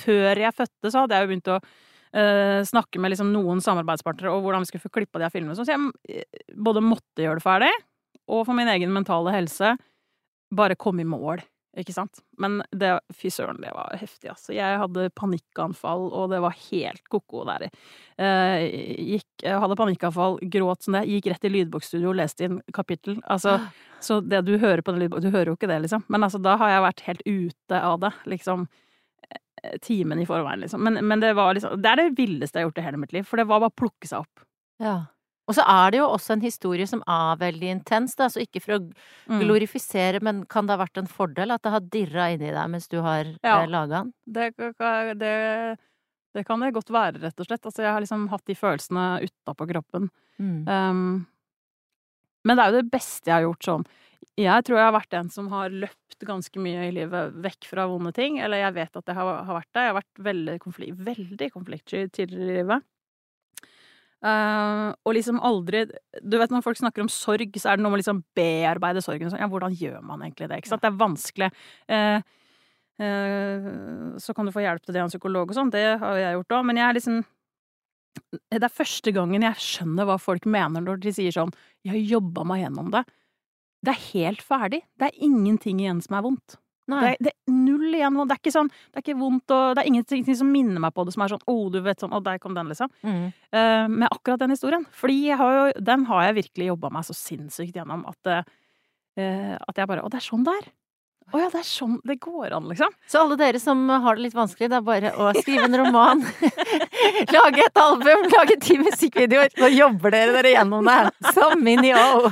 før 0.00 0.42
jeg 0.44 0.56
fødte, 0.56 0.90
så 0.90 1.04
hadde 1.04 1.16
jeg 1.16 1.26
jo 1.26 1.32
begynt 1.34 1.54
å 1.56 1.62
Uh, 2.10 2.64
snakke 2.66 2.98
med 2.98 3.12
liksom 3.12 3.28
noen 3.30 3.60
samarbeidspartnere 3.62 4.32
og 4.34 4.40
hvordan 4.42 4.64
vi 4.64 4.66
skulle 4.66 4.82
få 4.82 4.90
klippa 4.96 5.20
de 5.20 5.28
her 5.28 5.30
filmene. 5.30 5.54
Så 5.54 5.62
jeg 5.62 5.78
eh, 6.10 6.40
både 6.58 6.82
måtte 6.82 7.22
gjøre 7.22 7.38
det 7.38 7.44
ferdig, 7.44 7.68
og 8.26 8.40
for 8.48 8.58
min 8.58 8.66
egen 8.72 8.90
mentale 8.90 9.30
helse 9.30 9.76
bare 10.50 10.74
komme 10.74 11.04
i 11.04 11.06
mål. 11.06 11.44
Ikke 11.78 11.94
sant? 11.94 12.18
Men 12.42 12.56
det, 12.74 12.88
fy 13.14 13.30
søren, 13.30 13.60
det 13.62 13.70
var 13.70 13.94
heftig, 14.00 14.32
altså. 14.32 14.50
Jeg 14.56 14.78
hadde 14.80 15.04
panikkanfall, 15.14 16.08
og 16.10 16.32
det 16.32 16.40
var 16.42 16.56
helt 16.64 17.04
ko-ko 17.12 17.44
der. 17.46 17.68
Eh, 18.18 18.64
gikk, 19.12 19.44
hadde 19.46 19.76
panikkanfall, 19.78 20.40
gråt 20.50 20.82
som 20.88 20.96
det, 20.98 21.04
gikk 21.06 21.28
rett 21.30 21.46
i 21.46 21.52
lydbokstudio 21.54 22.10
og 22.10 22.18
leste 22.18 22.48
inn 22.48 22.58
kapittel. 22.74 23.20
Altså, 23.30 23.54
så 24.02 24.18
det 24.24 24.42
du 24.48 24.56
hører 24.58 24.82
på 24.82 24.96
den 24.96 25.04
lydboken 25.04 25.28
Du 25.28 25.30
hører 25.30 25.52
jo 25.52 25.58
ikke 25.60 25.70
det, 25.70 25.78
liksom. 25.86 26.02
Men 26.10 26.26
altså, 26.26 26.42
da 26.42 26.56
har 26.58 26.74
jeg 26.74 26.86
vært 26.88 27.04
helt 27.06 27.22
ute 27.28 27.82
av 27.92 28.00
det, 28.02 28.12
liksom. 28.34 28.66
eh, 29.30 29.78
Timen 29.86 30.18
i 30.18 30.26
forveien, 30.26 30.66
liksom. 30.66 30.82
Men, 30.82 30.98
men 31.06 31.22
det 31.22 31.36
var 31.38 31.54
liksom 31.54 31.78
Det 31.78 31.92
er 31.94 32.02
det 32.02 32.10
villeste 32.18 32.58
jeg 32.58 32.66
har 32.66 32.72
gjort 32.72 32.82
i 32.82 32.88
hele 32.88 33.02
mitt 33.04 33.14
liv, 33.14 33.30
for 33.30 33.38
det 33.38 33.46
var 33.46 33.62
bare 33.62 33.70
å 33.70 33.78
plukke 33.84 34.10
seg 34.10 34.26
opp. 34.26 34.42
Ja. 34.82 34.96
Og 35.50 35.56
så 35.56 35.64
er 35.66 35.90
det 35.90 35.98
jo 35.98 36.06
også 36.06 36.36
en 36.36 36.44
historie 36.44 36.86
som 36.86 37.00
er 37.10 37.38
veldig 37.40 37.70
intens, 37.74 38.14
da. 38.18 38.28
Så 38.30 38.38
ikke 38.44 38.62
for 38.62 38.76
å 38.76 38.80
Mm. 39.26 39.40
glorifisere, 39.42 40.20
men 40.22 40.44
kan 40.46 40.66
det 40.66 40.76
ha 40.78 40.84
vært 40.84 40.98
en 41.02 41.10
fordel 41.10 41.50
at 41.50 41.62
det 41.66 41.72
har 41.74 41.80
dirra 41.80 42.28
inni 42.32 42.52
deg 42.54 42.70
mens 42.70 42.86
du 42.88 43.00
har 43.02 43.24
Ja. 43.42 43.62
eh, 43.62 43.66
laga 43.66 43.88
den? 44.04 44.12
Det, 44.30 44.54
det, 45.18 45.78
det 46.34 46.46
kan 46.46 46.60
det 46.60 46.72
godt 46.74 46.90
være, 46.94 47.20
rett 47.20 47.40
og 47.40 47.46
slett. 47.46 47.66
Altså, 47.66 47.82
jeg 47.82 47.92
har 47.92 48.00
liksom 48.00 48.28
hatt 48.30 48.44
de 48.46 48.54
følelsene 48.54 49.26
utapå 49.26 49.66
kroppen. 49.72 50.08
Mm. 50.38 50.68
Um, 50.68 51.26
men 52.46 52.56
det 52.56 52.64
er 52.64 52.70
jo 52.72 52.80
det 52.82 52.90
beste 52.92 53.26
jeg 53.28 53.34
har 53.34 53.48
gjort 53.48 53.66
sånn. 53.66 53.86
Jeg 54.38 54.64
tror 54.64 54.76
jeg 54.78 54.86
har 54.86 54.94
vært 55.00 55.16
en 55.18 55.28
som 55.28 55.48
har 55.52 55.68
løpt 55.72 56.22
ganske 56.24 56.56
mye 56.62 56.86
i 56.88 56.92
livet 56.94 57.34
vekk 57.42 57.66
fra 57.68 57.86
vonde 57.90 58.12
ting. 58.14 58.38
Eller 58.40 58.62
jeg 58.62 58.74
vet 58.78 58.96
at 58.96 59.04
jeg 59.10 59.14
har, 59.18 59.44
har 59.44 59.58
vært 59.60 59.72
det. 59.74 59.82
Jeg 59.82 59.92
har 59.92 59.98
vært 60.00 60.24
veldig, 60.30 60.58
konflikt, 60.60 60.96
veldig 61.10 61.50
konfliktsky 61.52 62.06
tidligere 62.14 62.46
i 62.46 62.56
livet. 62.62 62.82
Uh, 64.20 64.92
og 65.08 65.14
liksom 65.16 65.38
aldri 65.40 65.86
Du 66.20 66.34
vet 66.36 66.50
når 66.52 66.60
folk 66.60 66.76
snakker 66.76 67.00
om 67.00 67.08
sorg, 67.08 67.54
så 67.56 67.70
er 67.70 67.78
det 67.78 67.84
noe 67.84 67.94
med 67.94 68.00
å 68.00 68.02
liksom 68.02 68.20
bearbeide 68.36 69.00
sorgen. 69.04 69.32
Sånn, 69.32 69.40
ja, 69.40 69.48
hvordan 69.48 69.76
gjør 69.76 70.02
man 70.04 70.24
egentlig 70.26 70.50
det? 70.50 70.60
Ikke 70.60 70.72
sant? 70.74 70.84
Det 70.84 70.90
er 70.90 71.00
vanskelig. 71.00 71.50
Uh, 71.88 72.20
uh, 73.00 73.68
så 74.20 74.36
kan 74.36 74.48
du 74.48 74.52
få 74.54 74.64
hjelp 74.66 74.84
til 74.84 74.96
det 74.96 75.02
av 75.02 75.08
en 75.08 75.14
psykolog 75.14 75.48
og 75.48 75.56
sånn. 75.56 75.72
Det 75.72 75.86
har 76.02 76.20
jeg 76.20 76.36
gjort 76.36 76.58
òg. 76.58 76.66
Men 76.68 76.82
jeg 76.82 76.88
er 76.88 76.98
liksom 76.98 77.22
Det 78.50 78.60
er 78.60 78.74
første 78.74 79.14
gangen 79.14 79.46
jeg 79.46 79.64
skjønner 79.64 80.08
hva 80.08 80.18
folk 80.20 80.44
mener 80.50 80.84
når 80.84 81.00
de 81.00 81.12
sier 81.14 81.32
sånn 81.32 81.52
'Jeg 81.84 81.92
har 81.94 82.18
jobba 82.18 82.44
meg 82.44 82.64
gjennom 82.64 82.90
det'. 82.92 83.06
Det 83.80 83.92
er 83.94 84.06
helt 84.12 84.42
ferdig. 84.42 84.82
Det 84.98 85.08
er 85.08 85.24
ingenting 85.24 85.80
igjen 85.80 86.02
som 86.04 86.18
er 86.18 86.26
vondt. 86.26 86.58
Det 86.90 87.12
det 87.20 87.32
er 87.32 87.54
null 87.54 87.94
igjen. 87.94 88.18
Det 88.26 88.34
er 88.34 88.40
ikke 88.42 88.54
sånn, 88.54 88.70
det 88.70 89.00
er 89.00 89.04
ikke 89.04 89.20
vondt, 89.20 89.54
og 89.54 89.76
det 89.76 89.84
er 89.84 89.90
ingenting 89.90 90.26
som 90.36 90.50
minner 90.50 90.82
meg 90.82 90.94
på 90.96 91.04
det 91.06 91.14
som 91.14 91.22
er 91.24 91.34
sånn 91.34 91.46
'Å, 91.46 91.56
du 91.72 91.80
vet 91.84 92.02
sånn 92.02 92.16
og 92.16 92.24
der 92.24 92.38
kom 92.42 92.54
den', 92.54 92.68
liksom. 92.72 92.90
Mm. 93.02 93.32
Uh, 93.54 93.86
med 93.88 94.08
akkurat 94.10 94.40
den 94.40 94.50
historien. 94.50 94.86
Fordi 94.90 95.30
har 95.30 95.52
jo, 95.56 95.64
den 95.80 96.04
har 96.06 96.22
jeg 96.28 96.38
virkelig 96.42 96.72
jobba 96.72 96.90
meg 96.90 97.04
så 97.04 97.14
sinnssykt 97.14 97.76
gjennom 97.76 98.04
at, 98.06 98.26
uh, 98.26 99.56
at 99.68 99.76
jeg 99.76 99.86
bare 99.86 100.02
Å, 100.02 100.10
det 100.10 100.18
er 100.18 100.28
sånn 100.30 100.44
det 100.44 100.54
er. 100.58 100.70
Å 101.30 101.38
ja, 101.38 101.48
det 101.52 101.60
er 101.60 101.66
sånn 101.68 101.98
det 102.06 102.16
går 102.18 102.54
an, 102.56 102.66
liksom. 102.66 102.94
Så 103.06 103.20
alle 103.22 103.36
dere 103.38 103.60
som 103.62 103.84
har 103.88 104.16
det 104.16 104.24
litt 104.24 104.34
vanskelig, 104.34 104.70
det 104.72 104.78
er 104.80 104.86
bare 104.86 105.12
å 105.14 105.30
skrive 105.36 105.68
en 105.68 105.78
roman, 105.78 106.24
lage 107.36 107.64
et 107.66 107.80
album, 107.80 108.26
lage 108.34 108.56
ti 108.62 108.78
musikkvideoer, 108.80 109.54
Nå 109.60 109.70
jobber 109.74 110.14
dere 110.14 110.34
dere 110.36 110.54
gjennom 110.54 110.86
det. 110.86 110.98
Som 111.36 111.62
Minio. 111.64 112.30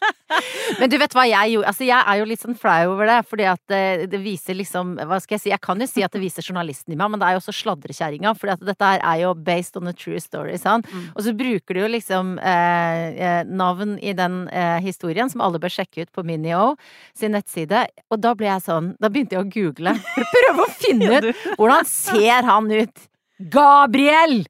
Men 0.80 0.90
du 0.90 0.96
vet 0.98 1.14
hva 1.14 1.24
jeg 1.28 1.54
gjorde? 1.54 1.70
Altså, 1.70 1.84
jeg 1.86 2.00
er 2.00 2.18
jo 2.18 2.26
litt 2.28 2.42
sånn 2.42 2.58
flau 2.58 2.94
over 2.94 3.10
det, 3.10 3.18
fordi 3.28 3.46
at 3.50 3.60
det, 3.70 3.82
det 4.10 4.20
viser 4.22 4.56
liksom 4.58 4.94
Hva 5.04 5.20
skal 5.22 5.36
jeg 5.36 5.44
si? 5.44 5.52
Jeg 5.52 5.62
kan 5.62 5.80
jo 5.80 5.88
si 5.88 6.04
at 6.06 6.14
det 6.14 6.22
viser 6.22 6.46
journalisten 6.46 6.94
i 6.94 6.98
meg, 6.98 7.12
men 7.12 7.20
det 7.20 7.28
er 7.28 7.36
jo 7.36 7.42
også 7.42 7.54
sladrekjerringa, 7.60 8.34
at 8.54 8.64
dette 8.64 8.90
her 8.90 9.02
er 9.04 9.22
jo 9.24 9.34
based 9.36 9.78
on 9.80 9.90
a 9.90 9.94
true 9.96 10.20
story, 10.22 10.56
sant? 10.60 10.88
Mm. 10.90 11.06
Og 11.14 11.26
så 11.26 11.34
bruker 11.36 11.76
du 11.76 11.82
jo 11.84 11.90
liksom 11.92 12.34
eh, 12.40 13.04
eh, 13.14 13.40
navn 13.46 13.96
i 14.00 14.14
den 14.16 14.44
eh, 14.48 14.78
historien, 14.84 15.30
som 15.30 15.44
alle 15.44 15.60
bør 15.62 15.72
sjekke 15.76 16.06
ut 16.06 16.14
på 16.14 16.26
Minio 16.26 16.74
sin 17.16 17.34
nettside. 17.36 17.86
Og 18.10 18.22
da 18.22 18.34
ble 18.38 18.48
jeg 18.48 18.64
sånn 18.64 18.94
Da 19.00 19.10
begynte 19.12 19.36
jeg 19.36 19.44
å 19.44 19.50
google 19.52 19.94
prøve 20.34 20.64
å 20.64 20.70
finne 20.78 21.18
ut 21.18 21.30
hvordan 21.58 21.88
ser 21.88 22.48
han 22.48 22.70
ut. 22.72 23.08
Gabriel! 23.38 24.44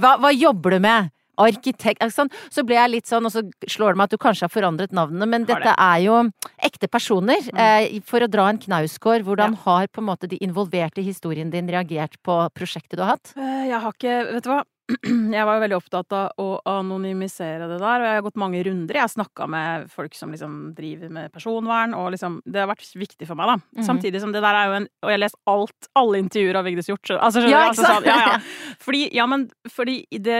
Hva, 0.00 0.16
hva 0.20 0.32
jobber 0.34 0.76
du 0.76 0.82
med? 0.84 1.12
Arkitekt 1.36 2.00
sånn. 2.14 2.30
Så 2.52 2.64
ble 2.64 2.78
jeg 2.78 2.92
litt 2.94 3.08
sånn, 3.10 3.26
og 3.28 3.32
så 3.32 3.42
slår 3.68 3.92
det 3.92 4.00
meg 4.00 4.08
at 4.08 4.14
du 4.14 4.20
kanskje 4.20 4.46
har 4.46 4.52
forandret 4.52 4.94
navnene, 4.96 5.28
men 5.28 5.44
dette 5.48 5.72
er 5.72 5.98
jo 6.06 6.22
ekte 6.64 6.88
personer. 6.88 7.44
Mm. 7.52 7.60
Eh, 7.60 7.98
for 8.08 8.24
å 8.24 8.30
dra 8.30 8.48
en 8.48 8.60
knausgård, 8.62 9.26
hvordan 9.26 9.58
har 9.66 9.90
på 9.92 10.00
en 10.00 10.08
måte 10.08 10.30
de 10.30 10.40
involverte 10.44 11.02
i 11.02 11.06
historien 11.10 11.52
din 11.52 11.68
reagert 11.68 12.16
på 12.24 12.38
prosjektet 12.56 12.96
du 12.96 13.04
har 13.04 13.16
hatt? 13.16 13.34
Eh, 13.36 13.68
Jeg 13.68 13.82
har 13.84 13.92
ikke 13.92 14.16
Vet 14.32 14.48
du 14.48 14.50
hva? 14.54 14.62
Jeg 15.34 15.42
var 15.48 15.56
jo 15.56 15.62
veldig 15.64 15.76
opptatt 15.80 16.14
av 16.14 16.38
å 16.38 16.46
anonymisere 16.70 17.66
det 17.66 17.78
der, 17.80 18.02
og 18.02 18.06
jeg 18.06 18.18
har 18.20 18.22
gått 18.22 18.38
mange 18.38 18.60
runder. 18.62 18.94
Jeg 18.94 19.02
har 19.02 19.10
snakka 19.10 19.48
med 19.50 19.88
folk 19.90 20.14
som 20.14 20.30
liksom 20.30 20.52
driver 20.76 21.10
med 21.10 21.32
personvern, 21.34 21.96
og 21.98 22.12
liksom 22.14 22.36
Det 22.46 22.60
har 22.62 22.70
vært 22.70 22.86
viktig 22.94 23.26
for 23.26 23.38
meg, 23.38 23.50
da. 23.50 23.56
Mm. 23.80 23.86
Samtidig 23.88 24.20
som 24.22 24.34
det 24.34 24.44
der 24.44 24.54
er 24.60 24.70
jo 24.70 24.76
en 24.78 24.86
Og 25.02 25.10
jeg 25.10 25.18
har 25.18 25.22
lest 25.24 25.40
alt, 25.50 25.88
alle 25.98 26.20
intervjuer 26.22 26.60
av 26.60 26.68
Vigdis 26.68 26.90
Hjorth. 26.92 27.16
Altså, 27.18 27.42
skjønner 27.42 27.56
Ja, 27.56 27.64
du? 27.64 27.72
Altså, 27.72 27.88
sånn, 27.90 28.06
ja, 28.06 28.20
ja. 28.22 28.38
Fordi 28.86 29.02
Ja, 29.16 29.26
men 29.26 29.48
fordi 29.74 29.96
det 30.22 30.38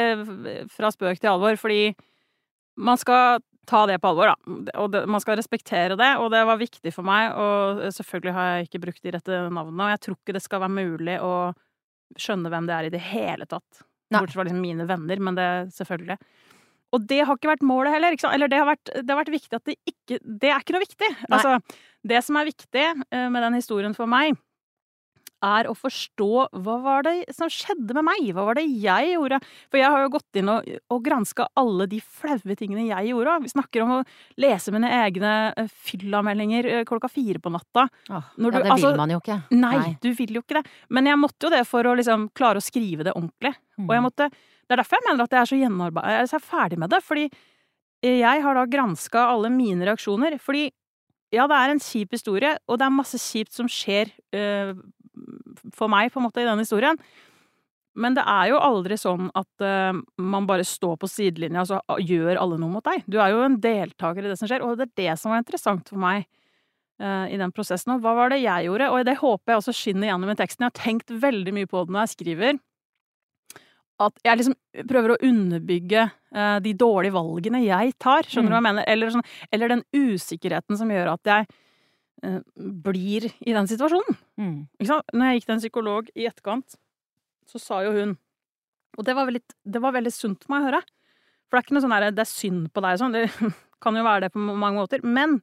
Fra 0.76 0.92
spøk 0.94 1.18
til 1.18 1.32
alvor. 1.32 1.59
Fordi 1.59 1.82
man 2.76 3.02
skal 3.02 3.42
ta 3.66 3.82
det 3.90 3.98
på 3.98 4.12
alvor, 4.12 4.30
da. 4.30 4.70
Og 4.78 4.92
det, 4.94 5.02
man 5.11 5.22
skal 5.24 5.40
respektere 5.40 5.96
det, 5.98 6.12
og 6.22 6.30
det 6.30 6.44
var 6.46 6.61
viktig 6.61 6.92
for 6.94 7.02
meg. 7.09 7.32
Og 7.35 7.82
selvfølgelig 7.98 8.35
har 8.37 8.50
jeg 8.52 8.68
ikke 8.68 8.82
brukt 8.85 9.02
de 9.02 9.14
rette 9.16 9.40
navnene, 9.50 9.88
og 9.88 9.94
jeg 9.96 10.02
tror 10.06 10.18
ikke 10.20 10.37
det 10.37 10.42
skal 10.44 10.62
være 10.62 10.76
mulig 10.76 11.16
å 11.18 11.32
skjønne 12.14 12.52
hvem 12.52 12.68
det 12.68 12.76
er 12.76 12.87
i 12.87 12.92
det 12.94 13.02
hele 13.11 13.48
tatt. 13.50 13.82
Nei. 14.11 14.21
Bortsett 14.21 14.38
fra 14.38 14.47
liksom 14.47 14.62
mine 14.62 14.87
venner, 14.87 15.23
men 15.29 15.38
det 15.38 15.49
selvfølgelig. 15.75 16.19
Og 16.95 17.07
det 17.11 17.19
har 17.27 17.37
ikke 17.37 17.51
vært 17.51 17.66
målet 17.66 17.97
heller. 17.97 18.16
Eller 18.31 18.51
det 18.51 18.61
har, 18.61 18.69
vært, 18.69 18.92
det 18.95 19.11
har 19.11 19.19
vært 19.19 19.35
viktig 19.35 19.59
at 19.59 19.66
det 19.66 19.75
ikke 19.90 20.21
Det 20.23 20.51
er 20.53 20.62
ikke 20.62 20.77
noe 20.77 20.85
viktig. 20.85 21.09
Altså, 21.35 21.57
det 22.07 22.21
som 22.23 22.38
er 22.38 22.47
viktig 22.47 22.85
eh, 22.87 23.27
med 23.33 23.42
den 23.42 23.59
historien 23.59 23.97
for 23.97 24.11
meg, 24.11 24.38
er 25.44 25.68
å 25.68 25.75
forstå 25.77 26.29
hva 26.64 26.77
var 26.85 27.05
det 27.07 27.35
som 27.35 27.51
skjedde 27.53 27.94
med 27.96 28.07
meg? 28.09 28.29
Hva 28.35 28.46
var 28.49 28.59
det 28.59 28.64
jeg 28.66 29.12
gjorde? 29.12 29.38
For 29.70 29.81
jeg 29.81 29.92
har 29.92 30.05
jo 30.05 30.12
gått 30.16 30.38
inn 30.40 30.51
og, 30.53 30.68
og 30.92 31.03
granska 31.05 31.49
alle 31.61 31.87
de 31.90 32.01
flaue 32.01 32.57
tingene 32.59 32.87
jeg 32.88 33.11
gjorde. 33.12 33.37
Vi 33.44 33.53
snakker 33.53 33.85
om 33.85 33.94
å 33.99 34.01
lese 34.42 34.75
mine 34.75 34.90
egne 35.03 35.35
eh, 35.53 35.68
fyllameldinger 35.90 36.70
eh, 36.72 36.85
klokka 36.88 37.11
fire 37.12 37.42
på 37.42 37.53
natta. 37.55 37.87
Åh, 38.11 38.33
Når 38.40 38.59
ja, 38.59 38.62
det 38.62 38.72
altså- 38.77 38.92
vil 38.92 39.03
man 39.03 39.14
jo 39.14 39.20
ikke. 39.22 39.38
Nei, 39.57 39.96
du 40.03 40.11
vil 40.16 40.38
jo 40.38 40.44
ikke 40.44 40.61
det. 40.61 40.64
Men 40.88 41.11
jeg 41.12 41.20
måtte 41.20 41.49
jo 41.49 41.53
det 41.57 41.64
for 41.68 41.85
å 41.87 41.96
liksom 41.99 42.31
klare 42.37 42.62
å 42.62 42.64
skrive 42.64 43.07
det 43.07 43.14
ordentlig. 43.16 43.55
Mm. 43.77 43.88
Og 43.88 43.94
jeg 43.99 44.07
måtte 44.09 44.31
Det 44.66 44.75
er 44.75 44.81
derfor 44.83 44.99
jeg 44.99 45.07
mener 45.07 45.22
at 45.22 45.31
jeg 45.31 45.40
er 45.40 45.46
så 45.46 45.57
gjennomarbeidet. 45.61 46.11
Jeg 46.16 46.22
er 46.25 46.33
så 46.33 46.40
ferdig 46.42 46.79
med 46.83 46.90
det. 46.90 46.99
Fordi 47.07 47.29
jeg 48.03 48.42
har 48.42 48.55
da 48.59 48.64
granska 48.66 49.29
alle 49.31 49.51
mine 49.51 49.87
reaksjoner. 49.87 50.40
Fordi 50.42 50.64
ja, 51.35 51.46
det 51.51 51.57
er 51.59 51.72
en 51.72 51.83
kjip 51.83 52.14
historie, 52.14 52.53
og 52.70 52.79
det 52.79 52.87
er 52.87 52.94
masse 52.94 53.18
kjipt 53.18 53.55
som 53.57 53.68
skjer 53.70 54.12
eh, 54.37 54.72
for 55.74 55.92
meg, 55.92 56.12
på 56.12 56.20
en 56.20 56.26
måte, 56.29 56.42
i 56.42 56.48
den 56.48 56.62
historien. 56.62 57.00
Men 57.96 58.16
det 58.16 58.24
er 58.29 58.50
jo 58.50 58.61
aldri 58.61 58.98
sånn 59.00 59.31
at 59.37 59.64
uh, 59.64 59.96
man 60.20 60.48
bare 60.48 60.66
står 60.68 60.98
på 61.00 61.09
sidelinja 61.09 61.62
og 61.62 61.70
så 61.70 62.00
gjør 62.05 62.37
alle 62.42 62.59
noe 62.61 62.74
mot 62.76 62.85
deg. 62.85 63.07
Du 63.09 63.16
er 63.22 63.33
jo 63.33 63.44
en 63.46 63.57
deltaker 63.62 64.24
i 64.24 64.33
det 64.33 64.37
som 64.40 64.50
skjer, 64.50 64.64
og 64.64 64.76
det 64.76 64.90
er 64.90 64.98
det 65.00 65.14
som 65.20 65.33
var 65.33 65.40
interessant 65.40 65.88
for 65.88 66.00
meg 66.02 66.26
uh, 67.00 67.24
i 67.33 67.40
den 67.40 67.55
prosessen. 67.57 67.94
Og 67.96 68.05
hva 68.05 68.12
var 68.18 68.35
det 68.35 68.42
jeg 68.42 68.68
gjorde? 68.68 68.90
Og 68.92 69.09
det 69.09 69.16
håper 69.22 69.55
jeg 69.55 69.62
også 69.62 69.76
skinner 69.76 70.11
gjennom 70.11 70.33
i 70.33 70.38
teksten. 70.38 70.66
Jeg 70.66 70.74
har 70.74 70.83
tenkt 70.83 71.14
veldig 71.24 71.57
mye 71.57 71.70
på 71.70 71.87
det 71.87 71.96
når 71.96 72.05
jeg 72.05 72.14
skriver. 72.16 72.61
At 74.07 74.26
jeg 74.29 74.42
liksom 74.42 74.57
prøver 74.90 75.14
å 75.14 75.20
underbygge 75.24 76.09
uh, 76.12 76.59
de 76.61 76.74
dårlige 76.76 77.16
valgene 77.16 77.64
jeg 77.64 77.96
tar. 78.02 78.29
Skjønner 78.29 78.52
du 78.52 78.59
hva 78.59 78.61
jeg 78.61 78.68
mener? 78.68 78.90
Eller, 78.92 79.14
sånn, 79.14 79.31
eller 79.57 79.72
den 79.72 79.87
usikkerheten 79.96 80.76
som 80.76 80.92
gjør 80.92 81.14
at 81.16 81.33
jeg 81.33 81.48
blir 82.57 83.29
i 83.40 83.55
den 83.55 83.68
situasjonen. 83.68 84.18
Mm. 84.40 84.59
Ikke 84.79 84.90
sant? 84.90 85.12
Når 85.14 85.29
jeg 85.29 85.38
gikk 85.38 85.48
til 85.48 85.55
en 85.57 85.62
psykolog 85.62 86.09
i 86.14 86.29
etterkant, 86.29 86.79
så 87.46 87.61
sa 87.62 87.83
jo 87.87 87.92
hun 87.94 88.16
Og 88.96 89.05
det 89.05 89.12
var 89.12 89.29
veldig, 89.29 89.42
det 89.68 89.81
var 89.85 89.92
veldig 89.92 90.12
sunt 90.14 90.46
for 90.46 90.55
meg 90.55 90.64
å 90.64 90.68
høre. 90.70 90.81
For 91.46 91.52
det 91.55 91.61
er 91.61 91.66
ikke 91.66 91.74
noe 91.76 91.85
sånn 91.85 91.92
derre 91.92 92.14
det 92.16 92.22
er 92.24 92.31
synd 92.31 92.70
på 92.72 92.83
deg 92.85 92.96
sånn. 93.00 93.12
Det 93.12 93.26
kan 93.85 93.98
jo 93.98 94.07
være 94.07 94.24
det 94.24 94.33
på 94.33 94.40
mange 94.40 94.79
måter. 94.81 95.05
Men 95.05 95.37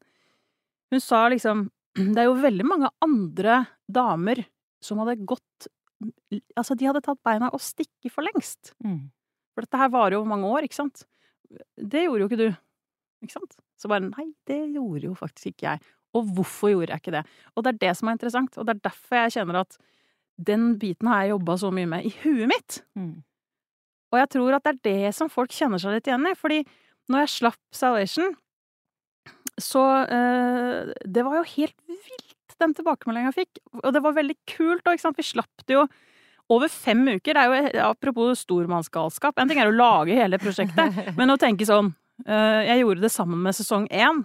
hun 0.89 1.03
sa 1.03 1.27
liksom 1.29 1.67
Det 2.15 2.23
er 2.23 2.25
jo 2.25 2.41
veldig 2.41 2.65
mange 2.65 2.89
andre 3.05 3.59
damer 3.85 4.41
som 4.83 5.01
hadde 5.03 5.19
gått 5.21 5.69
Altså, 6.57 6.75
de 6.75 6.87
hadde 6.89 6.99
tatt 7.05 7.21
beina 7.23 7.47
og 7.53 7.61
stikket 7.63 8.11
for 8.11 8.25
lengst. 8.25 8.73
Mm. 8.83 9.13
For 9.53 9.63
dette 9.63 9.79
her 9.79 9.91
varer 9.93 10.17
jo 10.17 10.25
mange 10.27 10.49
år, 10.49 10.65
ikke 10.65 10.81
sant? 10.81 11.05
Det 11.77 12.01
gjorde 12.03 12.25
jo 12.25 12.27
ikke 12.27 12.39
du. 12.41 12.49
Ikke 13.23 13.37
sant? 13.37 13.55
Så 13.79 13.87
bare 13.87 14.03
nei, 14.03 14.25
det 14.49 14.57
gjorde 14.73 15.05
jo 15.05 15.13
faktisk 15.15 15.53
ikke 15.53 15.69
jeg. 15.69 15.93
Og 16.13 16.29
hvorfor 16.35 16.73
gjorde 16.73 16.93
jeg 16.93 17.03
ikke 17.03 17.15
det? 17.17 17.23
Og 17.55 17.65
det 17.65 17.73
er 17.73 17.81
det 17.87 17.93
som 17.97 18.09
er 18.09 18.17
interessant, 18.17 18.57
og 18.57 18.67
det 18.67 18.75
er 18.75 18.85
derfor 18.89 19.19
jeg 19.23 19.35
kjenner 19.39 19.61
at 19.63 19.77
den 20.37 20.73
biten 20.81 21.09
har 21.09 21.23
jeg 21.23 21.35
jobba 21.35 21.57
så 21.61 21.71
mye 21.73 21.89
med 21.89 22.07
i 22.09 22.13
huet 22.23 22.49
mitt. 22.49 22.79
Mm. 22.97 23.23
Og 24.13 24.19
jeg 24.21 24.29
tror 24.35 24.57
at 24.57 24.65
det 24.65 24.73
er 24.73 24.85
det 24.85 25.15
som 25.17 25.31
folk 25.31 25.53
kjenner 25.53 25.81
seg 25.81 25.95
litt 25.95 26.09
igjen 26.09 26.29
i, 26.29 26.35
fordi 26.37 26.61
når 27.11 27.25
jeg 27.25 27.35
slapp 27.37 27.61
Salvation, 27.75 28.35
så 29.61 29.81
øh, 30.09 30.93
Det 31.05 31.25
var 31.25 31.35
jo 31.37 31.43
helt 31.57 31.75
vilt, 31.85 32.55
den 32.59 32.73
tilbakemeldinga 32.73 33.29
jeg 33.29 33.45
fikk. 33.45 33.59
Og 33.83 33.93
det 33.93 34.01
var 34.03 34.15
veldig 34.15 34.35
kult 34.49 34.87
og 34.87 34.95
ikke 34.95 35.03
sant. 35.03 35.19
Vi 35.19 35.25
slapp 35.27 35.65
det 35.67 35.75
jo 35.75 35.83
over 36.53 36.71
fem 36.71 37.03
uker. 37.07 37.33
Det 37.33 37.41
er 37.41 37.67
jo 37.77 37.83
apropos 37.85 38.43
stormannsgalskap. 38.45 39.37
En 39.37 39.49
ting 39.49 39.61
er 39.61 39.69
å 39.69 39.75
lage 39.75 40.17
hele 40.17 40.39
prosjektet, 40.41 40.97
men 41.19 41.33
å 41.33 41.39
tenke 41.41 41.67
sånn 41.69 41.91
eh, 42.25 42.61
Jeg 42.69 42.83
gjorde 42.83 43.05
det 43.05 43.13
sammen 43.13 43.43
med 43.45 43.57
sesong 43.57 43.87
én. 43.91 44.23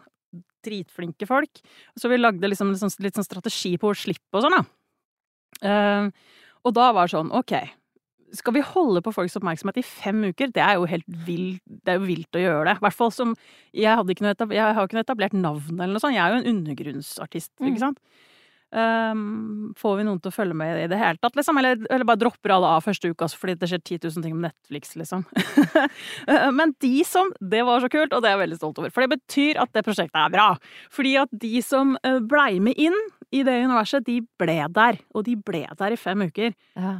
Dritflinke 0.64 1.28
folk. 1.28 1.62
Så 1.98 2.10
vi 2.10 2.20
lagde 2.20 2.50
liksom 2.50 2.72
litt 2.72 2.82
sånn, 2.82 2.94
litt 3.04 3.18
sånn 3.18 3.26
strategi 3.26 3.76
på 3.80 3.92
å 3.92 3.98
slippe 3.98 4.38
og 4.40 4.46
sånn, 4.46 4.58
da. 4.58 4.64
Uh, 5.58 6.36
og 6.66 6.74
da 6.76 6.90
var 6.94 7.08
det 7.08 7.16
sånn, 7.16 7.30
ok 7.34 7.54
skal 8.36 8.54
vi 8.56 8.62
holde 8.64 9.02
på 9.04 9.12
folks 9.14 9.36
oppmerksomhet 9.38 9.80
i 9.80 9.84
fem 9.86 10.20
uker? 10.28 10.50
Det 10.52 10.62
er 10.62 10.76
jo 10.76 10.88
helt 10.90 11.06
vilt, 11.26 11.62
det 11.64 11.94
er 11.94 12.00
jo 12.00 12.08
vilt 12.08 12.36
å 12.36 12.42
gjøre 12.42 12.64
det. 12.68 12.74
I 12.76 12.84
hvert 12.86 12.96
fall 12.96 13.12
som 13.14 13.34
Jeg, 13.72 13.84
jeg 13.84 13.94
har 13.94 14.82
ikke 14.84 14.98
noe 14.98 15.04
etablert 15.04 15.36
navn 15.36 15.78
eller 15.78 15.94
noe 15.94 16.02
sånt. 16.02 16.16
Jeg 16.16 16.24
er 16.24 16.34
jo 16.34 16.40
en 16.42 16.50
undergrunnsartist, 16.52 17.52
mm. 17.58 17.68
ikke 17.70 17.84
sant. 17.84 18.02
Um, 18.68 19.72
får 19.80 19.94
vi 19.96 20.04
noen 20.04 20.18
til 20.20 20.28
å 20.28 20.34
følge 20.34 20.56
med 20.58 20.82
i 20.82 20.88
det 20.90 20.98
hele 21.00 21.16
tatt, 21.22 21.36
liksom? 21.38 21.56
Eller, 21.60 21.80
eller 21.88 22.04
bare 22.08 22.20
dropper 22.20 22.52
alle 22.52 22.72
av 22.76 22.84
første 22.84 23.08
uka 23.08 23.30
fordi 23.32 23.54
det 23.56 23.70
skjer 23.70 23.80
10 23.80 24.00
000 24.04 24.26
ting 24.26 24.34
med 24.36 24.50
Netflix, 24.50 24.92
liksom. 25.00 25.24
Men 26.58 26.74
de 26.84 26.92
som 27.08 27.30
Det 27.40 27.62
var 27.64 27.80
så 27.80 27.88
kult, 27.92 28.12
og 28.12 28.22
det 28.22 28.28
er 28.28 28.36
jeg 28.36 28.44
veldig 28.44 28.58
stolt 28.60 28.80
over. 28.82 28.92
For 28.92 29.04
det 29.04 29.16
betyr 29.16 29.60
at 29.62 29.72
det 29.72 29.84
prosjektet 29.86 30.20
er 30.20 30.32
bra. 30.34 30.48
Fordi 30.92 31.14
at 31.22 31.32
de 31.32 31.62
som 31.64 31.96
eh, 32.04 32.18
blei 32.20 32.58
med 32.62 32.76
inn 32.80 32.96
i 33.32 33.44
det 33.46 33.56
universet, 33.64 34.06
de 34.06 34.20
ble 34.40 34.58
der. 34.74 35.00
Og 35.16 35.24
de 35.28 35.36
ble 35.36 35.64
der 35.78 35.94
i 35.94 36.00
fem 36.00 36.26
uker. 36.28 36.52
Ja. 36.76 36.98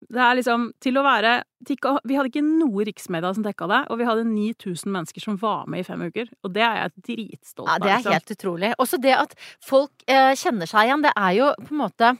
Det 0.00 0.20
er 0.24 0.36
liksom 0.38 0.70
til 0.80 0.96
å 0.96 1.04
være 1.04 1.32
Vi 1.68 2.16
hadde 2.16 2.30
ikke 2.30 2.44
noe 2.44 2.84
riksmedia 2.88 3.32
som 3.36 3.44
dekka 3.44 3.68
det, 3.70 3.80
og 3.92 3.98
vi 4.00 4.06
hadde 4.08 4.24
9000 4.28 4.94
mennesker 4.94 5.24
som 5.24 5.36
var 5.40 5.66
med 5.70 5.82
i 5.82 5.86
fem 5.86 6.00
uker. 6.08 6.30
Og 6.46 6.54
det 6.54 6.64
er 6.64 6.78
jeg 6.78 6.94
dritstolt 7.10 7.68
av. 7.68 7.74
Ja, 7.74 7.82
det 7.82 7.90
er 7.90 7.98
liksom. 7.98 8.16
helt 8.16 8.32
utrolig. 8.36 8.70
Også 8.80 9.00
det 9.02 9.16
at 9.18 9.36
folk 9.64 10.06
eh, 10.08 10.32
kjenner 10.40 10.70
seg 10.70 10.88
igjen, 10.88 11.04
det 11.04 11.12
er 11.16 11.36
jo 11.36 11.50
på 11.60 11.76
en 11.76 11.82
måte 11.82 12.14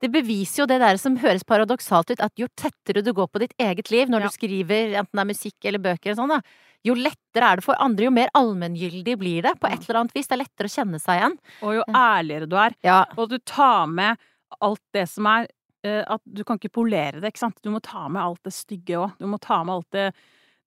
det 0.00 0.08
beviser 0.08 0.62
jo 0.62 0.66
det 0.68 0.78
der 0.80 0.96
som 0.96 1.18
høres 1.20 1.44
paradoksalt 1.44 2.14
ut, 2.14 2.22
at 2.24 2.32
jo 2.40 2.48
tettere 2.56 3.02
du 3.04 3.12
går 3.12 3.28
på 3.28 3.42
ditt 3.42 3.52
eget 3.60 3.90
liv 3.92 4.08
når 4.08 4.24
ja. 4.24 4.30
du 4.30 4.36
skriver, 4.38 4.94
enten 4.96 5.18
det 5.18 5.24
er 5.26 5.28
musikk 5.28 5.68
eller 5.68 5.82
bøker 5.84 6.08
eller 6.08 6.20
sånn, 6.22 6.32
da, 6.32 6.70
jo 6.88 6.96
lettere 6.96 7.50
er 7.50 7.60
det 7.60 7.66
for 7.66 7.76
andre, 7.84 8.06
jo 8.06 8.14
mer 8.16 8.32
allmenngyldig 8.38 9.16
blir 9.20 9.44
det 9.44 9.52
på 9.60 9.68
et 9.68 9.84
eller 9.84 10.00
annet 10.00 10.16
vis. 10.16 10.30
Det 10.30 10.38
er 10.38 10.42
lettere 10.46 10.70
å 10.70 10.72
kjenne 10.72 11.00
seg 11.02 11.20
igjen. 11.20 11.36
Og 11.60 11.76
jo 11.76 11.86
ærligere 11.92 12.48
du 12.48 12.56
er. 12.56 12.76
Ja. 12.86 13.02
Og 13.20 13.28
du 13.28 13.36
tar 13.44 13.90
med 13.92 14.20
alt 14.64 14.82
det 14.96 15.04
som 15.12 15.28
er 15.28 15.50
at 15.86 16.20
du 16.28 16.42
kan 16.44 16.58
ikke 16.60 16.74
polere 16.76 17.22
det, 17.22 17.30
ikke 17.32 17.40
sant. 17.40 17.60
Du 17.64 17.70
må 17.72 17.80
ta 17.84 18.04
med 18.12 18.20
alt 18.20 18.42
det 18.44 18.52
stygge 18.52 18.98
òg. 19.00 19.14
Du 19.16 19.24
må 19.30 19.38
ta 19.40 19.62
med 19.64 19.78
alt 19.78 19.96
det 19.96 20.06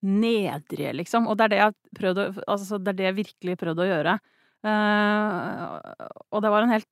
nedrige, 0.04 0.92
liksom. 1.00 1.28
Og 1.30 1.38
det 1.38 1.46
er 1.46 1.52
det 1.52 1.60
jeg 1.60 1.98
prøvde 1.98 2.26
Altså, 2.44 2.78
det 2.78 2.92
er 2.92 2.98
det 2.98 3.08
jeg 3.08 3.18
virkelig 3.22 3.58
prøvde 3.60 3.84
å 3.84 3.88
gjøre. 3.88 4.16
Uh, 4.64 5.76
og 6.32 6.40
det 6.44 6.52
var 6.52 6.64
en 6.64 6.72
helt 6.72 6.90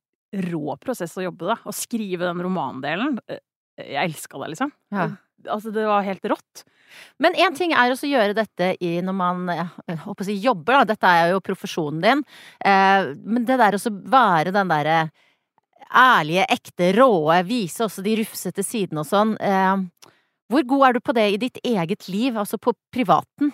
rå 0.48 0.76
prosess 0.80 1.16
å 1.20 1.26
jobbe, 1.26 1.50
da. 1.52 1.58
Å 1.68 1.74
skrive 1.76 2.24
den 2.24 2.40
romandelen. 2.44 3.18
Eh, 3.28 3.42
jeg 3.85 4.12
elska 4.12 4.40
det, 4.40 4.52
liksom. 4.54 4.72
Ja. 4.94 5.11
Altså, 5.48 5.72
det 5.74 5.85
var 5.88 6.06
helt 6.06 6.24
rått. 6.32 6.64
Men 7.20 7.37
én 7.40 7.56
ting 7.56 7.72
er 7.72 7.92
også 7.92 8.06
å 8.06 8.12
gjøre 8.12 8.37
dette 8.37 8.74
i 8.85 8.94
når 9.04 9.16
man 9.16 9.46
jeg 9.48 9.98
håper 10.04 10.24
å 10.24 10.28
si, 10.28 10.38
jobber, 10.44 10.80
da. 10.80 10.92
Dette 10.92 11.12
er 11.18 11.32
jo 11.32 11.44
profesjonen 11.44 12.00
din. 12.04 12.24
Men 12.62 13.46
det 13.48 13.56
der 13.61 13.76
å 13.76 13.94
være 14.12 14.52
den 14.54 14.72
derre 14.72 14.98
ærlige, 15.88 16.47
ekte, 16.53 16.92
råe, 16.97 17.40
vise 17.47 17.85
også 17.87 18.05
de 18.05 18.16
rufsete 18.23 18.64
sidene 18.66 19.03
og 19.03 19.09
sånn. 19.09 19.35
Eh, 19.40 20.12
hvor 20.53 20.66
god 20.68 20.87
er 20.87 20.97
du 20.97 21.01
på 21.01 21.14
det 21.16 21.27
i 21.33 21.40
ditt 21.40 21.59
eget 21.64 22.09
liv, 22.12 22.37
altså 22.37 22.59
på 22.61 22.75
privaten? 22.92 23.53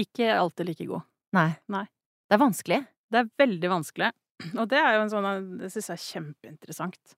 Ikke 0.00 0.32
alltid 0.36 0.68
like 0.68 0.86
god. 0.88 1.06
Nei. 1.36 1.50
Nei. 1.72 1.84
Det 2.28 2.36
er 2.36 2.42
vanskelig? 2.42 2.80
Det 3.10 3.20
er 3.20 3.30
veldig 3.40 3.70
vanskelig. 3.72 4.10
Og 4.58 4.66
det 4.70 4.80
er 4.80 4.96
jo 4.96 5.02
en 5.04 5.10
sånn 5.12 5.28
Det 5.60 5.68
syns 5.70 5.92
jeg 5.92 5.94
er 5.94 6.04
kjempeinteressant. 6.08 7.14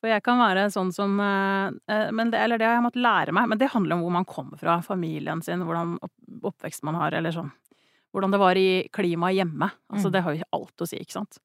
For 0.00 0.10
jeg 0.10 0.24
kan 0.24 0.40
være 0.40 0.64
sånn 0.72 0.90
som 0.96 1.18
eh, 1.22 1.72
eh, 1.92 2.08
men 2.16 2.32
det, 2.32 2.40
Eller 2.40 2.60
det 2.60 2.66
har 2.66 2.78
jeg 2.78 2.86
måttet 2.86 3.04
lære 3.04 3.34
meg, 3.36 3.50
men 3.52 3.60
det 3.60 3.70
handler 3.74 3.96
om 3.96 4.04
hvor 4.06 4.14
man 4.16 4.28
kommer 4.28 4.60
fra, 4.60 4.80
familien 4.84 5.42
sin, 5.44 5.62
hvordan 5.66 5.98
oppvekst 6.40 6.84
man 6.88 6.98
har, 6.98 7.14
eller 7.16 7.36
sånn. 7.36 7.52
Hvordan 8.10 8.32
det 8.34 8.40
var 8.42 8.58
i 8.58 8.70
klimaet 8.92 9.36
hjemme. 9.36 9.68
Altså, 9.92 10.08
mm. 10.08 10.14
det 10.14 10.22
har 10.26 10.34
jo 10.34 10.48
alt 10.56 10.82
å 10.82 10.88
si, 10.88 10.98
ikke 10.98 11.20
sant 11.20 11.38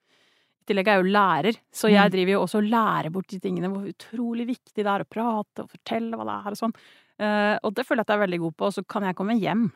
tillegg 0.67 0.89
er 0.89 0.97
jeg 0.97 1.05
jo 1.05 1.13
lærer, 1.15 1.59
så 1.73 1.91
jeg 1.91 2.09
mm. 2.09 2.13
driver 2.15 2.35
jo 2.35 2.41
også 2.43 2.59
og 2.61 2.69
lærer 2.73 3.13
bort 3.13 3.31
de 3.31 3.39
tingene, 3.43 3.71
hvor 3.71 3.85
utrolig 3.89 4.47
viktig 4.49 4.81
det 4.81 4.91
er 4.91 5.05
å 5.05 5.09
prate 5.09 5.65
og 5.65 5.71
fortelle 5.71 6.17
hva 6.17 6.27
det 6.27 6.35
er 6.35 6.55
og 6.55 6.59
sånn. 6.61 6.75
Uh, 7.15 7.55
og 7.63 7.71
det 7.77 7.85
føler 7.87 8.01
jeg 8.01 8.07
at 8.07 8.11
jeg 8.11 8.19
er 8.19 8.25
veldig 8.25 8.41
god 8.43 8.57
på, 8.59 8.67
og 8.67 8.75
så 8.75 8.83
kan 8.91 9.07
jeg 9.07 9.17
komme 9.17 9.37
hjem, 9.39 9.69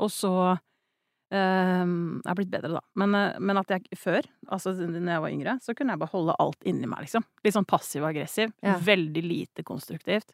og 0.00 0.10
så 0.10 0.32
uh, 0.50 0.56
Jeg 1.30 2.30
er 2.32 2.38
blitt 2.38 2.52
bedre, 2.52 2.72
da. 2.78 2.82
Men, 2.98 3.14
uh, 3.14 3.38
men, 3.38 3.60
at 3.60 3.76
jeg 3.76 4.00
før, 4.00 4.26
altså 4.48 4.74
når 4.80 5.12
jeg 5.14 5.24
var 5.26 5.36
yngre, 5.36 5.56
så 5.62 5.76
kunne 5.76 5.94
jeg 5.94 6.02
bare 6.02 6.14
holde 6.16 6.38
alt 6.42 6.66
inni 6.66 6.90
meg, 6.90 7.06
liksom. 7.06 7.26
Litt 7.46 7.56
sånn 7.56 7.68
passiv-aggressiv. 7.70 8.56
Ja. 8.64 8.78
Veldig 8.82 9.24
lite 9.26 9.66
konstruktivt. 9.66 10.32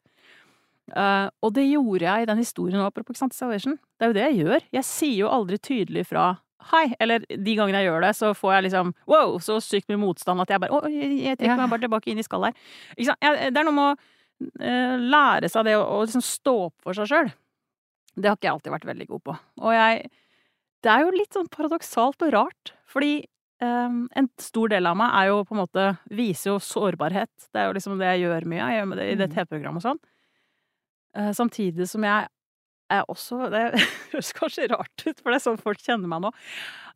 Uh, 0.94 1.26
og 1.42 1.50
det 1.56 1.66
gjorde 1.66 2.06
jeg 2.06 2.22
i 2.22 2.28
den 2.30 2.40
historien 2.40 2.84
apropos 2.84 3.18
Salvation. 3.18 3.74
Det 3.98 4.06
er 4.06 4.12
jo 4.12 4.16
det 4.16 4.26
jeg 4.28 4.42
gjør. 4.44 4.66
Jeg 4.78 4.86
sier 4.86 5.18
jo 5.24 5.32
aldri 5.34 5.58
tydelig 5.58 6.06
fra 6.06 6.28
hei, 6.72 6.86
eller 7.02 7.24
de 7.28 7.54
gangene 7.58 7.82
jeg 7.82 7.90
gjør 7.90 8.04
det, 8.06 8.12
så 8.18 8.32
får 8.36 8.54
jeg 8.56 8.66
liksom 8.68 8.92
wow, 9.10 9.36
så 9.42 9.58
sykt 9.62 9.90
mye 9.92 10.00
motstand 10.00 10.42
at 10.42 10.52
jeg 10.52 10.62
bare 10.62 10.78
å, 10.78 10.90
jeg 10.90 11.38
trekker 11.38 11.60
meg 11.60 11.72
bare 11.72 11.84
tilbake 11.84 12.12
inn 12.12 12.20
i 12.22 12.26
skallet 12.26 12.56
her. 12.56 13.50
det 13.50 13.60
er 13.60 13.66
noe 13.66 13.76
med 13.76 13.86
å 13.86 13.96
uh, 14.62 14.96
lære 15.00 15.50
seg 15.52 15.68
det 15.68 15.76
å, 15.78 16.02
liksom 16.04 16.24
stå 16.24 16.56
opp 16.68 16.76
for 16.86 16.96
seg 16.96 17.10
sjøl. 17.12 17.32
Det 18.16 18.30
har 18.30 18.38
ikke 18.38 18.48
jeg 18.48 18.56
alltid 18.56 18.76
vært 18.76 18.90
veldig 18.90 19.08
god 19.12 19.24
på. 19.28 19.38
Og 19.62 19.76
jeg 19.76 20.06
Det 20.84 20.92
er 20.92 21.02
jo 21.02 21.16
litt 21.16 21.34
sånn 21.34 21.48
paradoksalt 21.52 22.22
og 22.22 22.32
rart, 22.32 22.72
fordi 22.88 23.26
um, 23.60 24.06
en 24.16 24.28
stor 24.40 24.70
del 24.72 24.86
av 24.88 24.96
meg 24.96 25.12
er 25.18 25.30
jo 25.32 25.42
på 25.44 25.56
en 25.56 25.62
måte 25.64 25.86
Viser 26.14 26.52
jo 26.52 26.60
sårbarhet. 26.62 27.48
Det 27.50 27.60
er 27.60 27.68
jo 27.68 27.76
liksom 27.76 27.98
det 28.00 28.12
jeg 28.14 28.26
gjør 28.26 28.46
mye. 28.48 28.62
Jeg 28.62 28.80
gjør 28.80 28.88
med 28.92 29.00
det 29.00 29.08
i 29.10 29.18
det 29.18 29.28
mm. 29.28 29.34
TV-programmet 29.34 29.82
og 29.82 29.88
sånn. 29.90 30.02
Uh, 31.16 31.32
samtidig 31.36 31.88
som 31.90 32.04
jeg 32.06 32.28
er 32.92 33.06
også 33.10 33.46
Det 33.54 33.62
høres 34.12 34.32
kanskje 34.36 34.68
rart 34.72 35.06
ut, 35.06 35.20
for 35.20 35.32
det 35.32 35.38
er 35.38 35.46
sånn 35.46 35.60
folk 35.60 35.82
kjenner 35.82 36.10
meg 36.10 36.26
nå. 36.26 36.32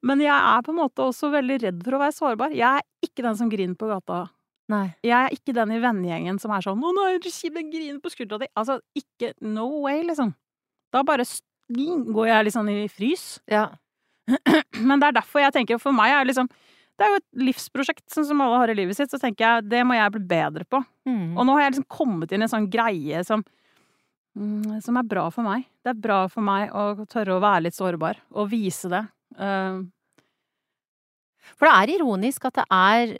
Men 0.07 0.22
jeg 0.24 0.35
er 0.35 0.64
på 0.64 0.72
en 0.72 0.81
måte 0.81 1.05
også 1.05 1.33
veldig 1.35 1.59
redd 1.64 1.83
for 1.85 1.96
å 1.96 2.03
være 2.03 2.16
sårbar. 2.16 2.55
Jeg 2.57 2.81
er 2.81 3.09
ikke 3.09 3.24
den 3.26 3.37
som 3.37 3.50
griner 3.53 3.76
på 3.79 3.90
gata. 3.90 4.22
Nei. 4.70 4.87
Jeg 5.03 5.16
er 5.16 5.35
ikke 5.35 5.55
den 5.57 5.74
i 5.74 5.81
vennegjengen 5.83 6.38
som 6.40 6.53
er 6.55 6.62
sånn 6.62 6.79
'Å, 6.79 6.92
nå 6.94 7.07
er 7.09 7.18
Kibben 7.26 7.72
griner 7.72 7.98
på 8.00 8.12
skuldra 8.12 8.38
di'. 8.38 8.53
Altså, 8.57 8.79
ikke 8.94 9.35
No 9.42 9.83
way, 9.83 10.03
liksom. 10.07 10.35
Da 10.92 11.03
bare 11.03 11.26
går 11.68 12.26
jeg 12.26 12.44
litt 12.44 12.55
sånn 12.55 12.70
i 12.70 12.88
frys. 12.88 13.40
Ja. 13.50 13.68
Men 14.88 15.00
det 15.00 15.09
er 15.09 15.18
derfor 15.18 15.40
jeg 15.42 15.53
tenker 15.53 15.79
For 15.81 15.90
meg 15.92 16.12
er 16.14 16.24
liksom 16.24 16.46
Det 16.46 17.03
er 17.03 17.09
jo 17.11 17.16
et 17.16 17.44
livsprosjekt, 17.48 18.05
sånn 18.12 18.26
som 18.29 18.40
alle 18.40 18.59
har 18.61 18.70
i 18.70 18.74
livet 18.74 18.94
sitt. 18.94 19.11
Så 19.11 19.18
tenker 19.18 19.44
jeg 19.44 19.70
det 19.70 19.85
må 19.85 19.94
jeg 19.96 20.12
bli 20.12 20.20
bedre 20.20 20.64
på. 20.68 20.85
Mm. 21.09 21.37
Og 21.37 21.46
nå 21.46 21.53
har 21.57 21.62
jeg 21.62 21.72
liksom 21.72 21.88
kommet 21.88 22.33
inn 22.33 22.42
i 22.42 22.46
en 22.46 22.53
sånn 22.53 22.70
greie 22.70 23.24
som 23.24 23.42
Mm, 23.42 23.57
som 24.35 24.99
er 25.01 25.09
bra 25.09 25.27
for 25.35 25.47
meg. 25.47 25.66
Det 25.83 25.93
er 25.93 26.03
bra 26.03 26.21
for 26.31 26.45
meg 26.47 26.71
å 26.77 27.07
tørre 27.11 27.37
å 27.37 27.43
være 27.43 27.66
litt 27.66 27.77
sårbar, 27.77 28.21
og 28.31 28.51
vise 28.53 28.90
det. 28.93 29.03
Uh, 29.38 29.83
for 31.57 31.66
det 31.66 31.75
er 31.75 31.95
ironisk 31.97 32.47
at 32.49 32.61
det 32.61 32.66
er 32.71 33.14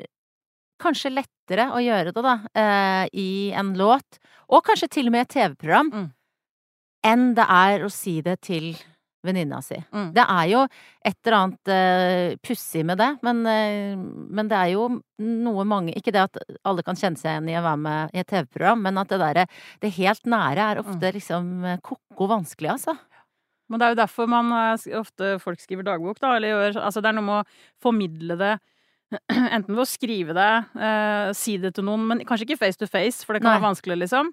kanskje 0.81 1.13
lettere 1.13 1.69
å 1.75 1.83
gjøre 1.83 2.15
det, 2.15 2.25
da, 2.25 2.37
uh, 2.47 3.05
i 3.13 3.51
en 3.57 3.75
låt, 3.79 4.21
og 4.51 4.65
kanskje 4.67 4.91
til 4.97 5.11
og 5.11 5.17
med 5.17 5.27
et 5.27 5.35
TV-program, 5.35 5.91
mm. 5.93 6.09
enn 7.11 7.27
det 7.39 7.47
er 7.47 7.85
å 7.85 7.93
si 7.93 8.21
det 8.25 8.41
til 8.47 8.73
venninna 9.27 9.61
si. 9.65 9.77
Mm. 9.93 10.11
Det 10.17 10.25
er 10.25 10.47
jo 10.51 10.63
et 11.07 11.17
eller 11.19 11.37
annet 11.39 11.71
uh, 11.73 12.39
pussig 12.47 12.85
med 12.87 13.01
det, 13.01 13.11
men, 13.27 13.43
uh, 13.45 14.01
men, 14.31 14.51
det 14.51 14.59
er 14.59 14.73
jo 14.75 14.87
noe 15.21 15.67
mange 15.69 15.93
Ikke 15.97 16.13
det 16.15 16.23
at 16.23 16.41
alle 16.65 16.85
kan 16.87 16.97
kjenne 16.97 17.21
seg 17.21 17.35
igjen 17.35 17.51
i 17.53 17.59
å 17.61 17.65
være 17.65 17.81
med 17.85 18.17
i 18.17 18.23
et 18.23 18.31
TV-program, 18.31 18.81
men 18.87 19.01
at 19.01 19.13
det 19.13 19.21
derre 19.21 19.47
Det 19.83 19.93
helt 19.99 20.25
nære 20.33 20.67
er 20.73 20.81
ofte 20.81 21.11
mm. 21.11 21.15
liksom 21.19 21.51
eh, 21.69 21.81
ko-ko 21.85 22.29
vanskelig, 22.31 22.71
altså. 22.79 22.97
Men 23.71 23.81
det 23.81 23.87
er 23.87 23.93
jo 23.93 24.01
derfor 24.01 24.31
man 24.31 24.53
ofte 24.99 25.35
folk 25.43 25.61
skriver 25.61 25.87
dagbok, 25.87 26.19
da, 26.23 26.35
eller 26.39 26.55
gjør 26.55 26.81
Altså 26.87 27.03
det 27.05 27.13
er 27.13 27.19
noe 27.19 27.29
med 27.29 27.43
å 27.43 27.85
formidle 27.85 28.39
det 28.41 28.55
Enten 29.57 29.75
ved 29.75 29.85
å 29.85 29.89
skrive 29.89 30.37
det, 30.37 30.53
uh, 30.79 31.31
si 31.37 31.57
det 31.61 31.75
til 31.77 31.87
noen, 31.87 32.07
men 32.07 32.25
kanskje 32.27 32.49
ikke 32.49 32.63
face 32.63 32.81
to 32.81 32.89
face, 32.91 33.25
for 33.27 33.35
det 33.35 33.43
kan 33.43 33.53
Nei. 33.53 33.59
være 33.59 33.69
vanskelig, 33.69 33.99
liksom. 34.05 34.31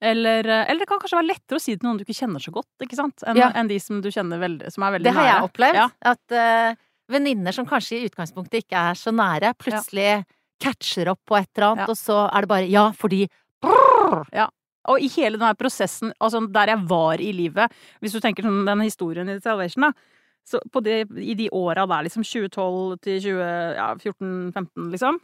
Eller, 0.00 0.46
eh, 0.46 0.64
eller, 0.70 0.84
det 0.84 0.88
kan 0.90 1.00
kanskje 1.02 1.18
være 1.18 1.30
lettere 1.32 1.58
å 1.58 1.62
si 1.62 1.74
det 1.74 1.80
til 1.80 1.88
noen 1.88 1.98
du 1.98 2.04
ikke 2.04 2.18
kjenner 2.20 2.42
så 2.42 2.52
godt, 2.54 2.70
ikke 2.84 2.98
sant? 2.98 3.24
Enn 3.26 3.40
ja. 3.40 3.48
en 3.58 3.70
de 3.70 3.78
som 3.82 4.02
du 4.02 4.10
kjenner 4.14 4.42
veldig, 4.42 4.70
som 4.74 4.84
er 4.86 4.94
veldig 4.94 5.08
nære. 5.08 5.14
Det 5.14 5.18
har 5.18 5.30
jeg 5.30 5.48
opplevd. 5.48 5.78
Ja. 5.80 5.86
At 6.12 6.36
uh, 6.36 6.84
venninner 7.10 7.56
som 7.56 7.66
kanskje 7.68 7.98
i 7.98 8.10
utgangspunktet 8.10 8.62
ikke 8.62 8.84
er 8.90 9.00
så 9.00 9.14
nære, 9.14 9.54
plutselig 9.58 10.06
ja. 10.06 10.20
catcher 10.62 11.10
opp 11.14 11.24
på 11.26 11.38
et 11.40 11.50
eller 11.56 11.72
annet, 11.72 11.90
og 11.90 11.98
så 11.98 12.20
er 12.28 12.46
det 12.46 12.52
bare 12.52 12.70
ja, 12.70 12.86
fordi. 12.94 13.24
Ja. 14.34 14.46
Og 14.88 15.02
i 15.04 15.10
hele 15.18 15.36
denne 15.36 15.56
prosessen, 15.58 16.14
altså 16.22 16.40
der 16.52 16.72
jeg 16.72 16.84
var 16.88 17.20
i 17.20 17.32
livet, 17.36 17.74
hvis 18.00 18.14
du 18.14 18.22
tenker 18.24 18.46
sånn 18.46 18.62
den 18.68 18.86
historien 18.86 19.28
i 19.28 19.40
Salvation, 19.42 19.88
da, 19.88 19.90
så 20.48 20.62
det, 20.80 21.02
i 21.20 21.34
de 21.36 21.50
åra 21.52 21.84
der, 21.90 22.06
liksom 22.06 22.24
2012 22.24 22.94
til 23.04 23.18
2014-15, 23.26 24.86
liksom 24.94 25.18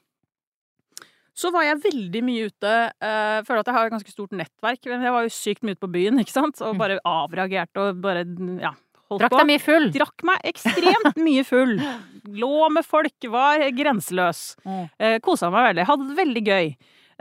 så 1.34 1.50
var 1.54 1.66
jeg 1.66 1.82
veldig 1.82 2.22
mye 2.22 2.48
ute. 2.50 2.72
Uh, 3.02 3.42
føler 3.46 3.60
at 3.60 3.68
jeg 3.70 3.76
har 3.76 3.88
et 3.88 3.94
ganske 3.96 4.14
stort 4.14 4.34
nettverk. 4.38 4.80
Men 4.90 5.02
jeg 5.02 5.14
var 5.16 5.26
jo 5.26 5.34
sykt 5.34 5.66
mye 5.66 5.74
ute 5.74 5.82
på 5.84 5.92
byen, 5.96 6.18
ikke 6.22 6.36
sant. 6.36 6.60
Og 6.62 6.76
mm. 6.76 6.82
bare 6.82 6.98
avreagerte 7.10 7.82
og 7.88 8.02
bare 8.04 8.24
ja, 8.62 8.74
holdt 9.10 9.24
Drakk 9.24 9.34
på. 9.34 9.40
deg 9.42 9.50
mye 9.50 9.62
full. 9.62 9.88
Drakk 9.94 10.26
meg 10.30 10.50
ekstremt 10.52 11.18
mye 11.20 11.46
full. 11.48 11.74
Lå 12.42 12.68
med 12.72 12.86
folk, 12.86 13.30
var 13.34 13.64
grenseløs. 13.76 14.44
Mm. 14.64 14.84
Eh, 14.98 15.16
Kosa 15.24 15.50
meg 15.52 15.72
veldig. 15.72 15.88
Hadde 15.90 16.06
det 16.12 16.20
veldig 16.22 16.44
gøy. 16.46 16.70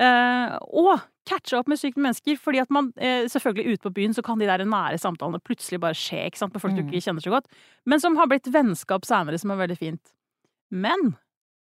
Eh, 0.04 0.54
og 0.74 1.10
catcha 1.30 1.60
opp 1.62 1.70
med 1.72 1.80
syke 1.80 2.02
mennesker, 2.02 2.38
fordi 2.42 2.60
at 2.64 2.72
man 2.74 2.90
eh, 2.98 3.26
selvfølgelig 3.32 3.78
ute 3.78 3.86
på 3.88 3.94
byen 3.96 4.16
så 4.16 4.24
kan 4.26 4.42
de 4.42 4.48
der 4.50 4.64
nære 4.68 4.98
samtalene 5.00 5.40
plutselig 5.44 5.80
bare 5.84 5.96
skje, 5.98 6.26
ikke 6.28 6.42
sant, 6.42 6.54
med 6.56 6.64
folk 6.64 6.76
du 6.76 6.82
Mm. 6.82 6.90
ikke 6.90 7.04
kjenner 7.06 7.24
så 7.24 7.32
godt, 7.32 7.46
men 7.88 8.02
som 8.04 8.18
har 8.20 8.28
blitt 8.28 8.50
vennskap 8.52 9.06
seinere, 9.08 9.40
som 9.40 9.54
er 9.54 9.62
veldig 9.62 9.78
fint. 9.80 10.12
Men 10.74 11.14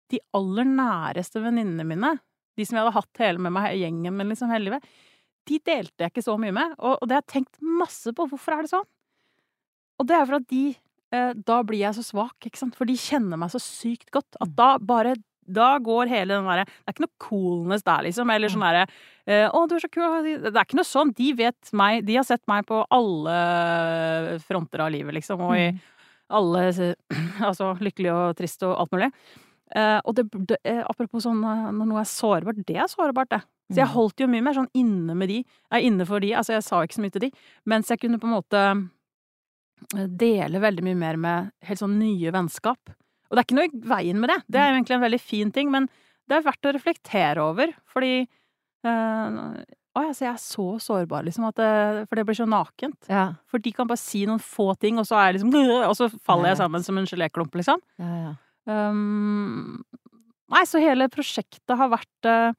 de 0.10 0.20
aller 0.34 0.66
næreste 0.66 1.41
venninnene 1.44 1.86
mine, 1.86 2.14
de 2.58 2.66
som 2.66 2.78
jeg 2.78 2.84
hadde 2.86 2.95
hatt 2.99 3.22
hele 3.24 3.39
med 3.41 3.54
meg, 3.56 3.74
gjengen 3.80 4.16
min 4.18 4.30
liksom 4.34 4.51
hele 4.54 4.70
livet, 4.70 4.86
de 5.49 5.60
delte 5.60 6.06
jeg 6.06 6.14
ikke 6.14 6.24
så 6.24 6.38
mye 6.39 6.54
med, 6.56 6.76
og, 6.80 6.97
og 7.01 7.08
det 7.10 7.18
har 7.18 7.24
jeg 7.26 7.34
tenkt 7.34 7.58
masse 7.62 8.14
på. 8.16 8.28
Hvorfor 8.32 8.56
er 8.56 8.64
det 8.64 8.72
sånn? 8.72 8.88
Og 9.99 10.08
det 10.10 10.16
er 10.16 10.26
for 10.30 10.38
at 10.39 10.47
de 10.49 10.64
eh, 11.14 11.34
Da 11.45 11.60
blir 11.68 11.82
jeg 11.84 11.97
så 11.99 12.04
svak, 12.06 12.38
ikke 12.47 12.58
sant? 12.62 12.76
For 12.80 12.89
de 12.89 12.95
kjenner 12.97 13.38
meg 13.38 13.51
så 13.54 13.60
sykt 13.62 14.10
godt 14.16 14.38
at 14.41 14.54
da 14.58 14.78
bare 14.82 15.16
da 15.43 15.74
går 15.84 16.08
hele 16.08 16.38
den 16.38 16.45
derre 16.47 16.64
Det 16.64 16.88
er 16.88 16.93
ikke 16.95 17.04
noe 17.04 17.20
coolness 17.20 17.84
der, 17.84 18.06
liksom. 18.08 18.30
Eller 18.32 18.47
sånn 18.54 18.64
derre 18.64 18.86
eh, 19.28 19.49
'Å, 19.51 19.66
du 19.68 19.76
er 19.76 19.84
så 19.84 19.89
kul'. 19.91 20.24
Det 20.24 20.54
er 20.56 20.64
ikke 20.64 20.80
noe 20.80 20.88
sånn. 20.88 21.12
De 21.18 21.34
vet 21.36 21.74
meg. 21.76 22.06
De 22.08 22.16
har 22.16 22.24
sett 22.24 22.41
meg 22.47 22.64
på 22.66 22.80
alle 22.89 23.36
fronter 24.47 24.86
av 24.86 24.91
livet, 24.95 25.14
liksom. 25.20 25.41
Og 25.43 25.58
i 25.58 25.66
Mm. 25.74 25.80
alle 26.32 26.95
Altså 27.49 27.74
lykkelig 27.84 28.12
og 28.16 28.38
trist 28.39 28.64
og 28.64 28.78
alt 28.80 28.91
mulig. 28.95 29.12
Eh, 29.76 30.00
og 30.06 30.16
det, 30.16 30.28
det, 30.48 30.58
eh, 30.70 30.84
apropos 30.86 31.24
sånn 31.26 31.40
eh, 31.44 31.72
når 31.74 31.88
noe 31.90 32.02
er 32.04 32.10
sårbart, 32.10 32.60
det 32.68 32.76
er 32.78 32.88
sårbart, 32.92 33.30
det. 33.34 33.42
Så 33.72 33.80
jeg 33.80 33.88
Mm. 33.88 33.94
holdt 33.96 34.20
jo 34.20 34.28
mye 34.28 34.44
mer 34.44 34.54
sånn 34.54 34.70
inne 34.76 35.16
med 35.18 35.30
de. 35.30 35.38
Jeg 35.44 35.72
er 35.80 35.88
inne 35.88 36.06
for 36.06 36.20
de. 36.20 36.34
Altså, 36.36 36.54
jeg 36.54 36.64
sa 36.64 36.82
ikke 36.84 36.98
så 37.00 37.02
mye 37.02 37.12
til 37.16 37.22
de. 37.22 37.32
Mens 37.66 37.88
jeg 37.90 38.00
kunne 38.00 38.20
på 38.20 38.28
en 38.30 38.36
måte 38.36 38.64
dele 40.18 40.60
veldig 40.64 40.84
mye 40.86 40.98
mer 41.00 41.18
med 41.20 41.52
helt 41.68 41.80
sånn 41.82 41.98
nye 42.00 42.32
vennskap. 42.34 42.80
Og 43.30 43.36
det 43.36 43.42
er 43.42 43.48
ikke 43.48 43.58
noe 43.58 43.68
i 43.70 43.88
veien 43.94 44.20
med 44.22 44.30
det. 44.30 44.40
Det 44.48 44.60
er 44.62 44.70
jo 44.70 44.76
egentlig 44.78 44.96
en 45.00 45.06
veldig 45.08 45.22
fin 45.22 45.52
ting, 45.56 45.72
men 45.74 45.88
det 46.30 46.38
er 46.38 46.46
verdt 46.46 46.70
å 46.70 46.74
reflektere 46.76 47.44
over, 47.44 47.74
fordi 47.92 48.28
eh, 48.86 49.40
Å 49.94 50.02
ja, 50.02 50.10
så 50.18 50.24
jeg 50.26 50.32
er 50.34 50.40
så 50.42 50.64
sårbar, 50.82 51.22
liksom. 51.28 51.44
At 51.52 51.60
det, 51.62 52.08
for 52.10 52.18
det 52.18 52.24
blir 52.26 52.34
så 52.40 52.48
nakent. 52.50 52.96
Ja, 53.08 53.36
For 53.46 53.62
de 53.62 53.70
kan 53.72 53.86
bare 53.86 54.02
si 54.02 54.24
noen 54.26 54.40
få 54.42 54.72
ting, 54.82 54.98
og 54.98 55.06
så 55.06 55.20
er 55.20 55.28
jeg 55.32 55.36
liksom 55.44 55.54
Og 55.86 55.94
så 56.00 56.08
faller 56.26 56.50
Jeg 56.50 56.58
sammen 56.64 56.82
som 56.84 56.98
en 56.98 57.06
geléklump, 57.06 57.54
liksom. 57.54 57.78
ja, 58.02 58.16
ja. 58.24 58.32
Um, 58.70 59.84
nei, 60.53 60.64
så 60.70 60.82
hele 60.82 61.09
prosjektet 61.11 61.76
har 61.76 61.89
vært 61.91 62.30
eh, 62.30 62.55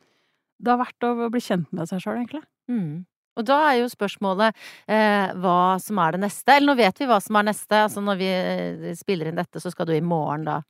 Det 0.60 0.72
har 0.72 0.80
vært 0.82 1.06
å 1.08 1.30
bli 1.32 1.40
kjent 1.40 1.70
med 1.72 1.88
seg 1.88 2.02
sjøl, 2.02 2.18
egentlig. 2.20 2.44
Mm. 2.70 3.04
Og 3.34 3.46
da 3.48 3.56
er 3.70 3.80
jo 3.80 3.90
spørsmålet 3.90 4.54
eh, 4.86 5.32
hva 5.42 5.76
som 5.82 5.98
er 6.02 6.14
det 6.14 6.24
neste. 6.26 6.54
Eller 6.54 6.70
nå 6.70 6.76
vet 6.78 7.00
vi 7.00 7.08
hva 7.10 7.18
som 7.22 7.38
er 7.40 7.48
neste. 7.48 7.80
Altså 7.86 8.02
når 8.04 8.20
vi 8.20 8.30
eh, 8.30 8.90
spiller 8.98 9.30
inn 9.30 9.40
dette, 9.40 9.62
så 9.62 9.72
skal 9.74 9.88
du 9.90 9.94
i 9.96 10.04
morgen 10.04 10.46
da 10.46 10.60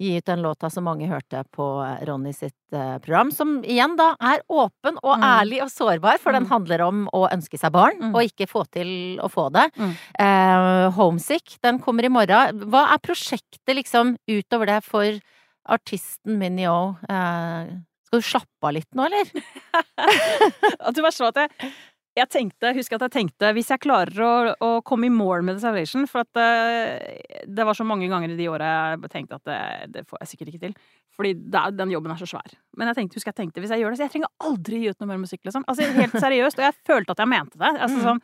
gi 0.00 0.16
ut 0.18 0.24
den 0.26 0.42
låta 0.42 0.70
som 0.70 0.84
mange 0.84 1.06
hørte 1.08 1.44
på 1.54 1.66
eh, 1.86 2.04
Ronny 2.08 2.32
sitt 2.34 2.54
eh, 2.72 2.98
program. 2.98 3.30
Som 3.30 3.62
igjen 3.62 3.94
da 3.96 4.16
er 4.20 4.42
åpen 4.50 4.98
og 5.02 5.14
Mm. 5.18 5.22
ærlig 5.28 5.62
og 5.62 5.70
sårbar, 5.70 6.18
for 6.18 6.32
den 6.32 6.44
Mm. 6.44 6.50
handler 6.50 6.80
om 6.88 7.08
å 7.14 7.28
ønske 7.30 7.58
seg 7.58 7.70
barn, 7.72 7.98
Mm. 8.00 8.14
og 8.14 8.22
ikke 8.22 8.48
få 8.50 8.64
til 8.70 9.18
å 9.22 9.30
få 9.30 9.50
det. 9.52 9.70
Eh, 10.18 10.90
Homesick, 10.90 11.56
den 11.62 11.78
kommer 11.78 12.04
i 12.04 12.08
morgen. 12.08 12.60
Hva 12.70 12.92
er 12.92 12.98
prosjektet 12.98 13.74
liksom 13.76 14.16
utover 14.28 14.66
det 14.66 14.82
for 14.84 15.20
artisten 15.68 16.38
Minnie 16.38 16.66
O? 16.68 16.96
Eh, 17.08 17.70
skal 18.06 18.20
du 18.20 18.26
slappe 18.26 18.62
av 18.68 18.72
litt 18.74 18.90
nå, 18.94 19.06
eller? 19.06 19.30
At 20.80 20.94
du 20.94 21.02
bare 21.02 21.12
så 21.14 21.28
at 21.30 21.36
jeg, 21.36 21.72
jeg 22.14 22.28
tenkte, 22.30 22.70
husker 22.76 22.94
at 22.96 23.02
jeg 23.08 23.12
tenkte 23.16 23.48
Hvis 23.56 23.70
jeg 23.72 23.80
klarer 23.82 24.20
å, 24.22 24.32
å 24.62 24.68
komme 24.86 25.08
i 25.08 25.10
mål 25.10 25.42
med 25.42 25.56
The 25.56 25.64
Salvation 25.64 26.04
For 26.06 26.22
at 26.22 26.30
det, 26.38 27.46
det 27.50 27.66
var 27.66 27.74
så 27.74 27.82
mange 27.88 28.06
ganger 28.12 28.30
i 28.30 28.36
de 28.38 28.46
åra 28.52 28.68
jeg 28.94 29.10
tenkte 29.10 29.40
at 29.40 29.48
det, 29.50 29.58
det 29.96 30.04
får 30.06 30.22
jeg 30.22 30.30
sikkert 30.30 30.52
ikke 30.52 30.62
til. 30.68 30.76
Fordi 31.18 31.32
det, 31.34 31.62
den 31.78 31.90
jobben 31.94 32.14
er 32.14 32.20
så 32.22 32.28
svær. 32.30 32.54
Men 32.78 32.90
jeg 32.90 33.00
tenkte, 33.00 33.18
husker 33.18 33.32
jeg 33.34 33.40
tenkte, 33.42 33.62
hvis 33.64 33.74
jeg 33.74 33.82
gjør 33.82 33.94
det, 33.94 33.98
så 33.98 34.06
jeg 34.06 34.14
trenger 34.14 34.32
aldri 34.46 34.80
gi 34.82 34.92
ut 34.94 35.02
noe 35.02 35.10
mer 35.12 35.20
musikk, 35.22 35.42
liksom. 35.46 35.66
Altså 35.70 35.86
helt 35.94 36.16
seriøst. 36.18 36.58
Og 36.58 36.66
jeg 36.66 36.78
følte 36.86 37.14
at 37.14 37.22
jeg 37.22 37.30
mente 37.34 37.58
det. 37.60 37.70
Altså 37.76 37.98
Mm. 38.00 38.06
sånn 38.08 38.22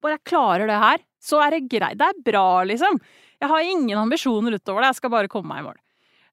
Bare 0.00 0.14
jeg 0.16 0.24
klarer 0.30 0.64
det 0.70 0.78
her, 0.80 1.02
så 1.20 1.40
er 1.44 1.50
det 1.52 1.66
greit. 1.68 1.98
Det 2.00 2.06
er 2.08 2.22
bra, 2.24 2.46
liksom. 2.64 2.96
Jeg 3.40 3.48
har 3.52 3.60
ingen 3.68 3.98
ambisjoner 4.00 4.56
utover 4.56 4.80
det. 4.80 4.94
Jeg 4.94 5.00
skal 5.02 5.12
bare 5.12 5.28
komme 5.28 5.52
meg 5.52 5.60
i 5.60 5.66
mål. 5.66 5.76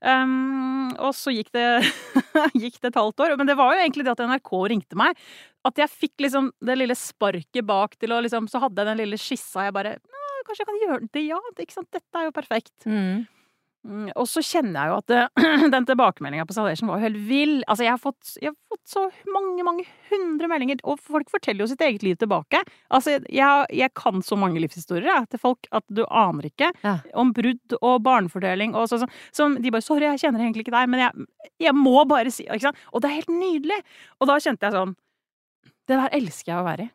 Um, 0.08 0.91
og 1.01 1.12
så 1.18 1.34
gikk 1.34 1.49
det, 1.55 1.66
gikk 2.64 2.78
det 2.80 2.91
et 2.93 2.99
halvt 2.99 3.24
år. 3.26 3.36
Men 3.39 3.49
det 3.49 3.58
var 3.60 3.74
jo 3.76 3.82
egentlig 3.84 4.05
det 4.08 4.14
at 4.14 4.24
NRK 4.24 4.51
ringte 4.72 4.95
meg. 4.99 5.18
At 5.68 5.82
jeg 5.84 5.93
fikk 5.93 6.26
liksom 6.28 6.51
det 6.63 6.78
lille 6.80 6.95
sparket 6.97 7.65
bak 7.68 7.97
til 7.99 8.13
å 8.15 8.22
liksom 8.24 8.47
Så 8.51 8.61
hadde 8.63 8.82
jeg 8.82 8.91
den 8.91 9.01
lille 9.03 9.20
skissa. 9.22 9.68
Jeg 9.68 9.76
bare 9.76 9.97
Kanskje 10.47 10.63
jeg 10.63 10.70
kan 10.70 10.84
gjøre 10.86 11.07
det? 11.11 11.26
Ja, 11.28 11.39
det, 11.55 11.65
ikke 11.65 11.76
sant? 11.76 11.89
Dette 11.91 12.22
er 12.22 12.30
jo 12.30 12.36
perfekt. 12.36 12.76
Mm. 12.88 13.26
Mm, 13.88 14.09
Og 14.20 14.26
så 14.28 14.41
kjenner 14.43 14.80
jeg 14.80 14.91
jo 14.91 14.95
at 14.99 15.11
det, 15.11 15.22
den 15.76 15.86
tilbakemeldinga 15.88 16.45
på 16.47 16.55
Salvation 16.55 16.89
var 16.89 16.99
jo 16.99 17.07
helt 17.07 17.20
vill. 17.30 17.55
Altså, 17.68 17.86
jeg 17.86 17.93
har, 17.93 18.01
fått, 18.01 18.34
jeg 18.41 18.51
har 18.51 18.57
fått 18.74 18.91
så 18.91 19.03
mange, 19.32 19.63
mange 19.68 19.86
hundre 20.09 20.49
meldinger, 20.51 20.82
og 20.88 20.99
folk 21.03 21.32
forteller 21.32 21.63
jo 21.63 21.70
sitt 21.72 21.84
eget 21.86 22.03
liv 22.05 22.20
tilbake. 22.20 22.61
Altså, 22.93 23.18
jeg, 23.32 23.68
jeg 23.80 23.93
kan 23.97 24.24
så 24.26 24.39
mange 24.39 24.61
livshistorier 24.63 25.07
jeg, 25.07 25.30
til 25.34 25.43
folk 25.43 25.70
at 25.76 25.88
du 25.93 26.03
aner 26.07 26.49
ikke. 26.49 26.72
Ja. 26.84 26.97
Om 27.18 27.34
brudd 27.38 27.78
og 27.82 27.99
barnefordeling 28.07 28.76
og 28.76 28.89
sånn. 28.91 29.07
Som 29.36 29.59
de 29.63 29.72
bare 29.72 29.86
'Sorry, 29.86 30.07
jeg 30.09 30.26
kjenner 30.26 30.43
egentlig 30.43 30.68
ikke 30.68 30.78
deg, 30.78 30.91
men 30.91 31.05
jeg, 31.05 31.28
jeg 31.70 31.76
må 31.78 32.03
bare 32.09 32.34
si' 32.34 32.47
ikke 32.47 32.70
sant? 32.70 32.88
Og 32.91 33.03
det 33.03 33.11
er 33.11 33.20
helt 33.22 33.36
nydelig! 33.36 33.84
Og 34.20 34.32
da 34.32 34.39
kjente 34.43 34.68
jeg 34.68 34.76
sånn 34.76 34.95
Det 35.88 35.97
der 35.97 36.15
elsker 36.17 36.51
jeg 36.51 36.61
å 36.61 36.67
være 36.67 36.88
i. 36.88 36.91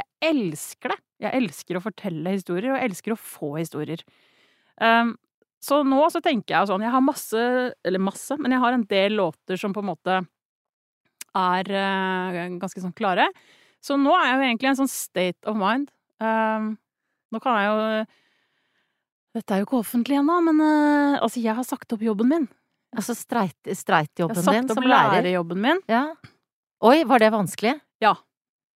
Jeg 0.00 0.06
elsker 0.30 0.94
det. 0.94 1.00
Jeg 1.20 1.36
elsker 1.42 1.76
å 1.76 1.82
fortelle 1.84 2.32
historier, 2.36 2.72
og 2.72 2.78
jeg 2.78 2.90
elsker 2.90 3.14
å 3.14 3.20
få 3.20 3.50
historier. 3.58 4.02
Um, 4.80 5.14
så 5.60 5.82
nå 5.84 6.00
så 6.08 6.22
tenker 6.24 6.54
jeg 6.54 6.68
sånn 6.70 6.80
Jeg 6.80 6.92
har 6.94 7.02
masse, 7.04 7.40
eller 7.84 8.00
masse, 8.00 8.36
men 8.40 8.54
jeg 8.54 8.62
har 8.62 8.72
en 8.72 8.86
del 8.88 9.18
låter 9.18 9.60
som 9.60 9.74
på 9.76 9.82
en 9.82 9.90
måte 9.90 10.20
er 11.36 11.68
uh, 11.68 12.38
ganske 12.58 12.80
sånn 12.80 12.96
klare. 12.96 13.28
Så 13.84 13.98
nå 14.00 14.14
er 14.16 14.30
jeg 14.30 14.38
jo 14.38 14.46
egentlig 14.46 14.70
en 14.70 14.80
sånn 14.80 14.92
state 14.92 15.50
of 15.50 15.58
mind. 15.58 15.92
Um, 16.20 16.72
nå 17.32 17.40
kan 17.42 17.60
jeg 17.60 17.68
jo 17.68 17.84
Dette 19.30 19.54
er 19.54 19.60
jo 19.60 19.68
ikke 19.68 19.78
offentlig 19.78 20.16
ennå, 20.18 20.40
men 20.48 20.58
uh, 20.58 21.20
altså, 21.20 21.38
jeg 21.42 21.54
har 21.54 21.66
sagt 21.66 21.92
opp 21.94 22.02
jobben 22.02 22.32
min. 22.32 22.48
Altså 22.96 23.14
streit, 23.14 23.54
Jeg 23.62 23.78
streitjobben 23.78 24.34
har 24.34 24.42
din 24.42 24.66
sagt 24.66 24.72
opp 24.74 24.80
som 24.80 24.88
lærerjobben 24.90 25.60
min. 25.62 25.82
Ja. 25.90 26.08
Oi, 26.82 27.04
var 27.06 27.22
det 27.22 27.28
vanskelig? 27.30 27.76
Ja. 28.02 28.16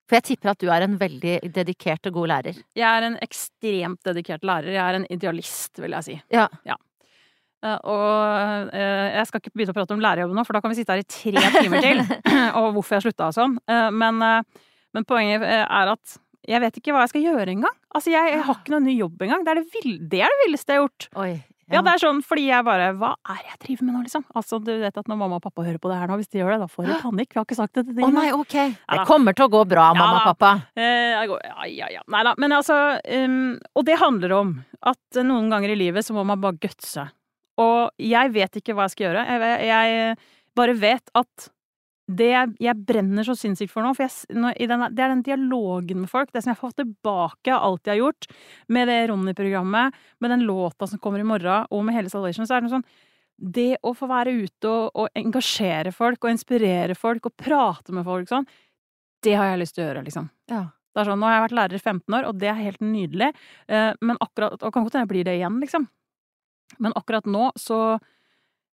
For 0.05 0.19
jeg 0.19 0.27
tipper 0.29 0.51
at 0.53 0.61
du 0.61 0.69
er 0.69 0.85
en 0.85 0.97
veldig 1.01 1.37
dedikert 1.53 2.09
og 2.09 2.19
god 2.19 2.31
lærer. 2.33 2.59
Jeg 2.77 2.85
er 2.85 3.07
en 3.07 3.15
ekstremt 3.25 4.01
dedikert 4.05 4.45
lærer. 4.45 4.75
Jeg 4.75 4.83
er 4.83 4.99
en 4.99 5.07
idealist, 5.09 5.79
vil 5.81 5.95
jeg 5.97 6.07
si. 6.07 6.17
Ja. 6.33 6.45
ja. 6.67 6.77
og 7.79 8.75
eh, 8.75 9.15
jeg 9.15 9.29
skal 9.29 9.41
ikke 9.41 9.55
begynne 9.55 9.73
å 9.73 9.79
prate 9.79 9.97
om 9.97 10.03
lærerjobben 10.05 10.37
nå, 10.37 10.45
for 10.45 10.57
da 10.57 10.61
kan 10.61 10.73
vi 10.73 10.77
sitte 10.77 10.93
her 10.93 11.01
i 11.01 11.09
tre 11.09 11.47
timer 11.63 11.81
til. 11.85 12.03
og 12.59 12.69
hvorfor 12.77 12.99
jeg 12.99 13.07
slutta 13.07 13.31
og 13.31 13.39
sånn. 13.39 13.57
Eh, 13.65 13.89
men, 13.95 14.21
eh, 14.21 14.69
men 14.93 15.09
poenget 15.09 15.47
eh, 15.47 15.65
er 15.65 15.95
at 15.95 16.19
jeg 16.45 16.61
vet 16.61 16.77
ikke 16.77 16.93
hva 16.93 17.07
jeg 17.07 17.15
skal 17.15 17.25
gjøre 17.25 17.49
engang. 17.55 17.77
Altså, 17.89 18.11
jeg, 18.13 18.35
jeg 18.35 18.45
har 18.45 18.59
ikke 18.59 18.75
noen 18.75 18.85
ny 18.85 18.93
jobb 18.99 19.25
engang. 19.25 19.45
Det 19.45 19.55
er 19.55 19.63
det, 19.63 19.97
det 20.11 20.21
er 20.21 20.29
det 20.29 20.41
villeste 20.43 20.75
jeg 20.75 20.81
har 20.81 20.85
gjort. 20.85 21.07
Oi. 21.23 21.31
Ja, 21.73 21.81
det 21.81 21.95
er 21.95 22.01
sånn 22.03 22.19
fordi 22.21 22.43
jeg 22.45 22.65
bare 22.67 22.91
Hva 22.93 23.15
er 23.31 23.39
det 23.41 23.47
jeg 23.49 23.59
driver 23.63 23.87
med 23.87 23.95
nå, 23.95 24.01
liksom? 24.05 24.25
Altså, 24.37 24.59
du 24.61 24.69
vet 24.83 24.99
at 25.01 25.07
når 25.09 25.17
mamma 25.17 25.39
og 25.39 25.45
pappa 25.47 25.63
hører 25.65 25.79
på 25.81 25.89
det 25.89 25.97
her 25.97 26.11
nå, 26.11 26.19
hvis 26.21 26.29
de 26.29 26.41
gjør 26.43 26.53
det, 26.53 26.59
da 26.61 26.67
får 26.69 26.85
de 26.91 26.97
panikk. 27.01 27.31
Vi 27.33 27.39
har 27.39 27.47
ikke 27.47 27.57
sagt 27.57 27.73
det 27.79 27.85
til 27.87 27.95
Å 27.95 28.05
dem. 28.05 28.19
nei, 28.19 28.27
ok. 28.35 28.55
Det 28.93 29.05
kommer 29.09 29.33
til 29.37 29.47
å 29.47 29.51
gå 29.55 29.63
bra, 29.71 29.87
Ja 29.89 29.97
mamma 29.97 30.19
og 30.21 30.27
pappa. 30.29 30.51
Eh, 30.77 31.25
ja, 31.25 31.39
ja, 31.71 31.89
ja. 31.97 32.05
Nei 32.13 32.21
da. 32.27 32.35
Men 32.37 32.53
altså 32.59 32.77
um, 33.01 33.55
Og 33.73 33.85
det 33.89 33.97
handler 34.01 34.37
om 34.37 34.53
at 34.85 35.21
noen 35.25 35.49
ganger 35.49 35.73
i 35.73 35.79
livet 35.79 36.05
så 36.05 36.13
må 36.13 36.23
man 36.27 36.41
bare 36.43 36.59
gutse. 36.61 37.07
Og 37.57 37.89
jeg 37.97 38.33
vet 38.35 38.61
ikke 38.61 38.75
hva 38.75 38.85
jeg 38.85 38.93
skal 38.93 39.07
gjøre. 39.09 39.25
Jeg, 39.25 39.67
jeg 39.71 40.17
bare 40.59 40.77
vet 40.77 41.13
at 41.17 41.49
det 42.07 42.27
jeg, 42.61 42.75
brenner 42.85 43.25
så 43.25 43.33
sinnssykt 43.33 43.71
for 43.73 43.81
nå, 43.81 43.95
for 43.97 44.03
jeg, 44.05 44.11
s- 44.13 44.27
nå, 44.29 44.51
i 44.61 44.67
den, 44.69 44.83
det 44.93 45.01
er 45.01 45.09
den 45.09 45.23
dialogen 45.25 46.03
med 46.03 46.09
folk, 46.11 46.29
det 46.31 46.43
som 46.45 46.51
jeg 46.53 46.59
får 46.59 46.75
tilbake 46.77 47.49
av 47.55 47.63
alt 47.65 47.87
jeg 47.89 47.95
har 47.95 48.01
gjort, 48.03 48.27
med 48.69 48.87
det 48.91 48.99
Ronny-programmet, 49.09 49.93
med 50.21 50.29
den 50.35 50.45
låta 50.45 50.85
som 50.87 50.99
kommer 51.01 51.19
i 51.19 51.25
morgen, 51.25 51.65
og 51.71 51.83
med 51.87 51.95
hele 51.97 52.09
Salvation, 52.13 52.45
så 52.45 52.55
er 52.57 52.61
det 52.61 52.69
noe 52.69 52.77
sånn 52.77 52.87
Det 53.37 53.77
å 53.83 53.91
få 53.97 54.07
være 54.07 54.31
ute 54.31 54.69
og, 54.69 54.91
og 54.95 55.09
engasjere 55.17 55.91
folk, 55.91 56.23
og 56.23 56.31
inspirere 56.31 56.95
folk, 56.95 57.25
og 57.25 57.35
prate 57.35 57.91
med 57.91 58.05
folk 58.07 58.29
sånn, 58.29 58.45
det 59.25 59.33
har 59.35 59.49
jeg 59.49 59.59
lyst 59.63 59.75
til 59.75 59.83
å 59.83 59.87
gjøre, 59.89 60.03
liksom. 60.05 60.29
Ja. 60.53 60.61
Det 60.95 61.01
er 61.01 61.09
sånn, 61.09 61.19
Nå 61.19 61.25
har 61.27 61.33
jeg 61.39 61.43
vært 61.49 61.57
lærer 61.57 61.75
i 61.75 61.81
15 61.83 62.15
år, 62.15 62.27
og 62.29 62.37
det 62.39 62.47
er 62.47 62.61
helt 62.61 62.79
nydelig. 62.85 63.33
Eh, 63.67 63.91
Men 63.99 64.15
akkurat, 64.23 64.53
og 64.61 64.71
kan 64.71 64.85
godt 64.85 64.93
hende 64.95 65.03
jeg 65.03 65.11
blir 65.11 65.25
det 65.27 65.33
igjen, 65.41 65.57
liksom. 65.59 65.87
Men 66.79 66.93
akkurat 66.95 67.25
nå 67.27 67.49
så 67.59 67.97